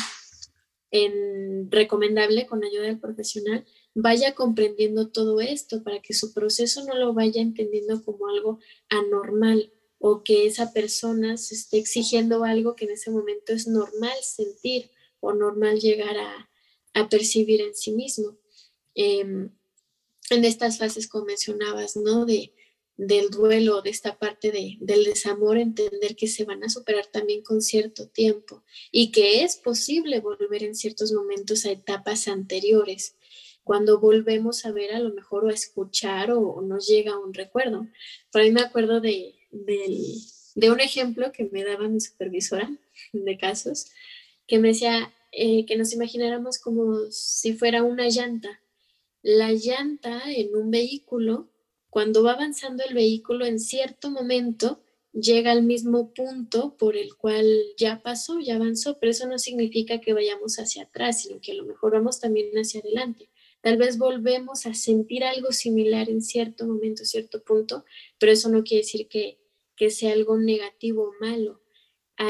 en, 0.90 1.70
recomendable 1.70 2.46
con 2.46 2.64
ayuda 2.64 2.84
del 2.84 3.00
profesional, 3.00 3.64
vaya 3.94 4.34
comprendiendo 4.34 5.10
todo 5.10 5.40
esto 5.40 5.82
para 5.82 6.00
que 6.00 6.14
su 6.14 6.32
proceso 6.32 6.84
no 6.84 6.94
lo 6.94 7.12
vaya 7.12 7.40
entendiendo 7.40 8.04
como 8.04 8.28
algo 8.28 8.58
anormal 8.88 9.72
o 9.98 10.24
que 10.24 10.46
esa 10.46 10.72
persona 10.72 11.36
se 11.36 11.54
esté 11.54 11.78
exigiendo 11.78 12.42
algo 12.42 12.74
que 12.74 12.86
en 12.86 12.92
ese 12.92 13.10
momento 13.10 13.52
es 13.52 13.68
normal 13.68 14.16
sentir 14.22 14.90
o 15.20 15.32
normal 15.32 15.78
llegar 15.78 16.16
a, 16.18 16.50
a 16.94 17.08
percibir 17.08 17.60
en 17.60 17.74
sí 17.74 17.92
mismo. 17.92 18.36
Em, 18.94 19.50
en 20.30 20.44
estas 20.44 20.78
fases 20.78 21.08
como 21.08 21.26
mencionabas, 21.26 21.96
¿no? 21.96 22.24
De, 22.24 22.52
del 22.96 23.30
duelo, 23.30 23.82
de 23.82 23.90
esta 23.90 24.18
parte 24.18 24.52
de, 24.52 24.76
del 24.80 25.04
desamor, 25.04 25.56
entender 25.56 26.14
que 26.14 26.28
se 26.28 26.44
van 26.44 26.62
a 26.62 26.68
superar 26.68 27.06
también 27.06 27.42
con 27.42 27.60
cierto 27.62 28.08
tiempo 28.08 28.62
y 28.90 29.10
que 29.10 29.42
es 29.44 29.56
posible 29.56 30.20
volver 30.20 30.62
en 30.62 30.74
ciertos 30.74 31.12
momentos 31.12 31.64
a 31.64 31.70
etapas 31.70 32.28
anteriores. 32.28 33.16
cuando 33.64 34.00
volvemos 34.00 34.64
a 34.64 34.72
ver 34.72 34.92
a 34.92 34.98
lo 34.98 35.14
mejor 35.14 35.44
o 35.44 35.48
a 35.48 35.52
escuchar 35.52 36.32
o, 36.32 36.60
nos 36.62 36.88
llega 36.88 37.18
un 37.18 37.32
recuerdo. 37.32 37.86
Por 38.32 38.40
ahí 38.42 38.50
me 38.50 38.60
acuerdo 38.60 39.00
de, 39.00 39.36
de, 39.52 40.70
un 40.70 40.80
ejemplo 40.80 41.30
que 41.32 41.44
me 41.44 41.62
daba 41.64 41.88
mi 41.88 42.00
supervisora 42.00 42.68
de 43.12 43.38
casos, 43.38 43.86
que 44.48 44.58
me 44.58 44.68
decía 44.68 45.12
eh, 45.30 45.64
que 45.64 45.76
nos 45.76 45.92
imagináramos 45.92 46.58
como 46.58 47.10
si 47.10 47.54
fuera 47.54 47.82
una 47.84 48.08
llanta. 48.08 48.60
La 49.22 49.52
llanta 49.52 50.20
en 50.26 50.56
un 50.56 50.72
vehículo, 50.72 51.51
cuando 51.92 52.22
va 52.22 52.32
avanzando 52.32 52.82
el 52.88 52.94
vehículo 52.94 53.44
en 53.44 53.60
cierto 53.60 54.10
momento, 54.10 54.80
llega 55.12 55.52
al 55.52 55.62
mismo 55.62 56.14
punto 56.14 56.74
por 56.78 56.96
el 56.96 57.16
cual 57.16 57.46
ya 57.76 58.02
pasó, 58.02 58.40
ya 58.40 58.54
avanzó, 58.54 58.98
pero 58.98 59.10
eso 59.10 59.28
no 59.28 59.38
significa 59.38 60.00
que 60.00 60.14
vayamos 60.14 60.56
hacia 60.56 60.84
atrás, 60.84 61.20
sino 61.20 61.38
que 61.42 61.52
a 61.52 61.54
lo 61.54 61.66
mejor 61.66 61.92
vamos 61.92 62.18
también 62.18 62.50
hacia 62.54 62.80
adelante. 62.80 63.28
Tal 63.60 63.76
vez 63.76 63.98
volvemos 63.98 64.64
a 64.64 64.72
sentir 64.72 65.22
algo 65.22 65.52
similar 65.52 66.08
en 66.08 66.22
cierto 66.22 66.66
momento, 66.66 67.04
cierto 67.04 67.44
punto, 67.44 67.84
pero 68.18 68.32
eso 68.32 68.48
no 68.48 68.64
quiere 68.64 68.84
decir 68.84 69.06
que, 69.06 69.38
sea 69.90 70.14
algo 70.14 70.38
negativo 70.38 71.10
o 71.10 71.14
malo, 71.20 71.60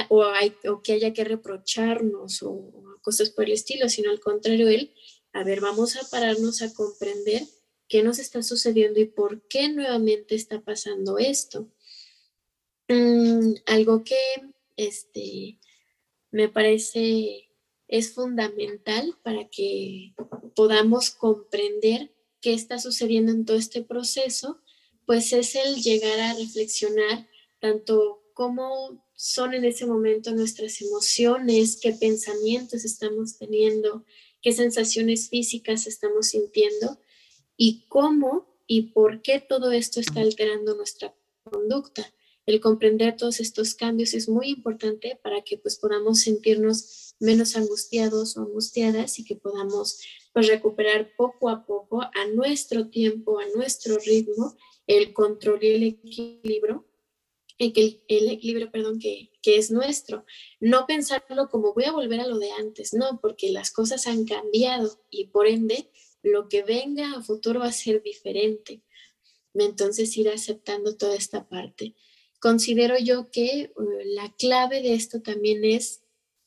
o, 0.08 0.24
o, 0.70 0.82
que 0.82 0.94
haya 0.94 1.12
que 1.12 1.22
reprocharnos 1.22 2.42
o, 2.42 2.98
cosas 3.00 3.30
por 3.30 3.44
el 3.44 3.52
estilo, 3.52 3.88
sino 3.88 4.10
al 4.10 4.18
contrario, 4.18 4.68
él, 4.68 4.92
a 5.32 5.44
ver, 5.44 5.60
vamos 5.60 5.94
a 5.94 6.10
pararnos 6.10 6.62
a 6.62 6.74
comprender 6.74 7.42
qué 7.92 8.02
nos 8.02 8.18
está 8.18 8.42
sucediendo 8.42 9.00
y 9.00 9.04
por 9.04 9.46
qué 9.48 9.68
nuevamente 9.68 10.34
está 10.34 10.62
pasando 10.62 11.18
esto. 11.18 11.68
Mm, 12.88 13.52
algo 13.66 14.02
que 14.02 14.16
este, 14.78 15.58
me 16.30 16.48
parece 16.48 17.50
es 17.88 18.14
fundamental 18.14 19.14
para 19.22 19.46
que 19.50 20.14
podamos 20.56 21.10
comprender 21.10 22.10
qué 22.40 22.54
está 22.54 22.78
sucediendo 22.78 23.30
en 23.30 23.44
todo 23.44 23.58
este 23.58 23.82
proceso, 23.82 24.58
pues 25.04 25.34
es 25.34 25.54
el 25.54 25.82
llegar 25.82 26.18
a 26.18 26.32
reflexionar 26.32 27.28
tanto 27.60 28.22
cómo 28.32 29.04
son 29.14 29.52
en 29.52 29.66
ese 29.66 29.84
momento 29.84 30.32
nuestras 30.32 30.80
emociones, 30.80 31.78
qué 31.78 31.92
pensamientos 31.92 32.86
estamos 32.86 33.36
teniendo, 33.36 34.06
qué 34.40 34.52
sensaciones 34.52 35.28
físicas 35.28 35.86
estamos 35.86 36.28
sintiendo 36.28 36.98
y 37.56 37.86
cómo 37.88 38.56
y 38.66 38.92
por 38.92 39.22
qué 39.22 39.40
todo 39.40 39.72
esto 39.72 40.00
está 40.00 40.20
alterando 40.20 40.74
nuestra 40.76 41.14
conducta 41.44 42.12
el 42.46 42.60
comprender 42.60 43.16
todos 43.16 43.40
estos 43.40 43.74
cambios 43.74 44.14
es 44.14 44.28
muy 44.28 44.48
importante 44.48 45.18
para 45.22 45.42
que 45.42 45.58
pues 45.58 45.78
podamos 45.78 46.20
sentirnos 46.20 47.14
menos 47.20 47.56
angustiados 47.56 48.36
o 48.36 48.40
angustiadas 48.40 49.18
y 49.18 49.24
que 49.24 49.36
podamos 49.36 50.00
pues 50.32 50.48
recuperar 50.48 51.14
poco 51.16 51.48
a 51.48 51.64
poco 51.64 52.02
a 52.02 52.26
nuestro 52.34 52.88
tiempo, 52.88 53.38
a 53.38 53.46
nuestro 53.54 53.96
ritmo, 53.98 54.56
el 54.86 55.12
control 55.12 55.62
y 55.62 55.68
el 55.68 55.82
equilibrio, 55.84 56.84
el, 57.58 58.02
el 58.08 58.30
equilibrio, 58.30 58.72
perdón, 58.72 58.98
que, 58.98 59.30
que 59.40 59.56
es 59.56 59.70
nuestro. 59.70 60.24
No 60.58 60.86
pensarlo 60.86 61.48
como 61.48 61.74
voy 61.74 61.84
a 61.84 61.92
volver 61.92 62.20
a 62.20 62.26
lo 62.26 62.38
de 62.38 62.50
antes, 62.50 62.92
no, 62.92 63.20
porque 63.20 63.52
las 63.52 63.70
cosas 63.70 64.08
han 64.08 64.24
cambiado 64.24 64.98
y 65.10 65.26
por 65.26 65.46
ende 65.46 65.90
lo 66.22 66.48
que 66.48 66.62
venga 66.62 67.12
a 67.12 67.22
futuro 67.22 67.60
va 67.60 67.66
a 67.66 67.72
ser 67.72 68.02
diferente. 68.02 68.82
Entonces 69.54 70.16
ir 70.16 70.28
aceptando 70.28 70.96
toda 70.96 71.16
esta 71.16 71.48
parte. 71.48 71.94
Considero 72.40 72.98
yo 72.98 73.30
que 73.30 73.60
eh, 73.60 73.72
la 74.06 74.34
clave 74.38 74.82
de 74.82 74.94
esto 74.94 75.22
también 75.22 75.64
es, 75.64 76.02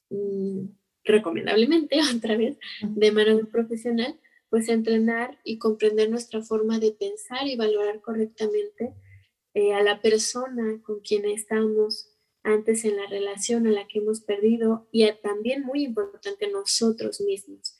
mm, 0.09 0.65
recomendablemente, 1.03 1.99
otra 2.17 2.35
vez, 2.35 2.57
de 2.81 3.11
manera 3.11 3.45
profesional, 3.51 4.19
pues 4.49 4.69
entrenar 4.69 5.39
y 5.43 5.57
comprender 5.57 6.09
nuestra 6.09 6.41
forma 6.41 6.79
de 6.79 6.91
pensar 6.91 7.47
y 7.47 7.55
valorar 7.55 8.01
correctamente 8.01 8.93
eh, 9.53 9.73
a 9.73 9.81
la 9.83 10.01
persona 10.01 10.81
con 10.83 10.99
quien 10.99 11.25
estamos 11.25 12.11
antes 12.43 12.85
en 12.85 12.95
la 12.95 13.07
relación 13.07 13.67
a 13.67 13.71
la 13.71 13.87
que 13.87 13.99
hemos 13.99 14.21
perdido 14.21 14.87
y 14.91 15.09
también 15.23 15.63
muy 15.63 15.83
importante 15.83 16.49
nosotros 16.49 17.21
mismos. 17.21 17.74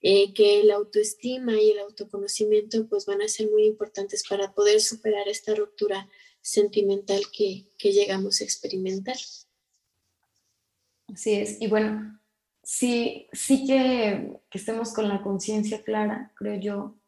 Eh, 0.00 0.32
que 0.32 0.62
la 0.62 0.76
autoestima 0.76 1.54
y 1.54 1.70
el 1.70 1.80
autoconocimiento 1.80 2.86
pues 2.88 3.04
van 3.04 3.20
a 3.20 3.26
ser 3.26 3.50
muy 3.50 3.64
importantes 3.64 4.22
para 4.28 4.52
poder 4.52 4.80
superar 4.80 5.26
esta 5.26 5.56
ruptura 5.56 6.08
sentimental 6.40 7.20
que, 7.32 7.66
llegamos 7.78 8.40
a 8.40 8.44
experimentar. 8.44 9.16
Así 11.12 11.34
es, 11.34 11.60
y 11.60 11.66
bueno, 11.66 12.20
sí, 12.62 13.26
sí 13.32 13.66
que, 13.66 14.40
que 14.48 14.58
estemos 14.58 14.92
con 14.92 15.08
la 15.08 15.20
conciencia 15.20 15.82
clara, 15.82 16.32
creo 16.36 16.60
yo, 16.60 16.98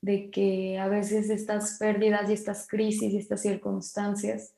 de 0.00 0.30
que 0.30 0.78
a 0.78 0.86
veces 0.86 1.30
estas 1.30 1.78
pérdidas 1.78 2.30
y 2.30 2.34
estas 2.34 2.68
crisis 2.68 3.12
y 3.12 3.16
estas 3.16 3.42
circunstancias 3.42 4.54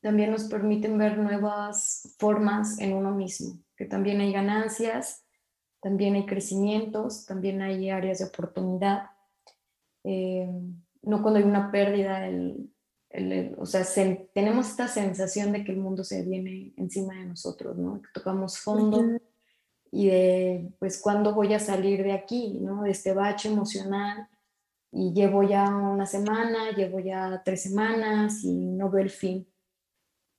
también 0.00 0.30
nos 0.30 0.44
permiten 0.44 0.96
ver 0.96 1.18
nuevas 1.18 2.14
formas 2.18 2.78
en 2.78 2.94
uno 2.94 3.12
mismo, 3.12 3.58
que 3.76 3.84
también 3.84 4.20
hay 4.20 4.32
ganancias, 4.32 5.24
también 5.82 6.14
hay 6.14 6.26
crecimientos, 6.26 7.26
también 7.26 7.60
hay 7.60 7.90
áreas 7.90 8.20
de 8.20 8.26
oportunidad. 8.26 9.06
Eh, 10.04 10.48
no 11.02 11.22
cuando 11.22 11.40
hay 11.40 11.44
una 11.44 11.72
pérdida, 11.72 12.28
el, 12.28 12.70
o 13.58 13.66
sea, 13.66 13.84
tenemos 14.32 14.68
esta 14.68 14.86
sensación 14.86 15.50
de 15.50 15.64
que 15.64 15.72
el 15.72 15.78
mundo 15.78 16.04
se 16.04 16.22
viene 16.22 16.72
encima 16.76 17.14
de 17.14 17.26
nosotros, 17.26 17.76
¿no? 17.76 18.00
Que 18.00 18.08
tocamos 18.14 18.58
fondo 18.58 19.02
y 19.90 20.06
de, 20.06 20.72
pues, 20.78 21.00
¿cuándo 21.02 21.34
voy 21.34 21.52
a 21.52 21.58
salir 21.58 22.04
de 22.04 22.12
aquí, 22.12 22.60
¿no? 22.60 22.84
De 22.84 22.92
este 22.92 23.12
bache 23.12 23.48
emocional 23.48 24.28
y 24.92 25.12
llevo 25.12 25.42
ya 25.42 25.68
una 25.68 26.06
semana, 26.06 26.70
llevo 26.76 27.00
ya 27.00 27.42
tres 27.44 27.64
semanas 27.64 28.44
y 28.44 28.54
no 28.54 28.88
veo 28.88 29.02
el 29.02 29.10
fin. 29.10 29.48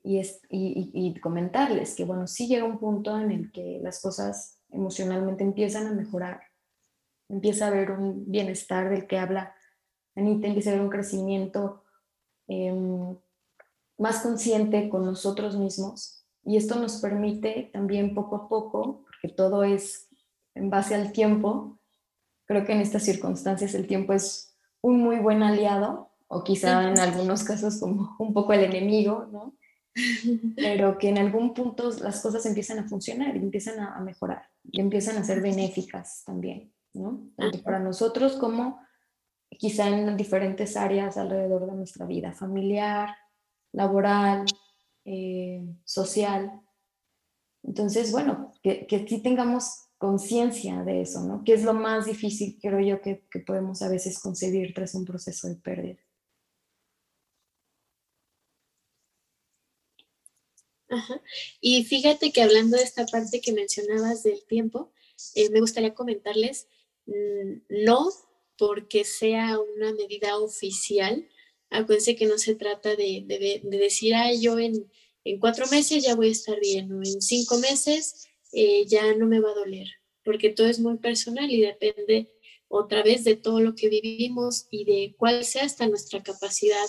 Y, 0.05 0.19
es, 0.19 0.41
y, 0.49 0.91
y 0.93 1.19
comentarles 1.19 1.95
que, 1.95 2.05
bueno, 2.05 2.27
sí 2.27 2.47
llega 2.47 2.63
un 2.63 2.79
punto 2.79 3.19
en 3.19 3.31
el 3.31 3.51
que 3.51 3.79
las 3.81 4.01
cosas 4.01 4.62
emocionalmente 4.73 5.43
empiezan 5.43 5.87
a 5.87 5.93
mejorar, 5.93 6.41
empieza 7.29 7.65
a 7.65 7.67
haber 7.69 7.91
un 7.91 8.29
bienestar 8.29 8.89
del 8.89 9.07
que 9.07 9.17
habla 9.17 9.55
Anita, 10.15 10.47
empieza 10.47 10.69
a 10.69 10.73
haber 10.73 10.85
un 10.85 10.91
crecimiento 10.91 11.83
Em, 12.47 13.15
más 13.97 14.21
consciente 14.21 14.89
con 14.89 15.05
nosotros 15.05 15.55
mismos. 15.55 16.25
Y 16.43 16.57
esto 16.57 16.75
nos 16.75 16.97
permite 16.97 17.69
también 17.71 18.13
poco 18.13 18.35
a 18.35 18.49
poco, 18.49 19.03
porque 19.05 19.33
todo 19.33 19.63
es 19.63 20.09
en 20.55 20.69
base 20.69 20.93
al 20.93 21.11
tiempo, 21.13 21.79
creo 22.45 22.65
que 22.65 22.73
en 22.73 22.81
estas 22.81 23.03
circunstancias 23.03 23.73
el 23.75 23.87
tiempo 23.87 24.13
es 24.13 24.55
un 24.81 24.99
muy 24.99 25.19
buen 25.19 25.41
aliado 25.41 26.11
o 26.27 26.43
quizá 26.43 26.89
en 26.89 26.99
algunos 26.99 27.43
casos 27.43 27.79
como 27.79 28.15
un 28.19 28.33
poco 28.33 28.53
el 28.53 28.65
enemigo, 28.65 29.27
¿no? 29.31 29.55
Pero 30.55 30.97
que 30.97 31.09
en 31.09 31.19
algún 31.19 31.53
punto 31.53 31.91
las 32.01 32.21
cosas 32.21 32.45
empiezan 32.45 32.79
a 32.79 32.87
funcionar 32.89 33.35
y 33.35 33.39
empiezan 33.39 33.79
a, 33.79 33.99
mejorar 34.01 34.43
empiezan 34.71 35.17
a 35.17 35.23
ser 35.23 35.41
benéficas 35.41 36.23
también, 36.25 36.73
¿no? 36.93 37.29
Tanto 37.35 37.61
para 37.61 37.79
nosotros 37.79 38.37
como 38.37 38.79
quizá 39.49 39.87
en 39.87 40.15
diferentes 40.17 40.77
áreas 40.77 41.17
alrededor 41.17 41.67
de 41.67 41.75
nuestra 41.75 42.05
vida, 42.05 42.33
familiar, 42.33 43.15
laboral, 43.71 44.45
eh, 45.05 45.63
social. 45.83 46.61
Entonces, 47.63 48.11
bueno, 48.11 48.51
que, 48.61 48.87
que 48.87 49.07
sí 49.07 49.21
tengamos 49.21 49.89
conciencia 49.97 50.83
de 50.83 51.01
eso, 51.01 51.21
¿no? 51.21 51.43
Que 51.43 51.53
es 51.53 51.63
lo 51.63 51.73
más 51.73 52.05
difícil, 52.05 52.57
creo 52.61 52.79
yo, 52.79 53.01
que, 53.01 53.25
que 53.31 53.39
podemos 53.39 53.81
a 53.81 53.89
veces 53.89 54.19
concebir 54.19 54.73
tras 54.73 54.95
un 54.95 55.05
proceso 55.05 55.47
de 55.47 55.55
pérdida. 55.55 55.99
Ajá. 60.93 61.21
Y 61.59 61.83
fíjate 61.85 62.31
que 62.31 62.41
hablando 62.41 62.77
de 62.77 62.83
esta 62.83 63.05
parte 63.05 63.41
que 63.41 63.51
mencionabas 63.51 64.23
del 64.23 64.43
tiempo, 64.45 64.91
eh, 65.35 65.49
me 65.49 65.59
gustaría 65.59 65.93
comentarles, 65.93 66.67
mm, 67.05 67.85
no 67.85 68.09
porque 68.57 69.03
sea 69.03 69.59
una 69.59 69.93
medida 69.93 70.37
oficial. 70.37 71.27
Acuérdense 71.69 72.15
que 72.15 72.27
no 72.27 72.37
se 72.37 72.55
trata 72.55 72.95
de, 72.95 73.25
decir, 73.63 74.13
ah, 74.13 74.31
yo 74.33 74.59
en, 74.59 74.89
cuatro 75.39 75.65
meses 75.67 76.03
ya 76.03 76.15
voy 76.15 76.27
a 76.29 76.31
estar 76.31 76.59
bien 76.59 76.91
o 76.91 76.97
en 76.97 77.21
cinco 77.21 77.57
meses 77.57 78.27
eh, 78.51 78.85
ya 78.85 79.15
no 79.15 79.25
me 79.25 79.39
va 79.39 79.51
a 79.51 79.55
doler, 79.55 79.87
porque 80.23 80.49
todo 80.49 80.67
es 80.67 80.79
muy 80.79 80.97
personal 80.97 81.49
y 81.49 81.61
depende 81.61 82.29
otra 82.67 83.03
vez 83.03 83.23
de 83.23 83.35
todo 83.35 83.59
lo 83.59 83.75
que 83.75 83.87
vivimos 83.87 84.67
y 84.69 84.83
de 84.85 85.15
cuál 85.17 85.45
sea 85.45 85.63
hasta 85.63 85.87
nuestra 85.87 86.21
capacidad 86.21 86.85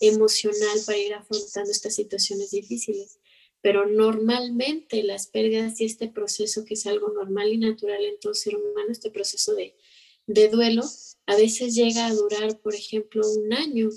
emocional 0.00 0.78
para 0.84 0.98
ir 0.98 1.14
afrontando 1.14 1.70
estas 1.70 1.94
situaciones 1.94 2.50
difíciles. 2.50 3.17
Pero 3.60 3.86
normalmente 3.86 5.02
las 5.02 5.26
pérdidas 5.26 5.80
y 5.80 5.84
este 5.84 6.08
proceso 6.08 6.64
que 6.64 6.74
es 6.74 6.86
algo 6.86 7.08
normal 7.08 7.52
y 7.52 7.58
natural 7.58 8.04
en 8.04 8.18
todo 8.20 8.34
ser 8.34 8.56
humano, 8.56 8.90
este 8.90 9.10
proceso 9.10 9.54
de, 9.54 9.74
de 10.26 10.48
duelo, 10.48 10.84
a 11.26 11.36
veces 11.36 11.74
llega 11.74 12.06
a 12.06 12.14
durar, 12.14 12.58
por 12.60 12.74
ejemplo, 12.74 13.22
un 13.28 13.52
año, 13.52 13.90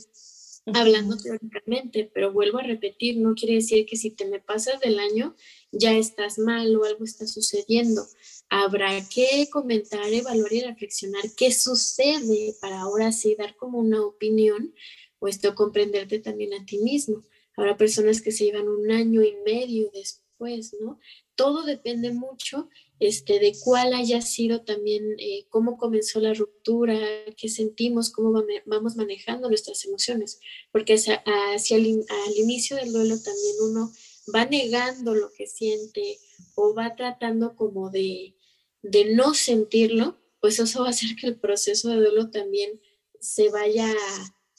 hablando 0.66 1.18
teóricamente, 1.18 2.10
pero 2.14 2.32
vuelvo 2.32 2.60
a 2.60 2.64
repetir, 2.64 3.18
no 3.18 3.36
quiere 3.36 3.56
decir 3.56 3.86
que 3.86 3.96
si 3.96 4.12
te 4.12 4.26
me 4.26 4.40
pasas 4.40 4.80
del 4.80 5.00
año 5.00 5.36
ya 5.72 5.94
estás 5.94 6.38
mal 6.38 6.76
o 6.76 6.84
algo 6.84 7.06
está 7.06 7.28
sucediendo. 7.28 8.06
habrá 8.50 9.08
que 9.08 9.48
comentar, 9.50 10.14
evaluar 10.14 10.52
y 10.52 10.62
reflexionar 10.62 11.24
qué 11.38 11.54
sucede 11.54 12.54
para 12.60 12.82
ahora 12.82 13.12
sí 13.14 13.36
dar 13.38 13.56
como 13.56 13.80
una 13.80 14.04
opinión 14.04 14.74
o 15.20 15.28
esto 15.28 15.56
comprenderte 15.56 16.20
también 16.20 16.54
a 16.54 16.66
ti 16.66 16.80
mismo. 16.80 17.24
Habrá 17.58 17.78
personas 17.78 18.22
que 18.22 18.32
se 18.32 18.46
llevan 18.46 18.68
un 18.68 18.92
año 18.92 19.22
y 19.24 19.36
medio 19.46 19.90
después, 19.94 20.76
¿no? 20.80 21.00
Todo 21.36 21.64
depende 21.64 22.12
mucho 22.12 22.70
este, 23.00 23.40
de 23.40 23.54
cuál 23.64 23.94
haya 23.94 24.22
sido 24.22 24.62
también, 24.62 25.16
eh, 25.18 25.46
cómo 25.50 25.78
comenzó 25.78 26.20
la 26.20 26.34
ruptura, 26.34 27.00
qué 27.36 27.50
sentimos, 27.50 28.12
cómo 28.12 28.44
vamos 28.66 28.96
manejando 28.96 29.50
nuestras 29.50 29.84
emociones, 29.86 30.40
porque 30.72 30.94
hacia, 30.94 31.24
el, 31.76 32.06
al 32.08 32.38
inicio 32.38 32.78
del 32.78 32.94
duelo 32.94 33.16
también 33.22 33.56
uno 33.64 33.92
va 34.34 34.46
negando 34.46 35.16
lo 35.16 35.32
que 35.32 35.48
siente 35.48 36.20
o 36.56 36.76
va 36.76 36.96
tratando 36.96 37.56
como 37.56 37.90
de, 37.90 38.36
de 38.84 39.16
no 39.16 39.34
sentirlo, 39.34 40.18
pues 40.40 40.60
eso 40.60 40.82
va 40.82 40.88
a 40.88 40.92
hacer 40.92 41.16
que 41.20 41.28
el 41.28 41.40
proceso 41.40 41.90
de 41.90 41.98
duelo 41.98 42.30
también 42.30 42.80
se 43.20 43.50
vaya 43.50 43.94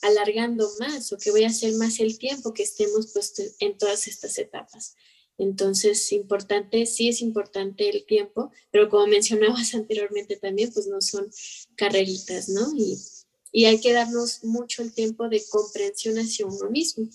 alargando 0.03 0.69
más 0.79 1.13
o 1.13 1.19
que 1.19 1.31
vaya 1.31 1.47
a 1.47 1.53
ser 1.53 1.75
más 1.75 2.01
el 2.01 2.19
tiempo 2.19 2.53
que 2.53 2.65
estemos 2.65 3.13
pues, 3.13 3.57
en 3.61 3.79
todas 3.79 4.07
estas 4.07 4.39
etapas. 4.39 4.97
Entonces, 5.39 6.13
importante, 6.13 6.87
sí 6.87 7.09
es 7.09 7.23
importante 7.23 7.89
el 7.89 8.05
tiempo, 8.05 8.53
pero 8.71 8.89
como 8.89 9.07
mencionabas 9.09 9.75
anteriormente 9.75 10.37
también, 10.37 10.71
pues 10.73 10.87
no 10.87 11.01
son 11.01 11.31
carreritas, 11.77 12.49
¿no? 12.49 12.73
Y, 12.77 12.99
y 13.53 13.65
hay 13.67 13.81
que 13.81 13.93
darnos 13.93 14.45
mucho 14.45 14.83
el 14.83 14.95
tiempo 14.95 15.29
de 15.29 15.43
comprensión 15.51 16.17
hacia 16.17 16.47
uno 16.47 16.71
mismo. 16.71 17.09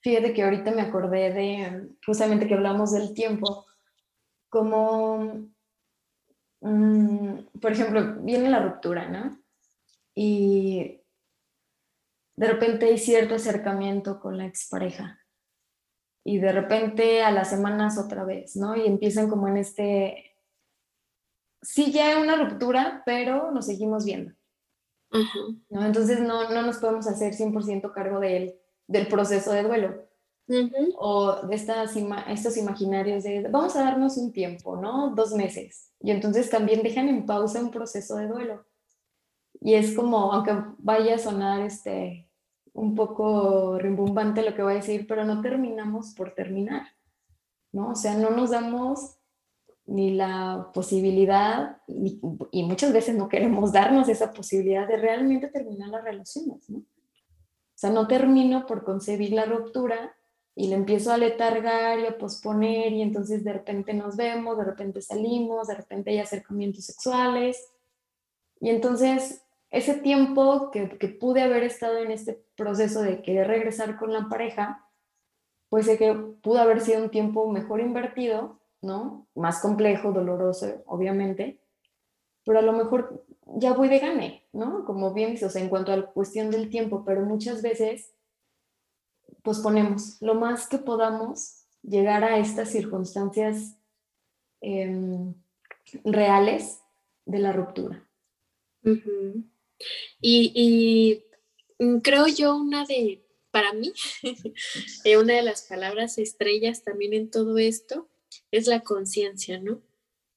Fíjate 0.00 0.32
que 0.32 0.42
ahorita 0.42 0.72
me 0.72 0.82
acordé 0.82 1.32
de, 1.32 1.88
justamente 2.04 2.46
que 2.46 2.54
hablamos 2.54 2.92
del 2.92 3.14
tiempo, 3.14 3.66
como, 4.48 5.48
mm, 6.60 7.38
por 7.60 7.72
ejemplo, 7.72 8.16
viene 8.22 8.48
la 8.48 8.62
ruptura, 8.62 9.08
¿no? 9.08 9.41
Y 10.14 11.00
de 12.36 12.46
repente 12.46 12.86
hay 12.86 12.98
cierto 12.98 13.34
acercamiento 13.34 14.20
con 14.20 14.38
la 14.38 14.46
expareja 14.46 15.22
y 16.24 16.38
de 16.38 16.52
repente 16.52 17.22
a 17.22 17.30
las 17.30 17.50
semanas 17.50 17.98
otra 17.98 18.24
vez, 18.24 18.56
¿no? 18.56 18.76
Y 18.76 18.86
empiezan 18.86 19.28
como 19.28 19.48
en 19.48 19.56
este, 19.56 20.36
sí 21.60 21.92
ya 21.92 22.08
hay 22.08 22.22
una 22.22 22.36
ruptura, 22.36 23.02
pero 23.04 23.50
nos 23.50 23.66
seguimos 23.66 24.04
viendo. 24.04 24.32
¿no? 25.68 25.84
Entonces 25.84 26.20
no, 26.20 26.48
no 26.50 26.62
nos 26.62 26.78
podemos 26.78 27.06
hacer 27.06 27.34
100% 27.34 27.92
cargo 27.92 28.20
de 28.20 28.36
él, 28.36 28.60
del 28.86 29.08
proceso 29.08 29.52
de 29.52 29.62
duelo. 29.62 30.08
O 30.98 31.46
de 31.46 31.54
estas 31.54 31.96
estos 32.28 32.56
imaginarios 32.58 33.24
de 33.24 33.48
vamos 33.48 33.74
a 33.74 33.84
darnos 33.84 34.18
un 34.18 34.32
tiempo, 34.32 34.76
¿no? 34.76 35.14
Dos 35.14 35.32
meses. 35.32 35.90
Y 36.00 36.10
entonces 36.10 36.50
también 36.50 36.82
dejan 36.82 37.08
en 37.08 37.24
pausa 37.24 37.60
un 37.60 37.70
proceso 37.70 38.16
de 38.16 38.26
duelo. 38.26 38.66
Y 39.64 39.74
es 39.74 39.94
como, 39.94 40.32
aunque 40.32 40.56
vaya 40.78 41.14
a 41.14 41.18
sonar 41.18 41.60
este, 41.62 42.28
un 42.72 42.94
poco 42.94 43.78
rimbombante 43.78 44.42
lo 44.42 44.54
que 44.54 44.62
voy 44.62 44.72
a 44.72 44.76
decir, 44.76 45.06
pero 45.06 45.24
no 45.24 45.40
terminamos 45.40 46.14
por 46.14 46.34
terminar, 46.34 46.86
¿no? 47.70 47.90
O 47.90 47.94
sea, 47.94 48.14
no 48.16 48.30
nos 48.30 48.50
damos 48.50 49.18
ni 49.86 50.14
la 50.14 50.70
posibilidad, 50.74 51.78
y, 51.86 52.20
muchas 52.64 52.92
veces 52.92 53.16
no 53.16 53.28
queremos 53.28 53.72
darnos 53.72 54.08
esa 54.08 54.32
posibilidad 54.32 54.86
de 54.86 54.96
realmente 54.96 55.48
terminar 55.48 55.90
las 55.90 56.04
relaciones, 56.04 56.68
¿no? 56.68 56.78
O 56.78 57.78
sea, 57.82 57.90
no 57.90 58.06
termino 58.06 58.66
por 58.66 58.84
concebir 58.84 59.32
la 59.32 59.44
ruptura 59.44 60.14
y 60.54 60.68
le 60.68 60.76
empiezo 60.76 61.12
a 61.12 61.18
letargar 61.18 61.98
y 61.98 62.06
a 62.06 62.18
posponer 62.18 62.92
y 62.92 63.02
entonces 63.02 63.42
de 63.42 63.52
repente 63.52 63.92
nos 63.94 64.16
vemos, 64.16 64.56
de 64.56 64.64
repente 64.64 65.02
salimos, 65.02 65.68
de 65.68 65.74
repente 65.74 66.10
hay 66.10 66.18
acercamientos 66.18 66.84
sexuales 66.84 67.72
y 68.60 68.70
entonces 68.70 69.41
ese 69.72 69.94
tiempo 69.94 70.70
que, 70.70 70.86
pude 71.18 71.40
haber 71.40 71.64
estado 71.64 71.96
en 71.96 72.10
este 72.10 72.44
proceso 72.56 73.00
de 73.00 73.22
querer 73.22 73.48
regresar 73.48 73.98
con 73.98 74.12
la 74.12 74.28
pareja, 74.28 74.86
pues 75.70 75.86
sé 75.86 75.96
que 75.96 76.12
pudo 76.12 76.58
haber 76.60 76.82
sido 76.82 77.02
un 77.02 77.10
tiempo 77.10 77.50
mejor 77.50 77.80
invertido, 77.80 78.60
¿no? 78.82 79.26
Más 79.34 79.62
complejo, 79.62 80.12
doloroso, 80.12 80.82
obviamente, 80.84 81.58
pero 82.44 82.58
a 82.58 82.62
lo 82.62 82.74
mejor 82.74 83.24
ya 83.46 83.72
voy 83.72 83.88
de 83.88 83.98
gane, 83.98 84.46
¿no? 84.52 84.84
Como 84.84 85.14
bien 85.14 85.30
dices, 85.30 85.48
o 85.48 85.50
sea, 85.50 85.62
en 85.62 85.70
cuanto 85.70 85.90
a 85.90 85.96
la 85.96 86.06
cuestión 86.06 86.50
del 86.50 86.68
tiempo, 86.68 87.02
pero 87.06 87.22
muchas 87.22 87.62
veces 87.62 88.12
posponemos 89.42 90.20
lo 90.20 90.34
más 90.34 90.68
que 90.68 90.78
podamos 90.78 91.64
llegar 91.82 92.24
a 92.24 92.36
estas 92.36 92.68
circunstancias 92.68 93.78
em, 94.60 95.32
reales 96.04 96.82
de 97.24 97.38
la 97.38 97.52
ruptura. 97.52 98.06
Y, 100.20 101.24
mm, 101.78 101.98
creo 101.98 102.26
yo 102.26 102.56
una 102.56 102.84
de, 102.84 103.24
para 103.50 103.72
mí, 103.72 103.92
eh, 105.04 105.16
una 105.16 105.34
de 105.34 105.42
las 105.42 105.62
palabras 105.62 106.18
estrellas 106.18 106.84
también 106.84 107.12
en 107.12 107.30
todo 107.30 107.58
esto 107.58 108.08
es 108.50 108.66
la 108.66 108.80
conciencia, 108.80 109.58
¿no? 109.58 109.82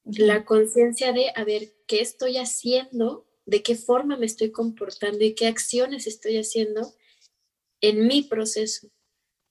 La 0.05 0.45
conciencia 0.45 1.13
de, 1.13 1.31
a 1.35 1.43
ver, 1.43 1.73
¿qué 1.87 2.01
estoy 2.01 2.37
haciendo? 2.37 3.27
¿De 3.45 3.63
qué 3.63 3.75
forma 3.75 4.17
me 4.17 4.25
estoy 4.25 4.51
comportando? 4.51 5.23
¿Y 5.23 5.33
qué 5.33 5.47
acciones 5.47 6.07
estoy 6.07 6.37
haciendo 6.37 6.93
en 7.81 8.07
mi 8.07 8.23
proceso? 8.23 8.89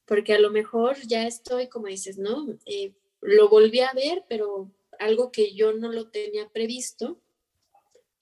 Porque 0.06 0.34
a 0.34 0.38
lo 0.38 0.50
mejor 0.50 0.96
ya 1.06 1.26
estoy, 1.26 1.68
como 1.68 1.86
dices, 1.86 2.18
¿no? 2.18 2.46
Eh, 2.66 2.94
lo 3.20 3.48
volví 3.48 3.80
a 3.80 3.92
ver, 3.94 4.24
pero 4.28 4.70
algo 4.98 5.32
que 5.32 5.54
yo 5.54 5.72
no 5.72 5.90
lo 5.90 6.10
tenía 6.10 6.48
previsto 6.50 7.20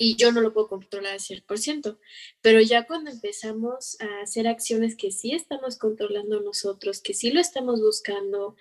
y 0.02 0.16
yo 0.16 0.32
no 0.32 0.40
lo 0.40 0.52
puedo 0.52 0.66
controlar 0.66 1.12
al 1.12 1.20
100%, 1.20 1.96
pero 2.40 2.60
ya 2.60 2.88
cuando 2.88 3.08
empezamos 3.08 3.96
a 4.00 4.22
hacer 4.22 4.48
acciones 4.48 4.96
que 4.96 5.12
sí 5.12 5.32
estamos 5.32 5.76
controlando 5.76 6.40
nosotros, 6.40 7.00
que 7.00 7.14
sí 7.14 7.30
lo 7.30 7.40
estamos 7.40 7.80
buscando, 7.80 8.56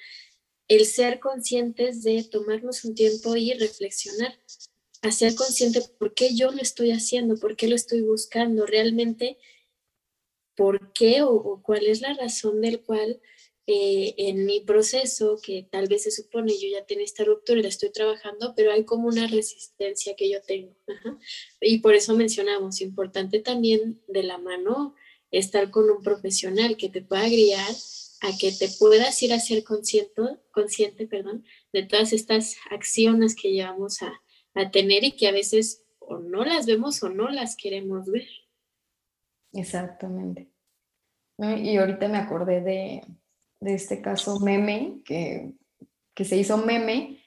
el 0.68 0.86
ser 0.86 1.20
conscientes 1.20 2.04
de 2.04 2.24
tomarnos 2.24 2.86
un 2.86 2.94
tiempo 2.94 3.36
y 3.36 3.54
reflexionar, 3.56 4.38
a 5.02 5.12
ser 5.12 5.34
consciente 5.34 5.82
por 5.98 6.14
qué 6.14 6.36
yo 6.36 6.52
lo 6.52 6.62
estoy 6.62 6.92
haciendo, 6.92 7.38
por 7.38 7.56
qué 7.56 7.68
lo 7.68 7.76
estoy 7.76 8.02
buscando, 8.02 8.68
realmente 8.68 9.40
por 10.56 10.94
qué 10.94 11.24
o, 11.24 11.32
o 11.32 11.64
cuál 11.64 11.88
es 11.88 12.02
la 12.02 12.14
razón 12.14 12.62
del 12.62 12.84
cual 12.84 13.20
eh, 13.68 14.16
en 14.18 14.46
mi 14.46 14.62
proceso, 14.62 15.40
que 15.42 15.68
tal 15.70 15.88
vez 15.88 16.04
se 16.04 16.12
supone 16.12 16.54
yo 16.60 16.68
ya 16.68 16.86
tengo 16.86 17.02
esta 17.02 17.24
ruptura 17.24 17.60
y 17.60 17.64
la 17.64 17.70
estoy 17.70 17.92
trabajando, 17.92 18.54
pero 18.56 18.72
hay 18.72 18.86
como 18.86 19.08
una 19.08 19.28
resistencia 19.28 20.16
que 20.16 20.30
yo 20.30 20.42
tengo. 20.42 20.76
Y 21.62 21.80
por 21.80 21.94
eso 21.94 22.16
mencionamos, 22.16 22.82
importante 22.82 23.40
también 23.40 24.02
de 24.08 24.24
la 24.24 24.38
mano 24.38 24.96
estar 25.30 25.70
con 25.70 25.90
un 25.90 26.02
profesional 26.02 26.76
que 26.76 26.90
te 26.90 27.02
pueda 27.02 27.28
guiar 27.28 27.70
a 28.22 28.38
que 28.38 28.52
te 28.52 28.68
puedas 28.80 29.22
ir 29.24 29.34
a 29.34 29.40
ser 29.40 29.64
consciente, 29.64 30.22
consciente 30.52 31.08
perdón, 31.08 31.44
de 31.72 31.84
todas 31.84 32.14
estas 32.14 32.58
acciones 32.70 33.36
que 33.36 33.52
llevamos 33.52 34.02
a, 34.02 34.22
a 34.54 34.72
tener 34.72 35.04
y 35.04 35.14
que 35.14 35.28
a 35.28 35.32
veces 35.32 35.84
o 36.00 36.18
no 36.18 36.44
las 36.44 36.66
vemos 36.66 37.02
o 37.04 37.10
no 37.10 37.30
las 37.30 37.56
queremos 37.56 38.06
ver. 38.06 38.28
Exactamente. 39.54 40.50
Y 41.38 41.78
ahorita 41.78 42.08
me 42.08 42.18
acordé 42.18 42.62
de, 42.62 43.02
de 43.62 43.76
este 43.76 44.02
caso 44.02 44.40
meme, 44.40 45.02
que, 45.06 45.54
se 46.16 46.36
hizo 46.36 46.58
meme, 46.58 47.24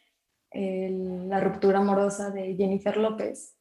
la 0.53 1.41
ruptura 1.41 1.79
amorosa 1.79 2.31
de 2.31 2.55
Jennifer 2.55 2.97
López, 2.97 3.57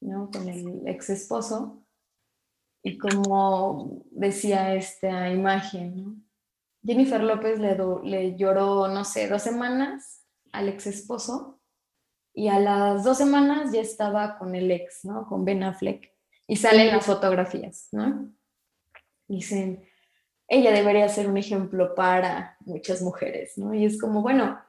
¿no? 0.00 0.30
Con 0.30 0.48
el 0.48 0.86
ex 0.86 1.10
esposo. 1.10 1.84
Y 2.82 2.96
como 2.96 4.04
decía 4.10 4.74
esta 4.74 5.30
imagen, 5.30 6.26
Jennifer 6.82 7.22
López 7.22 7.58
le, 7.58 7.76
le 8.04 8.36
lloró, 8.36 8.88
no 8.88 9.04
sé, 9.04 9.28
dos 9.28 9.42
semanas 9.42 10.24
al 10.52 10.68
ex 10.68 10.86
esposo 10.86 11.60
y 12.34 12.48
a 12.48 12.58
las 12.58 13.04
dos 13.04 13.18
semanas 13.18 13.72
ya 13.72 13.80
estaba 13.80 14.38
con 14.38 14.54
el 14.54 14.70
ex, 14.70 15.04
¿no? 15.04 15.26
Con 15.26 15.44
Ben 15.44 15.62
Affleck. 15.62 16.10
Y 16.46 16.56
salen 16.56 16.88
las 16.88 17.04
fotografías, 17.04 17.88
¿no? 17.92 18.32
Dicen, 19.28 19.86
ella 20.48 20.72
debería 20.72 21.08
ser 21.08 21.28
un 21.28 21.36
ejemplo 21.36 21.94
para 21.94 22.56
muchas 22.60 23.02
mujeres, 23.02 23.56
¿no? 23.56 23.74
Y 23.74 23.84
es 23.84 24.00
como, 24.00 24.22
bueno, 24.22 24.60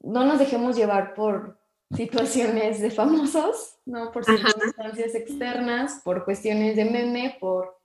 no 0.00 0.24
nos 0.24 0.38
dejemos 0.38 0.76
llevar 0.76 1.14
por 1.14 1.58
situaciones 1.94 2.80
de 2.80 2.90
famosos, 2.90 3.78
¿no? 3.86 4.10
Por 4.12 4.24
circunstancias 4.24 5.14
externas, 5.14 6.00
por 6.04 6.24
cuestiones 6.24 6.76
de 6.76 6.84
meme, 6.84 7.36
por 7.40 7.76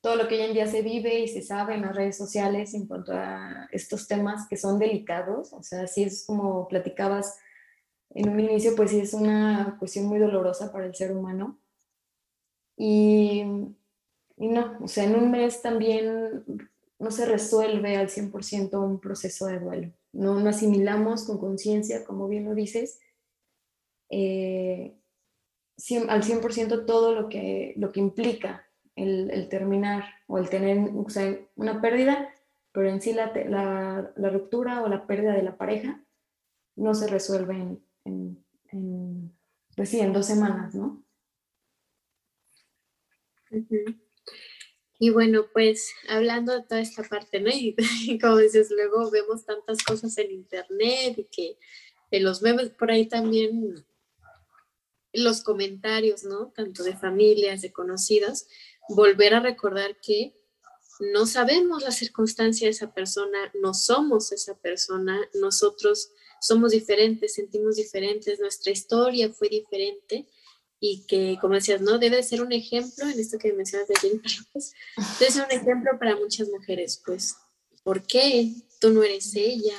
todo 0.00 0.16
lo 0.16 0.28
que 0.28 0.36
hoy 0.36 0.42
en 0.42 0.52
día 0.52 0.66
se 0.66 0.82
vive 0.82 1.20
y 1.20 1.28
se 1.28 1.42
sabe 1.42 1.74
en 1.74 1.82
las 1.82 1.96
redes 1.96 2.16
sociales 2.16 2.74
en 2.74 2.86
cuanto 2.86 3.12
a 3.12 3.68
estos 3.72 4.06
temas 4.06 4.46
que 4.48 4.56
son 4.56 4.78
delicados. 4.78 5.52
O 5.52 5.62
sea, 5.62 5.86
si 5.86 6.04
es 6.04 6.24
como 6.26 6.68
platicabas 6.68 7.38
en 8.10 8.28
un 8.28 8.38
inicio, 8.38 8.76
pues 8.76 8.90
sí 8.90 9.00
es 9.00 9.14
una 9.14 9.76
cuestión 9.78 10.06
muy 10.06 10.18
dolorosa 10.18 10.70
para 10.70 10.86
el 10.86 10.94
ser 10.94 11.12
humano. 11.16 11.58
Y 12.76 13.42
y 14.36 14.48
no, 14.48 14.78
o 14.82 14.88
sea, 14.88 15.04
en 15.04 15.16
un 15.16 15.30
mes 15.30 15.62
también 15.62 16.44
no 16.98 17.10
se 17.10 17.26
resuelve 17.26 17.96
al 17.96 18.08
100% 18.08 18.82
un 18.82 19.00
proceso 19.00 19.46
de 19.46 19.58
duelo. 19.58 19.92
no, 20.12 20.38
no 20.40 20.48
asimilamos 20.50 21.24
con 21.24 21.38
conciencia, 21.38 22.04
como 22.04 22.28
bien 22.28 22.44
lo 22.44 22.54
dices, 22.54 23.00
eh, 24.10 24.96
al 26.08 26.22
100% 26.22 26.86
todo 26.86 27.14
lo 27.14 27.28
que, 27.28 27.74
lo 27.76 27.92
que 27.92 28.00
implica 28.00 28.66
el, 28.94 29.48
terminar 29.48 30.04
o 30.26 30.38
el 30.38 30.48
tener 30.48 30.78
una 31.56 31.80
pérdida, 31.80 32.32
pero 32.72 32.88
en 32.88 33.00
sí 33.00 33.12
la, 33.12 33.32
la, 34.16 34.30
ruptura 34.30 34.82
o 34.82 34.88
la 34.88 35.06
pérdida 35.06 35.34
de 35.34 35.42
la 35.42 35.56
pareja 35.56 36.02
no 36.76 36.94
se 36.94 37.06
resuelve 37.08 37.78
en, 38.04 38.44
pues 39.76 39.94
en 39.94 40.12
dos 40.12 40.26
semanas, 40.26 40.74
¿no? 40.74 41.02
Y 44.98 45.10
bueno, 45.10 45.46
pues 45.52 45.90
hablando 46.08 46.52
de 46.52 46.62
toda 46.62 46.80
esta 46.80 47.02
parte, 47.02 47.40
¿no? 47.40 47.50
Y, 47.50 47.74
como 48.20 48.38
dices, 48.38 48.70
luego 48.70 49.10
vemos 49.10 49.44
tantas 49.44 49.82
cosas 49.82 50.16
en 50.18 50.30
internet 50.30 51.18
y 51.18 51.24
que 51.24 51.58
en 52.10 52.24
los 52.24 52.40
memes 52.42 52.70
por 52.70 52.90
ahí 52.90 53.06
también 53.06 53.84
los 55.12 55.42
comentarios, 55.42 56.24
¿no? 56.24 56.52
Tanto 56.54 56.82
de 56.82 56.96
familias, 56.96 57.62
de 57.62 57.72
conocidos, 57.72 58.46
volver 58.88 59.34
a 59.34 59.40
recordar 59.40 59.98
que 60.00 60.34
no 61.00 61.26
sabemos 61.26 61.82
la 61.82 61.90
circunstancia 61.90 62.66
de 62.66 62.70
esa 62.70 62.94
persona, 62.94 63.52
no 63.60 63.74
somos 63.74 64.32
esa 64.32 64.58
persona, 64.58 65.20
nosotros 65.34 66.10
somos 66.40 66.72
diferentes, 66.72 67.34
sentimos 67.34 67.76
diferentes, 67.76 68.40
nuestra 68.40 68.72
historia 68.72 69.30
fue 69.30 69.48
diferente 69.48 70.26
y 70.80 71.06
que, 71.06 71.38
como 71.40 71.54
decías, 71.54 71.80
¿no? 71.80 71.98
Debe 71.98 72.22
ser 72.22 72.42
un 72.42 72.52
ejemplo, 72.52 73.08
en 73.08 73.18
esto 73.18 73.38
que 73.38 73.52
mencionas 73.52 73.88
de 73.88 73.96
Jennifer 73.96 74.30
López, 74.38 74.72
debe 75.18 75.32
ser 75.32 75.44
un 75.44 75.52
ejemplo 75.52 75.98
para 75.98 76.16
muchas 76.16 76.48
mujeres, 76.48 77.02
pues, 77.04 77.36
¿por 77.82 78.02
qué 78.06 78.52
tú 78.80 78.90
no 78.90 79.02
eres 79.02 79.34
ella? 79.34 79.78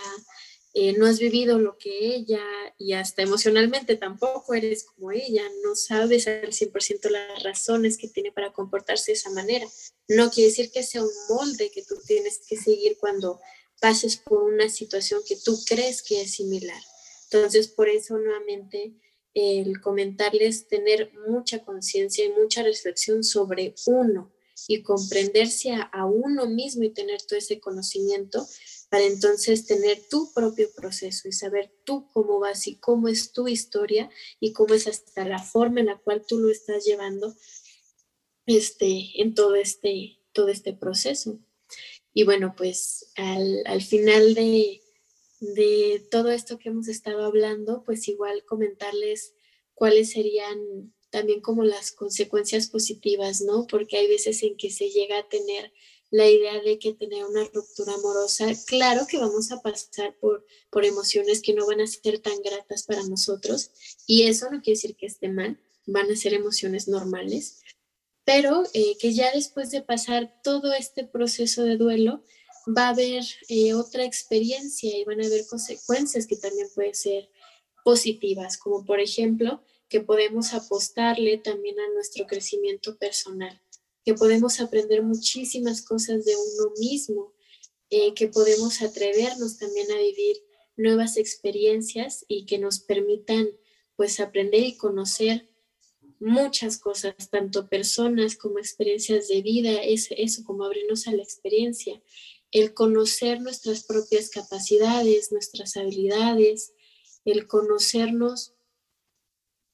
Eh, 0.73 0.93
no 0.93 1.07
has 1.07 1.17
vivido 1.17 1.57
lo 1.57 1.77
que 1.77 2.15
ella 2.15 2.41
y 2.77 2.93
hasta 2.93 3.23
emocionalmente 3.23 3.95
tampoco 3.95 4.53
eres 4.53 4.83
como 4.83 5.11
ella, 5.11 5.41
no 5.63 5.75
sabes 5.75 6.27
al 6.27 6.51
100% 6.51 7.09
las 7.09 7.41
razones 7.41 7.97
que 7.97 8.07
tiene 8.07 8.31
para 8.31 8.53
comportarse 8.53 9.11
de 9.11 9.17
esa 9.17 9.31
manera. 9.31 9.67
No 10.07 10.29
quiere 10.29 10.49
decir 10.49 10.69
que 10.71 10.83
sea 10.83 11.01
un 11.01 11.09
molde 11.29 11.71
que 11.71 11.83
tú 11.83 11.95
tienes 12.05 12.41
que 12.47 12.57
seguir 12.57 12.97
cuando 12.99 13.39
pases 13.81 14.17
por 14.17 14.43
una 14.43 14.69
situación 14.69 15.21
que 15.27 15.35
tú 15.35 15.59
crees 15.65 16.03
que 16.03 16.21
es 16.21 16.35
similar. 16.35 16.81
Entonces, 17.31 17.67
por 17.67 17.89
eso 17.89 18.17
nuevamente 18.17 18.93
el 19.37 19.79
comentarles 19.81 20.67
tener 20.67 21.11
mucha 21.27 21.63
conciencia 21.63 22.25
y 22.25 22.29
mucha 22.29 22.63
reflexión 22.63 23.23
sobre 23.23 23.75
uno 23.85 24.33
y 24.67 24.81
comprenderse 24.81 25.73
a, 25.73 26.05
uno 26.05 26.47
mismo 26.47 26.83
y 26.83 26.89
tener 26.89 27.21
todo 27.21 27.37
ese 27.37 27.59
conocimiento 27.59 28.47
para 28.89 29.03
entonces 29.03 29.67
tener 29.67 30.01
tu 30.09 30.33
propio 30.33 30.71
proceso 30.75 31.27
y 31.27 31.33
saber 31.33 31.71
tú 31.83 32.09
cómo 32.13 32.39
vas 32.39 32.65
y 32.65 32.77
cómo 32.77 33.09
es 33.09 33.31
tu 33.31 33.47
historia 33.47 34.09
y 34.39 34.53
cómo 34.53 34.73
es 34.73 34.87
hasta 34.87 35.23
la 35.23 35.37
forma 35.37 35.81
en 35.81 35.85
la 35.87 35.99
cual 35.99 36.25
tú 36.27 36.39
lo 36.39 36.49
estás 36.49 36.83
llevando 36.83 37.35
este, 38.47 39.21
en 39.21 39.35
todo 39.35 39.53
este, 39.55 40.17
todo 40.31 40.47
este 40.47 40.73
proceso. 40.73 41.37
Y 42.11 42.23
bueno, 42.23 42.55
pues 42.57 43.11
al, 43.15 43.61
al 43.67 43.83
final 43.83 44.33
de, 44.33 44.81
de 45.39 46.05
todo 46.11 46.31
esto 46.31 46.57
que 46.57 46.69
hemos 46.69 46.87
estado 46.87 47.25
hablando, 47.25 47.83
pues 47.83 48.07
igual 48.07 48.43
comentarles 48.45 49.35
cuáles 49.73 50.11
serían 50.11 50.93
también 51.09 51.41
como 51.41 51.63
las 51.63 51.91
consecuencias 51.91 52.67
positivas, 52.67 53.41
¿no? 53.41 53.67
Porque 53.67 53.97
hay 53.97 54.07
veces 54.07 54.43
en 54.43 54.57
que 54.57 54.71
se 54.71 54.89
llega 54.89 55.19
a 55.19 55.29
tener 55.29 55.71
la 56.09 56.29
idea 56.29 56.61
de 56.61 56.79
que 56.79 56.93
tener 56.93 57.25
una 57.25 57.43
ruptura 57.53 57.93
amorosa, 57.93 58.47
claro 58.65 59.05
que 59.07 59.17
vamos 59.17 59.51
a 59.51 59.61
pasar 59.61 60.15
por, 60.19 60.45
por 60.69 60.85
emociones 60.85 61.41
que 61.41 61.53
no 61.53 61.65
van 61.67 61.81
a 61.81 61.87
ser 61.87 62.19
tan 62.19 62.41
gratas 62.41 62.83
para 62.83 63.03
nosotros 63.03 63.71
y 64.05 64.23
eso 64.23 64.45
no 64.45 64.61
quiere 64.61 64.77
decir 64.77 64.95
que 64.95 65.05
esté 65.05 65.27
mal, 65.27 65.59
van 65.85 66.09
a 66.09 66.15
ser 66.15 66.33
emociones 66.33 66.87
normales, 66.87 67.61
pero 68.23 68.63
eh, 68.73 68.97
que 68.99 69.13
ya 69.13 69.31
después 69.33 69.71
de 69.71 69.81
pasar 69.81 70.41
todo 70.43 70.73
este 70.73 71.05
proceso 71.05 71.63
de 71.63 71.77
duelo, 71.77 72.23
va 72.67 72.87
a 72.87 72.89
haber 72.89 73.23
eh, 73.47 73.73
otra 73.73 74.03
experiencia 74.03 74.97
y 74.97 75.03
van 75.05 75.21
a 75.21 75.25
haber 75.25 75.45
consecuencias 75.47 76.27
que 76.27 76.35
también 76.35 76.67
pueden 76.73 76.95
ser 76.95 77.29
positivas, 77.83 78.57
como 78.57 78.85
por 78.85 78.99
ejemplo 78.99 79.63
que 79.87 80.01
podemos 80.01 80.53
apostarle 80.53 81.37
también 81.37 81.79
a 81.79 81.93
nuestro 81.93 82.27
crecimiento 82.27 82.97
personal, 82.97 83.61
que 84.03 84.13
podemos 84.13 84.59
aprender 84.59 85.01
muchísimas 85.01 85.81
cosas 85.81 86.25
de 86.25 86.35
uno 86.35 86.73
mismo, 86.77 87.33
eh, 87.89 88.13
que 88.13 88.27
podemos 88.27 88.81
atrevernos 88.81 89.57
también 89.57 89.89
a 89.91 89.97
vivir 89.97 90.35
nuevas 90.75 91.15
experiencias 91.15 92.25
y 92.27 92.45
que 92.45 92.57
nos 92.57 92.79
permitan 92.79 93.47
pues 93.95 94.19
aprender 94.19 94.63
y 94.63 94.75
conocer 94.75 95.49
muchas 96.19 96.77
cosas, 96.77 97.15
tanto 97.29 97.69
personas 97.69 98.35
como 98.35 98.59
experiencias 98.59 99.27
de 99.29 99.41
vida, 99.41 99.81
es 99.83 100.09
eso, 100.11 100.43
como 100.43 100.65
abrirnos 100.65 101.07
a 101.07 101.13
la 101.13 101.23
experiencia 101.23 102.01
el 102.51 102.73
conocer 102.73 103.41
nuestras 103.41 103.83
propias 103.83 104.29
capacidades, 104.29 105.31
nuestras 105.31 105.75
habilidades, 105.77 106.73
el 107.25 107.47
conocernos 107.47 108.53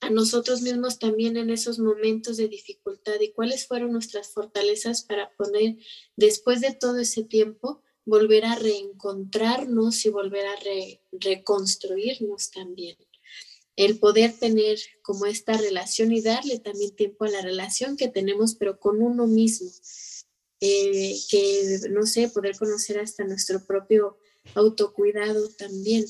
a 0.01 0.09
nosotros 0.09 0.61
mismos 0.61 0.99
también 0.99 1.38
en 1.38 1.49
esos 1.49 1.80
momentos 1.80 2.38
de 2.38 2.49
dificultad 2.49 3.19
y 3.21 3.32
cuáles 3.32 3.67
fueron 3.67 3.93
nuestras 3.93 4.34
fortalezas 4.34 5.03
para 5.03 5.32
poder, 5.38 5.78
después 6.17 6.59
de 6.61 6.74
todo 6.74 6.97
ese 6.97 7.24
tiempo, 7.24 7.82
volver 8.05 8.43
a 8.43 8.55
reencontrarnos 8.55 10.05
y 10.05 10.09
volver 10.09 10.45
a 10.45 10.55
reconstruirnos 11.13 12.51
también. 12.51 12.97
El 13.78 13.97
poder 13.97 14.38
tener 14.38 14.78
como 15.01 15.26
esta 15.26 15.57
relación 15.57 16.11
y 16.11 16.21
darle 16.21 16.59
también 16.59 16.95
tiempo 16.95 17.24
a 17.24 17.30
la 17.30 17.41
relación 17.41 17.95
que 17.95 18.09
tenemos, 18.09 18.55
pero 18.55 18.80
con 18.80 19.01
uno 19.01 19.26
mismo 19.26 19.69
eh, 20.66 21.20
que, 21.30 21.89
no 21.89 22.05
sé, 22.05 22.30
poder 22.30 22.57
conocer 22.57 22.97
hasta 22.97 23.26
nuestro 23.26 23.66
propio 23.66 24.18
autocuidado 24.55 25.49
también. 25.49 26.05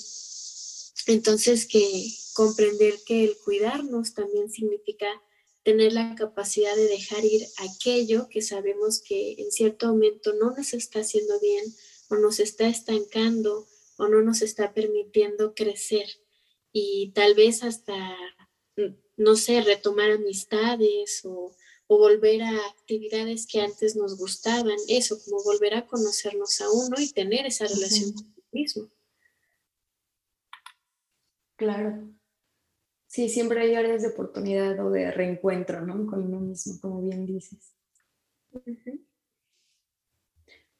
Entonces, 1.07 1.65
que 1.65 2.13
comprender 2.35 2.99
que 3.03 3.23
el 3.23 3.37
cuidarnos 3.37 4.13
también 4.13 4.51
significa 4.51 5.07
tener 5.63 5.93
la 5.93 6.13
capacidad 6.13 6.75
de 6.75 6.87
dejar 6.87 7.25
ir 7.25 7.47
aquello 7.57 8.27
que 8.29 8.43
sabemos 8.43 9.01
que 9.01 9.33
en 9.39 9.51
cierto 9.51 9.87
momento 9.87 10.33
no 10.33 10.51
nos 10.55 10.75
está 10.75 10.99
haciendo 10.99 11.39
bien 11.39 11.63
o 12.09 12.17
nos 12.17 12.39
está 12.39 12.67
estancando 12.67 13.67
o 13.97 14.07
no 14.07 14.21
nos 14.21 14.43
está 14.43 14.71
permitiendo 14.75 15.55
crecer 15.55 16.07
y 16.71 17.11
tal 17.15 17.33
vez 17.33 17.63
hasta, 17.63 18.15
no 19.17 19.35
sé, 19.35 19.61
retomar 19.61 20.11
amistades 20.11 21.21
o 21.23 21.55
o 21.93 21.97
volver 21.97 22.41
a 22.41 22.67
actividades 22.67 23.45
que 23.47 23.61
antes 23.61 23.95
nos 23.95 24.17
gustaban, 24.17 24.77
eso, 24.87 25.17
como 25.23 25.43
volver 25.43 25.75
a 25.75 25.85
conocernos 25.85 26.61
a 26.61 26.69
uno 26.71 26.95
y 26.99 27.11
tener 27.11 27.45
esa 27.45 27.65
relación 27.65 28.13
con 28.13 28.25
uno 28.25 28.43
mismo. 28.51 28.89
Claro. 31.55 32.09
Sí, 33.07 33.29
siempre 33.29 33.61
hay 33.61 33.75
áreas 33.75 34.01
de 34.01 34.09
oportunidad 34.09 34.83
o 34.85 34.89
de 34.89 35.11
reencuentro, 35.11 35.85
¿no? 35.85 36.07
Con 36.07 36.25
uno 36.25 36.39
mismo, 36.39 36.79
como 36.81 37.01
bien 37.01 37.25
dices. 37.25 37.73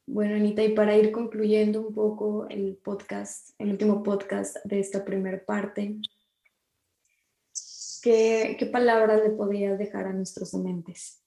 Bueno, 0.06 0.36
Anita, 0.36 0.64
y 0.64 0.74
para 0.74 0.98
ir 0.98 1.12
concluyendo 1.12 1.80
un 1.80 1.94
poco 1.94 2.48
el 2.50 2.76
podcast, 2.76 3.52
el 3.60 3.70
último 3.70 4.04
podcast 4.04 4.58
de 4.66 4.80
esta 4.80 5.06
primera 5.06 5.46
parte, 5.46 5.96
¿qué, 8.04 8.70
palabras 8.72 9.22
le 9.24 9.30
podrías 9.30 9.80
dejar 9.80 10.08
a 10.08 10.14
nuestros 10.14 10.52
dementes? 10.52 11.24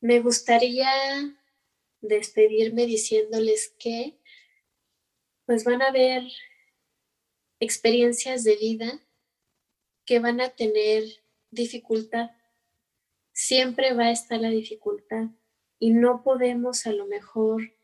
Me 0.00 0.20
gustaría 0.20 0.90
despedirme 2.00 2.86
diciéndoles 2.86 3.74
que 3.78 4.18
pues 5.46 5.64
van 5.64 5.82
a 5.82 5.88
haber 5.88 6.24
experiencias 7.60 8.42
de 8.44 8.56
vida 8.56 9.00
que 10.04 10.18
van 10.18 10.40
a 10.40 10.50
tener 10.50 11.04
dificultad. 11.50 12.30
Siempre 13.32 13.94
va 13.94 14.04
a 14.04 14.12
estar 14.12 14.40
la 14.40 14.50
dificultad 14.50 15.26
y 15.78 15.90
no 15.90 16.22
podemos 16.22 16.86
a 16.86 16.92
lo 16.92 17.06
mejor 17.06 17.76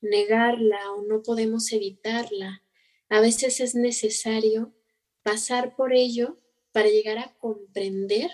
negarla 0.00 0.92
o 0.92 1.02
no 1.02 1.22
podemos 1.22 1.72
evitarla 1.72 2.63
a 3.08 3.20
veces 3.20 3.60
es 3.60 3.74
necesario 3.74 4.74
pasar 5.22 5.76
por 5.76 5.92
ello 5.92 6.40
para 6.72 6.88
llegar 6.88 7.18
a 7.18 7.34
comprender 7.38 8.30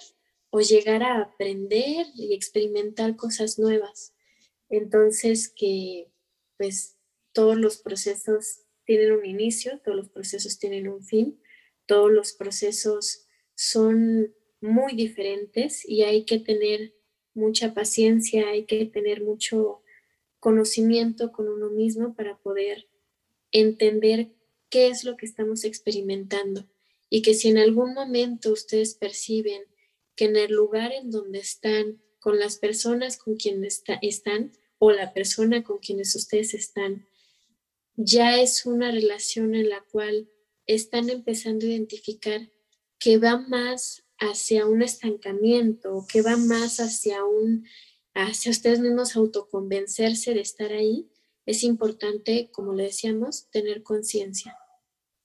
o 0.51 0.61
llegar 0.61 1.03
a 1.03 1.21
aprender 1.21 2.07
y 2.15 2.35
experimentar 2.35 3.17
cosas 3.17 3.59
nuevas. 3.59 4.15
Entonces 4.69 5.49
que 5.49 6.11
pues 6.57 6.99
todos 7.33 7.57
los 7.57 7.79
procesos 7.79 8.63
tienen 8.85 9.13
un 9.13 9.25
inicio, 9.25 9.81
todos 9.85 9.97
los 9.97 10.09
procesos 10.09 10.59
tienen 10.59 10.89
un 10.89 11.03
fin, 11.05 11.41
todos 11.87 12.11
los 12.11 12.33
procesos 12.33 13.27
son 13.55 14.35
muy 14.61 14.95
diferentes 14.95 15.89
y 15.89 16.03
hay 16.03 16.25
que 16.25 16.39
tener 16.39 16.95
mucha 17.35 17.73
paciencia, 17.73 18.49
hay 18.49 18.65
que 18.65 18.87
tener 18.87 19.23
mucho 19.23 19.83
conocimiento 20.39 21.33
con 21.33 21.49
uno 21.49 21.71
mismo 21.71 22.15
para 22.15 22.39
poder 22.39 22.89
entender 23.53 24.33
qué 24.71 24.89
es 24.89 25.05
lo 25.05 25.17
que 25.17 25.27
estamos 25.27 25.65
experimentando. 25.65 26.69
Y 27.11 27.23
que 27.23 27.35
si 27.35 27.49
en 27.49 27.59
algún 27.59 27.93
momento 27.93 28.53
ustedes 28.53 28.95
perciben 28.95 29.63
que 30.17 30.27
en 30.27 30.37
el 30.37 30.53
lugar 30.53 30.93
en 30.93 31.11
donde 31.11 31.41
están, 31.41 32.01
con 32.21 32.39
las 32.39 32.59
personas 32.59 33.17
con 33.17 33.37
quienes 33.37 33.83
están 34.03 34.53
o 34.79 34.93
la 34.93 35.13
persona 35.13 35.63
con 35.65 35.79
quienes 35.79 36.15
ustedes 36.15 36.55
están, 36.55 37.07
ya 37.97 38.41
es 38.41 38.67
una 38.67 38.91
relación 38.91 39.55
en 39.55 39.69
la 39.69 39.83
cual 39.91 40.31
están 40.67 41.11
empezando 41.11 41.67
a 41.67 41.71
identificar 41.71 42.51
que 42.99 43.19
va 43.19 43.39
más 43.39 44.05
hacia 44.19 44.67
un 44.67 44.83
estancamiento, 44.83 46.07
que 46.11 46.23
va 46.23 46.37
más 46.37 46.79
hacia 46.79 47.25
un, 47.25 47.67
hacia 48.15 48.51
ustedes 48.51 48.81
mismos 48.81 49.17
autoconvencerse 49.17 50.35
de 50.35 50.41
estar 50.41 50.73
ahí, 50.73 51.11
es 51.47 51.65
importante, 51.65 52.51
como 52.53 52.75
le 52.75 52.85
decíamos, 52.85 53.49
tener 53.51 53.83
conciencia, 53.83 54.57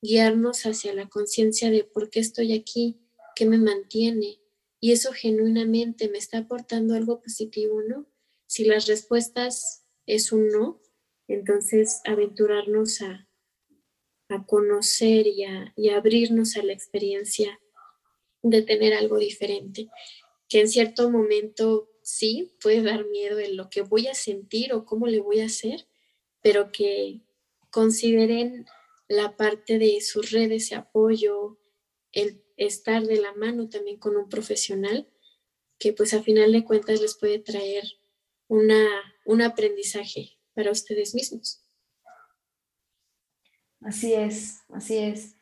guiarnos 0.06 0.66
hacia 0.66 0.94
la 0.94 1.08
conciencia 1.08 1.70
de 1.70 1.84
por 1.84 2.10
qué 2.10 2.20
estoy 2.20 2.54
aquí, 2.54 3.00
qué 3.36 3.46
me 3.46 3.58
mantiene, 3.58 4.40
y 4.80 4.92
eso 4.92 5.12
genuinamente 5.14 6.10
me 6.10 6.18
está 6.18 6.40
aportando 6.40 6.94
algo 6.94 7.22
positivo, 7.22 7.82
¿no? 7.82 8.06
Si 8.48 8.66
las 8.66 8.88
respuestas 8.88 9.86
es 10.06 10.32
un 10.32 10.50
no, 10.50 10.82
entonces 11.28 12.02
aventurarnos 12.06 13.02
a, 13.02 13.28
conocer 14.48 15.28
y 15.28 15.44
a, 15.44 15.74
y 15.76 15.90
abrirnos 15.90 16.58
a 16.58 16.64
la 16.64 16.74
experiencia 16.74 17.60
de 18.42 18.62
tener 18.62 18.94
algo 18.94 19.18
diferente, 19.18 19.88
que 20.50 20.62
en 20.62 20.68
cierto 20.68 21.10
momento 21.10 21.90
sí 22.04 22.56
puede 22.62 22.84
dar 22.84 23.08
miedo 23.08 23.40
en 23.40 23.58
lo 23.58 23.70
que 23.70 23.82
voy 23.82 24.08
a 24.08 24.14
sentir 24.14 24.74
o 24.74 24.86
cómo 24.86 25.08
le 25.08 25.20
voy 25.20 25.40
a 25.40 25.46
hacer, 25.46 25.88
pero 26.42 26.72
que 26.72 27.22
consideren 27.72 28.66
la 29.08 29.36
parte 29.36 29.80
de 29.80 30.02
sus 30.02 30.32
redes 30.32 30.70
de 30.70 30.78
apoyo, 30.78 31.60
el 32.12 32.44
estar 32.58 33.04
de 33.04 33.18
la 33.18 33.34
mano 33.34 33.70
también 33.70 34.00
con 34.00 34.16
un 34.16 34.30
profesional, 34.30 35.10
que 35.78 35.94
pues 35.94 36.14
a 36.14 36.24
final 36.24 36.52
de 36.52 36.64
cuentas 36.64 37.02
les 37.02 37.18
puede 37.18 37.40
traer 37.40 37.84
una, 38.48 38.88
un 39.26 39.42
aprendizaje 39.42 40.40
para 40.54 40.72
ustedes 40.72 41.14
mismos. 41.14 41.62
Así 43.82 44.14
es, 44.14 44.62
así 44.70 44.98
es. 44.98 45.36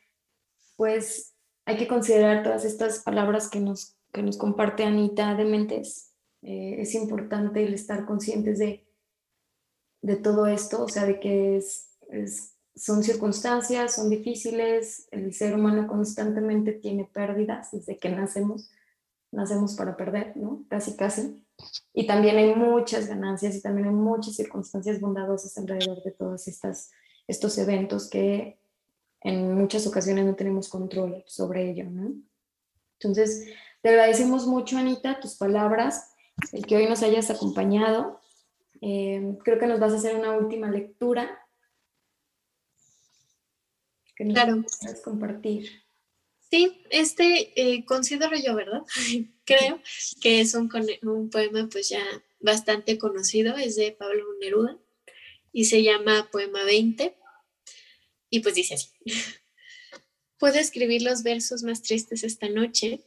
Pues 0.76 1.34
hay 1.64 1.76
que 1.78 1.88
considerar 1.88 2.42
todas 2.42 2.64
estas 2.64 3.02
palabras 3.02 3.48
que 3.48 3.60
nos, 3.60 3.96
que 4.12 4.22
nos 4.22 4.36
comparte 4.36 4.84
Anita 4.84 5.34
de 5.34 5.44
Mentes. 5.44 6.14
Eh, 6.42 6.76
es 6.80 6.94
importante 6.94 7.64
el 7.64 7.72
estar 7.72 8.04
conscientes 8.04 8.58
de, 8.58 8.86
de 10.02 10.16
todo 10.16 10.46
esto, 10.46 10.84
o 10.84 10.88
sea, 10.88 11.06
de 11.06 11.20
que 11.20 11.56
es, 11.56 11.96
son 12.76 13.02
circunstancias, 13.02 13.94
son 13.94 14.10
difíciles, 14.10 15.06
el 15.10 15.32
ser 15.32 15.54
humano 15.54 15.86
constantemente 15.86 16.72
tiene 16.72 17.04
pérdidas 17.04 17.70
desde 17.70 17.98
que 17.98 18.08
nacemos, 18.08 18.70
nacemos 19.30 19.74
para 19.74 19.96
perder, 19.96 20.36
¿no? 20.36 20.64
Casi, 20.68 20.96
casi. 20.96 21.44
Y 21.92 22.06
también 22.06 22.36
hay 22.36 22.54
muchas 22.54 23.06
ganancias 23.06 23.54
y 23.54 23.62
también 23.62 23.88
hay 23.88 23.94
muchas 23.94 24.34
circunstancias 24.34 25.00
bondadosas 25.00 25.56
alrededor 25.56 26.02
de 26.02 26.10
todos 26.10 26.48
estas, 26.48 26.90
estos 27.28 27.56
eventos 27.58 28.10
que 28.10 28.58
en 29.20 29.54
muchas 29.54 29.86
ocasiones 29.86 30.24
no 30.24 30.34
tenemos 30.34 30.68
control 30.68 31.24
sobre 31.26 31.70
ello, 31.70 31.84
¿no? 31.88 32.12
Entonces, 32.98 33.46
te 33.82 33.90
agradecemos 33.90 34.46
mucho, 34.46 34.78
Anita, 34.78 35.20
tus 35.20 35.36
palabras, 35.36 36.14
el 36.52 36.66
que 36.66 36.76
hoy 36.76 36.86
nos 36.86 37.02
hayas 37.02 37.30
acompañado. 37.30 38.20
Eh, 38.80 39.36
creo 39.44 39.58
que 39.58 39.66
nos 39.66 39.80
vas 39.80 39.92
a 39.92 39.96
hacer 39.96 40.16
una 40.16 40.32
última 40.32 40.70
lectura. 40.70 41.43
Que 44.16 44.24
nos 44.24 44.34
claro. 44.34 44.64
compartir. 45.02 45.70
Sí, 46.50 46.82
este 46.90 47.52
eh, 47.60 47.84
considero 47.84 48.36
yo, 48.36 48.54
¿verdad? 48.54 48.82
Creo 49.44 49.80
que 50.20 50.40
es 50.40 50.54
un, 50.54 50.70
un 51.02 51.30
poema 51.30 51.68
pues 51.70 51.88
ya 51.88 52.04
bastante 52.40 52.98
conocido, 52.98 53.56
es 53.56 53.76
de 53.76 53.92
Pablo 53.92 54.24
Neruda 54.40 54.78
y 55.52 55.64
se 55.64 55.82
llama 55.82 56.28
Poema 56.30 56.64
20 56.64 57.16
y 58.30 58.40
pues 58.40 58.54
dice 58.54 58.74
así. 58.74 58.88
Puedo 60.38 60.58
escribir 60.58 61.02
los 61.02 61.22
versos 61.22 61.62
más 61.62 61.82
tristes 61.82 62.24
esta 62.24 62.48
noche. 62.48 63.00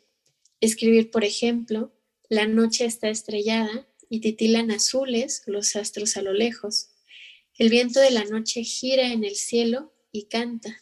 Escribir, 0.62 1.12
por 1.12 1.24
ejemplo, 1.24 1.94
la 2.30 2.48
noche 2.48 2.86
está 2.86 3.10
estrellada 3.10 3.88
y 4.10 4.22
titilan 4.22 4.72
azules 4.72 5.44
los 5.46 5.76
astros 5.76 6.18
a 6.18 6.22
lo 6.22 6.34
lejos. 6.34 6.92
El 7.58 7.70
viento 7.70 8.00
de 8.00 8.12
la 8.12 8.24
noche 8.24 8.64
gira 8.64 9.12
en 9.12 9.24
el 9.24 9.36
cielo 9.36 9.94
y 10.12 10.28
canta. 10.28 10.82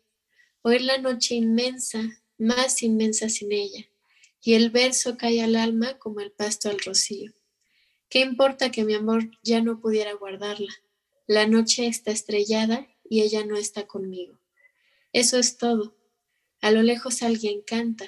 oír 0.63 0.81
la 0.81 0.97
noche 0.97 1.35
inmensa, 1.35 2.01
más 2.37 2.83
inmensa 2.83 3.29
sin 3.29 3.51
ella, 3.51 3.85
y 4.41 4.53
el 4.53 4.69
verso 4.69 5.17
cae 5.17 5.41
al 5.41 5.55
alma 5.55 5.97
como 5.99 6.19
el 6.19 6.31
pasto 6.31 6.69
al 6.69 6.79
rocío. 6.79 7.31
¿Qué 8.09 8.19
importa 8.19 8.71
que 8.71 8.83
mi 8.83 8.93
amor 8.93 9.31
ya 9.43 9.61
no 9.61 9.79
pudiera 9.79 10.13
guardarla? 10.13 10.73
La 11.27 11.47
noche 11.47 11.87
está 11.87 12.11
estrellada 12.11 12.87
y 13.09 13.21
ella 13.21 13.45
no 13.45 13.55
está 13.55 13.87
conmigo. 13.87 14.37
Eso 15.13 15.37
es 15.37 15.57
todo. 15.57 15.95
A 16.61 16.71
lo 16.71 16.83
lejos 16.83 17.23
alguien 17.23 17.61
canta, 17.61 18.05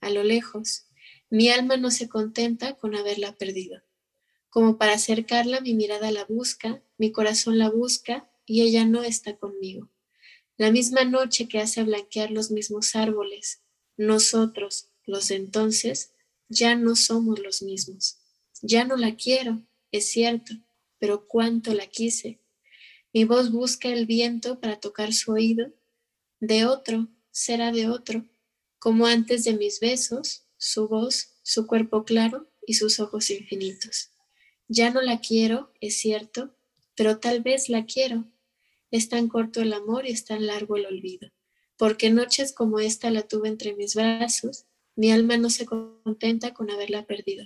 a 0.00 0.10
lo 0.10 0.24
lejos. 0.24 0.86
Mi 1.30 1.48
alma 1.48 1.76
no 1.76 1.90
se 1.90 2.08
contenta 2.08 2.74
con 2.74 2.96
haberla 2.96 3.36
perdido. 3.36 3.82
Como 4.50 4.76
para 4.76 4.94
acercarla, 4.94 5.60
mi 5.60 5.74
mirada 5.74 6.10
la 6.10 6.24
busca, 6.24 6.82
mi 6.98 7.12
corazón 7.12 7.58
la 7.58 7.70
busca 7.70 8.30
y 8.46 8.62
ella 8.62 8.84
no 8.84 9.02
está 9.02 9.36
conmigo. 9.36 9.90
La 10.56 10.70
misma 10.70 11.04
noche 11.04 11.48
que 11.48 11.58
hace 11.58 11.82
blanquear 11.82 12.30
los 12.30 12.50
mismos 12.50 12.94
árboles, 12.94 13.62
nosotros, 13.96 14.90
los 15.04 15.28
de 15.28 15.36
entonces, 15.36 16.12
ya 16.48 16.74
no 16.76 16.94
somos 16.94 17.40
los 17.40 17.62
mismos. 17.62 18.18
Ya 18.62 18.84
no 18.84 18.96
la 18.96 19.16
quiero, 19.16 19.62
es 19.90 20.08
cierto, 20.08 20.54
pero 20.98 21.26
cuánto 21.26 21.74
la 21.74 21.86
quise. 21.86 22.40
Mi 23.12 23.24
voz 23.24 23.50
busca 23.50 23.88
el 23.88 24.06
viento 24.06 24.60
para 24.60 24.80
tocar 24.80 25.12
su 25.12 25.32
oído. 25.32 25.72
De 26.40 26.66
otro, 26.66 27.08
será 27.30 27.72
de 27.72 27.88
otro, 27.88 28.24
como 28.78 29.06
antes 29.06 29.44
de 29.44 29.54
mis 29.54 29.80
besos, 29.80 30.44
su 30.56 30.88
voz, 30.88 31.34
su 31.42 31.66
cuerpo 31.66 32.04
claro 32.04 32.48
y 32.66 32.74
sus 32.74 33.00
ojos 33.00 33.30
infinitos. 33.30 34.10
Ya 34.68 34.90
no 34.90 35.00
la 35.00 35.20
quiero, 35.20 35.72
es 35.80 35.98
cierto, 35.98 36.54
pero 36.96 37.18
tal 37.18 37.42
vez 37.42 37.68
la 37.68 37.86
quiero. 37.86 38.24
Es 38.94 39.08
tan 39.08 39.26
corto 39.26 39.60
el 39.60 39.72
amor 39.72 40.06
y 40.06 40.12
es 40.12 40.24
tan 40.24 40.46
largo 40.46 40.76
el 40.76 40.86
olvido. 40.86 41.28
Porque 41.76 42.10
noches 42.10 42.52
como 42.52 42.78
esta 42.78 43.10
la 43.10 43.22
tuve 43.22 43.48
entre 43.48 43.74
mis 43.74 43.96
brazos, 43.96 44.66
mi 44.94 45.10
alma 45.10 45.36
no 45.36 45.50
se 45.50 45.66
contenta 45.66 46.54
con 46.54 46.70
haberla 46.70 47.04
perdido. 47.04 47.44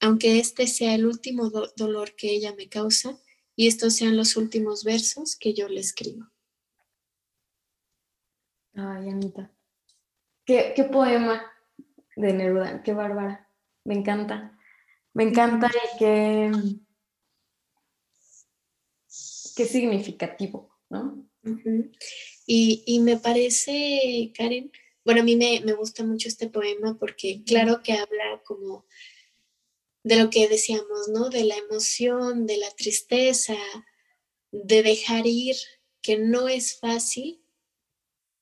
Aunque 0.00 0.38
este 0.38 0.66
sea 0.66 0.94
el 0.94 1.06
último 1.06 1.48
dolor 1.48 2.14
que 2.14 2.30
ella 2.30 2.54
me 2.54 2.68
causa, 2.68 3.18
y 3.56 3.68
estos 3.68 3.94
sean 3.94 4.18
los 4.18 4.36
últimos 4.36 4.84
versos 4.84 5.34
que 5.34 5.54
yo 5.54 5.66
le 5.66 5.80
escribo. 5.80 6.26
Ay, 8.74 9.08
Anita. 9.08 9.50
Qué, 10.44 10.74
poema 10.92 11.42
de 12.16 12.34
Neruda, 12.34 12.82
qué 12.82 12.92
bárbara. 12.92 13.48
Me 13.84 13.94
encanta. 13.94 14.58
Me 15.14 15.22
encanta 15.24 15.68
y 15.68 15.98
qué, 15.98 16.52
qué 19.56 19.64
significativo, 19.64 20.71
¿no? 20.92 21.26
y, 22.46 23.00
me 23.00 23.16
parece, 23.16 24.32
Karen, 24.36 24.70
bueno, 25.04 25.22
a 25.22 25.24
mí 25.24 25.34
me, 25.34 25.60
me 25.64 25.72
gusta 25.72 26.04
mucho 26.04 26.28
este 26.28 26.48
poema 26.48 26.96
porque 26.98 27.42
claro 27.44 27.82
que 27.82 27.94
habla 27.94 28.42
como 28.44 28.86
de 30.04 30.16
lo 30.16 30.30
que 30.30 30.48
decíamos, 30.48 31.08
¿no? 31.08 31.30
De 31.30 31.44
la 31.44 31.56
emoción, 31.56 32.46
de 32.46 32.58
la 32.58 32.70
tristeza, 32.70 33.56
de 34.50 34.82
dejar 34.82 35.26
ir, 35.26 35.56
que 36.02 36.18
no 36.18 36.48
es 36.48 36.78
fácil, 36.78 37.44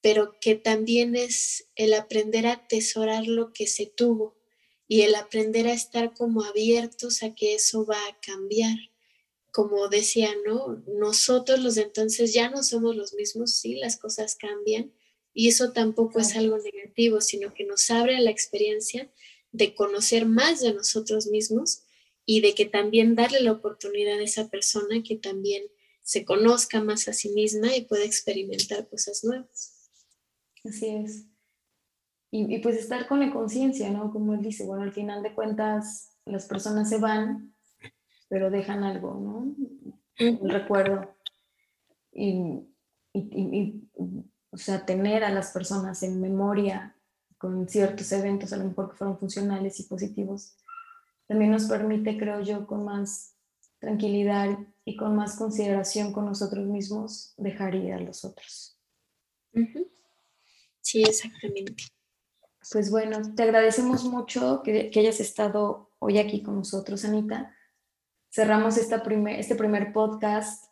pero 0.02 0.38
que 0.40 0.54
también 0.54 1.14
es 1.14 1.68
el 1.76 1.94
aprender 1.94 2.46
a 2.46 2.52
atesorar 2.52 3.26
lo 3.26 3.52
que 3.52 3.66
se 3.66 3.86
tuvo 3.86 4.36
y 4.88 5.02
el 5.02 5.14
aprender 5.14 5.68
a 5.68 5.72
estar 5.72 6.14
como 6.14 6.42
abiertos 6.42 7.22
a 7.22 7.34
que 7.34 7.54
eso 7.54 7.86
va 7.86 7.98
a 8.08 8.20
cambiar. 8.20 8.76
Como 9.52 9.88
decía, 9.88 10.30
¿no? 10.46 10.82
Nosotros 10.86 11.60
los 11.60 11.74
de 11.74 11.82
entonces 11.82 12.32
ya 12.32 12.50
no 12.50 12.62
somos 12.62 12.96
los 12.96 13.14
mismos, 13.14 13.54
sí, 13.54 13.74
las 13.76 13.96
cosas 13.96 14.36
cambian 14.36 14.92
y 15.32 15.48
eso 15.48 15.72
tampoco 15.72 16.18
es 16.20 16.36
algo 16.36 16.58
negativo, 16.58 17.20
sino 17.20 17.54
que 17.54 17.64
nos 17.64 17.90
abre 17.90 18.18
la 18.20 18.30
experiencia 18.30 19.10
de 19.52 19.74
conocer 19.74 20.26
más 20.26 20.60
de 20.60 20.74
nosotros 20.74 21.26
mismos 21.26 21.84
y 22.24 22.40
de 22.40 22.54
que 22.54 22.66
también 22.66 23.14
darle 23.14 23.40
la 23.40 23.52
oportunidad 23.52 24.18
a 24.18 24.24
esa 24.24 24.48
persona 24.48 25.02
que 25.02 25.16
también 25.16 25.64
se 26.02 26.24
conozca 26.24 26.82
más 26.82 27.08
a 27.08 27.12
sí 27.12 27.30
misma 27.30 27.74
y 27.74 27.84
pueda 27.84 28.04
experimentar 28.04 28.88
cosas 28.88 29.24
nuevas. 29.24 29.90
Así 30.64 30.86
es. 30.86 31.26
Y, 32.32 32.58
pues 32.58 32.76
estar 32.76 33.08
con 33.08 33.18
la 33.18 33.32
conciencia, 33.32 33.90
¿no? 33.90 34.12
Como 34.12 34.34
él 34.34 34.42
dice, 34.42 34.64
bueno, 34.64 34.84
al 34.84 34.92
final 34.92 35.22
de 35.22 35.34
cuentas 35.34 36.10
las 36.24 36.46
personas 36.46 36.88
se 36.88 36.98
van, 36.98 37.56
pero 38.30 38.48
dejan 38.48 38.84
algo, 38.84 39.14
¿no? 39.14 40.38
Un 40.40 40.48
recuerdo. 40.48 41.14
Y, 42.12 42.64
y, 43.12 43.82
o 44.50 44.56
sea, 44.56 44.86
tener 44.86 45.24
a 45.24 45.30
las 45.30 45.50
personas 45.50 46.02
en 46.02 46.20
memoria 46.20 46.96
con 47.36 47.68
ciertos 47.68 48.10
eventos, 48.12 48.52
a 48.52 48.56
lo 48.56 48.64
mejor 48.64 48.90
que 48.90 48.96
fueron 48.96 49.18
funcionales 49.18 49.80
y 49.80 49.84
positivos, 49.84 50.56
también 51.26 51.50
nos 51.50 51.64
permite, 51.64 52.16
creo 52.16 52.40
yo, 52.40 52.66
con 52.66 52.84
más 52.84 53.34
tranquilidad 53.80 54.58
y 54.84 54.96
con 54.96 55.16
más 55.16 55.36
consideración 55.36 56.12
con 56.12 56.26
nosotros 56.26 56.66
mismos, 56.66 57.34
dejar 57.36 57.74
ir 57.74 57.92
a 57.94 58.00
los 58.00 58.24
otros. 58.24 58.78
Sí, 60.80 61.02
exactamente. 61.02 61.74
Pues 62.70 62.90
bueno, 62.90 63.34
te 63.34 63.42
agradecemos 63.42 64.04
mucho 64.04 64.62
que, 64.62 64.90
hayas 64.94 65.18
estado 65.18 65.90
hoy 65.98 66.18
aquí 66.18 66.42
con 66.42 66.56
nosotros, 66.56 67.04
Anita. 67.04 67.56
Cerramos 68.32 68.76
esta 68.76 69.02
primer, 69.02 69.40
este 69.40 69.56
primer 69.56 69.92
podcast 69.92 70.70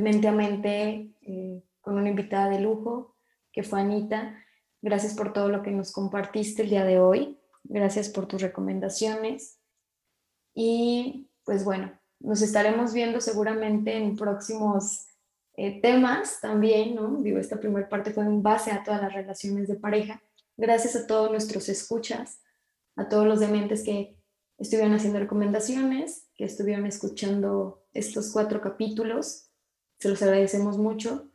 mente 0.00 0.28
a 0.28 0.32
mente 0.32 1.14
eh, 1.22 1.62
con 1.80 1.96
una 1.96 2.08
invitada 2.08 2.50
de 2.50 2.60
lujo, 2.60 3.16
que 3.52 3.62
fue 3.62 3.80
Anita. 3.80 4.36
Gracias 4.82 5.14
por 5.14 5.32
todo 5.32 5.48
lo 5.48 5.62
que 5.62 5.70
nos 5.70 5.92
compartiste 5.92 6.62
el 6.62 6.70
día 6.70 6.84
de 6.84 7.00
hoy. 7.00 7.38
Gracias 7.64 8.08
por 8.08 8.26
tus 8.26 8.42
recomendaciones. 8.42 9.58
Y 10.54 11.30
pues 11.44 11.64
bueno, 11.64 11.98
nos 12.18 12.42
estaremos 12.42 12.92
viendo 12.92 13.20
seguramente 13.20 13.96
en 13.96 14.16
próximos 14.16 15.06
eh, 15.56 15.80
temas 15.80 16.40
también, 16.40 16.94
¿no? 16.94 17.16
Digo, 17.22 17.38
esta 17.38 17.58
primera 17.58 17.88
parte 17.88 18.12
fue 18.12 18.24
en 18.24 18.42
base 18.42 18.72
a 18.72 18.82
todas 18.82 19.00
las 19.00 19.12
relaciones 19.12 19.68
de 19.68 19.76
pareja. 19.76 20.22
Gracias 20.56 20.96
a 20.96 21.06
todos 21.06 21.30
nuestros 21.30 21.68
escuchas, 21.68 22.42
a 22.96 23.08
todos 23.08 23.26
los 23.26 23.40
dementes 23.40 23.82
que 23.82 24.19
estuvieron 24.60 24.92
haciendo 24.92 25.18
recomendaciones, 25.18 26.28
que 26.36 26.44
estuvieron 26.44 26.86
escuchando 26.86 27.82
estos 27.94 28.30
cuatro 28.30 28.60
capítulos. 28.60 29.48
Se 29.98 30.08
los 30.08 30.22
agradecemos 30.22 30.76
mucho. 30.76 31.28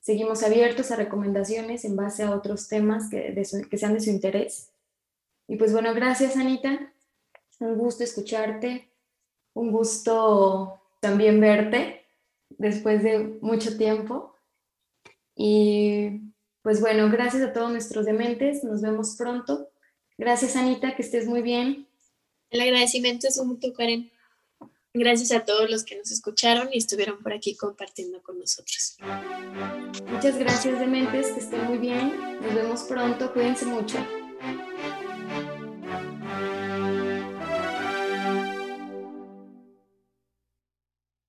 Seguimos 0.00 0.42
abiertos 0.42 0.90
a 0.90 0.96
recomendaciones 0.96 1.84
en 1.84 1.96
base 1.96 2.22
a 2.22 2.30
otros 2.30 2.68
temas 2.68 3.10
que, 3.10 3.44
sean 3.76 3.94
de 3.94 4.00
su 4.00 4.10
interés. 4.10 4.70
Y 5.48 5.56
pues 5.56 5.72
bueno, 5.72 5.92
gracias 5.94 6.36
Anita. 6.36 6.92
Un 7.58 7.76
gusto 7.76 8.04
escucharte. 8.04 8.88
Un 9.52 9.72
gusto 9.72 10.80
también 11.00 11.40
verte 11.40 12.06
después 12.50 13.02
de 13.02 13.38
mucho 13.42 13.76
tiempo. 13.76 14.36
Y 15.34 16.32
pues 16.62 16.80
bueno, 16.80 17.10
gracias 17.10 17.42
a 17.42 17.52
todos 17.52 17.72
nuestros 17.72 18.06
dementes. 18.06 18.62
Nos 18.62 18.80
vemos 18.80 19.16
pronto. 19.16 19.70
Gracias 20.16 20.54
Anita, 20.54 20.94
que 20.94 21.02
estés 21.02 21.26
muy 21.26 21.42
bien. 21.42 21.89
El 22.50 22.60
agradecimiento 22.60 23.28
es 23.28 23.38
mutuo, 23.44 23.72
Karen. 23.72 24.10
Gracias 24.92 25.30
a 25.30 25.44
todos 25.44 25.70
los 25.70 25.84
que 25.84 25.96
nos 25.96 26.10
escucharon 26.10 26.68
y 26.72 26.78
estuvieron 26.78 27.22
por 27.22 27.32
aquí 27.32 27.54
compartiendo 27.54 28.20
con 28.22 28.40
nosotros. 28.40 28.96
Muchas 30.08 30.36
gracias, 30.36 30.80
Dementes, 30.80 31.28
que 31.28 31.38
estén 31.38 31.64
muy 31.66 31.78
bien. 31.78 32.40
Nos 32.40 32.54
vemos 32.54 32.82
pronto. 32.82 33.32
Cuídense 33.32 33.66
mucho. 33.66 34.04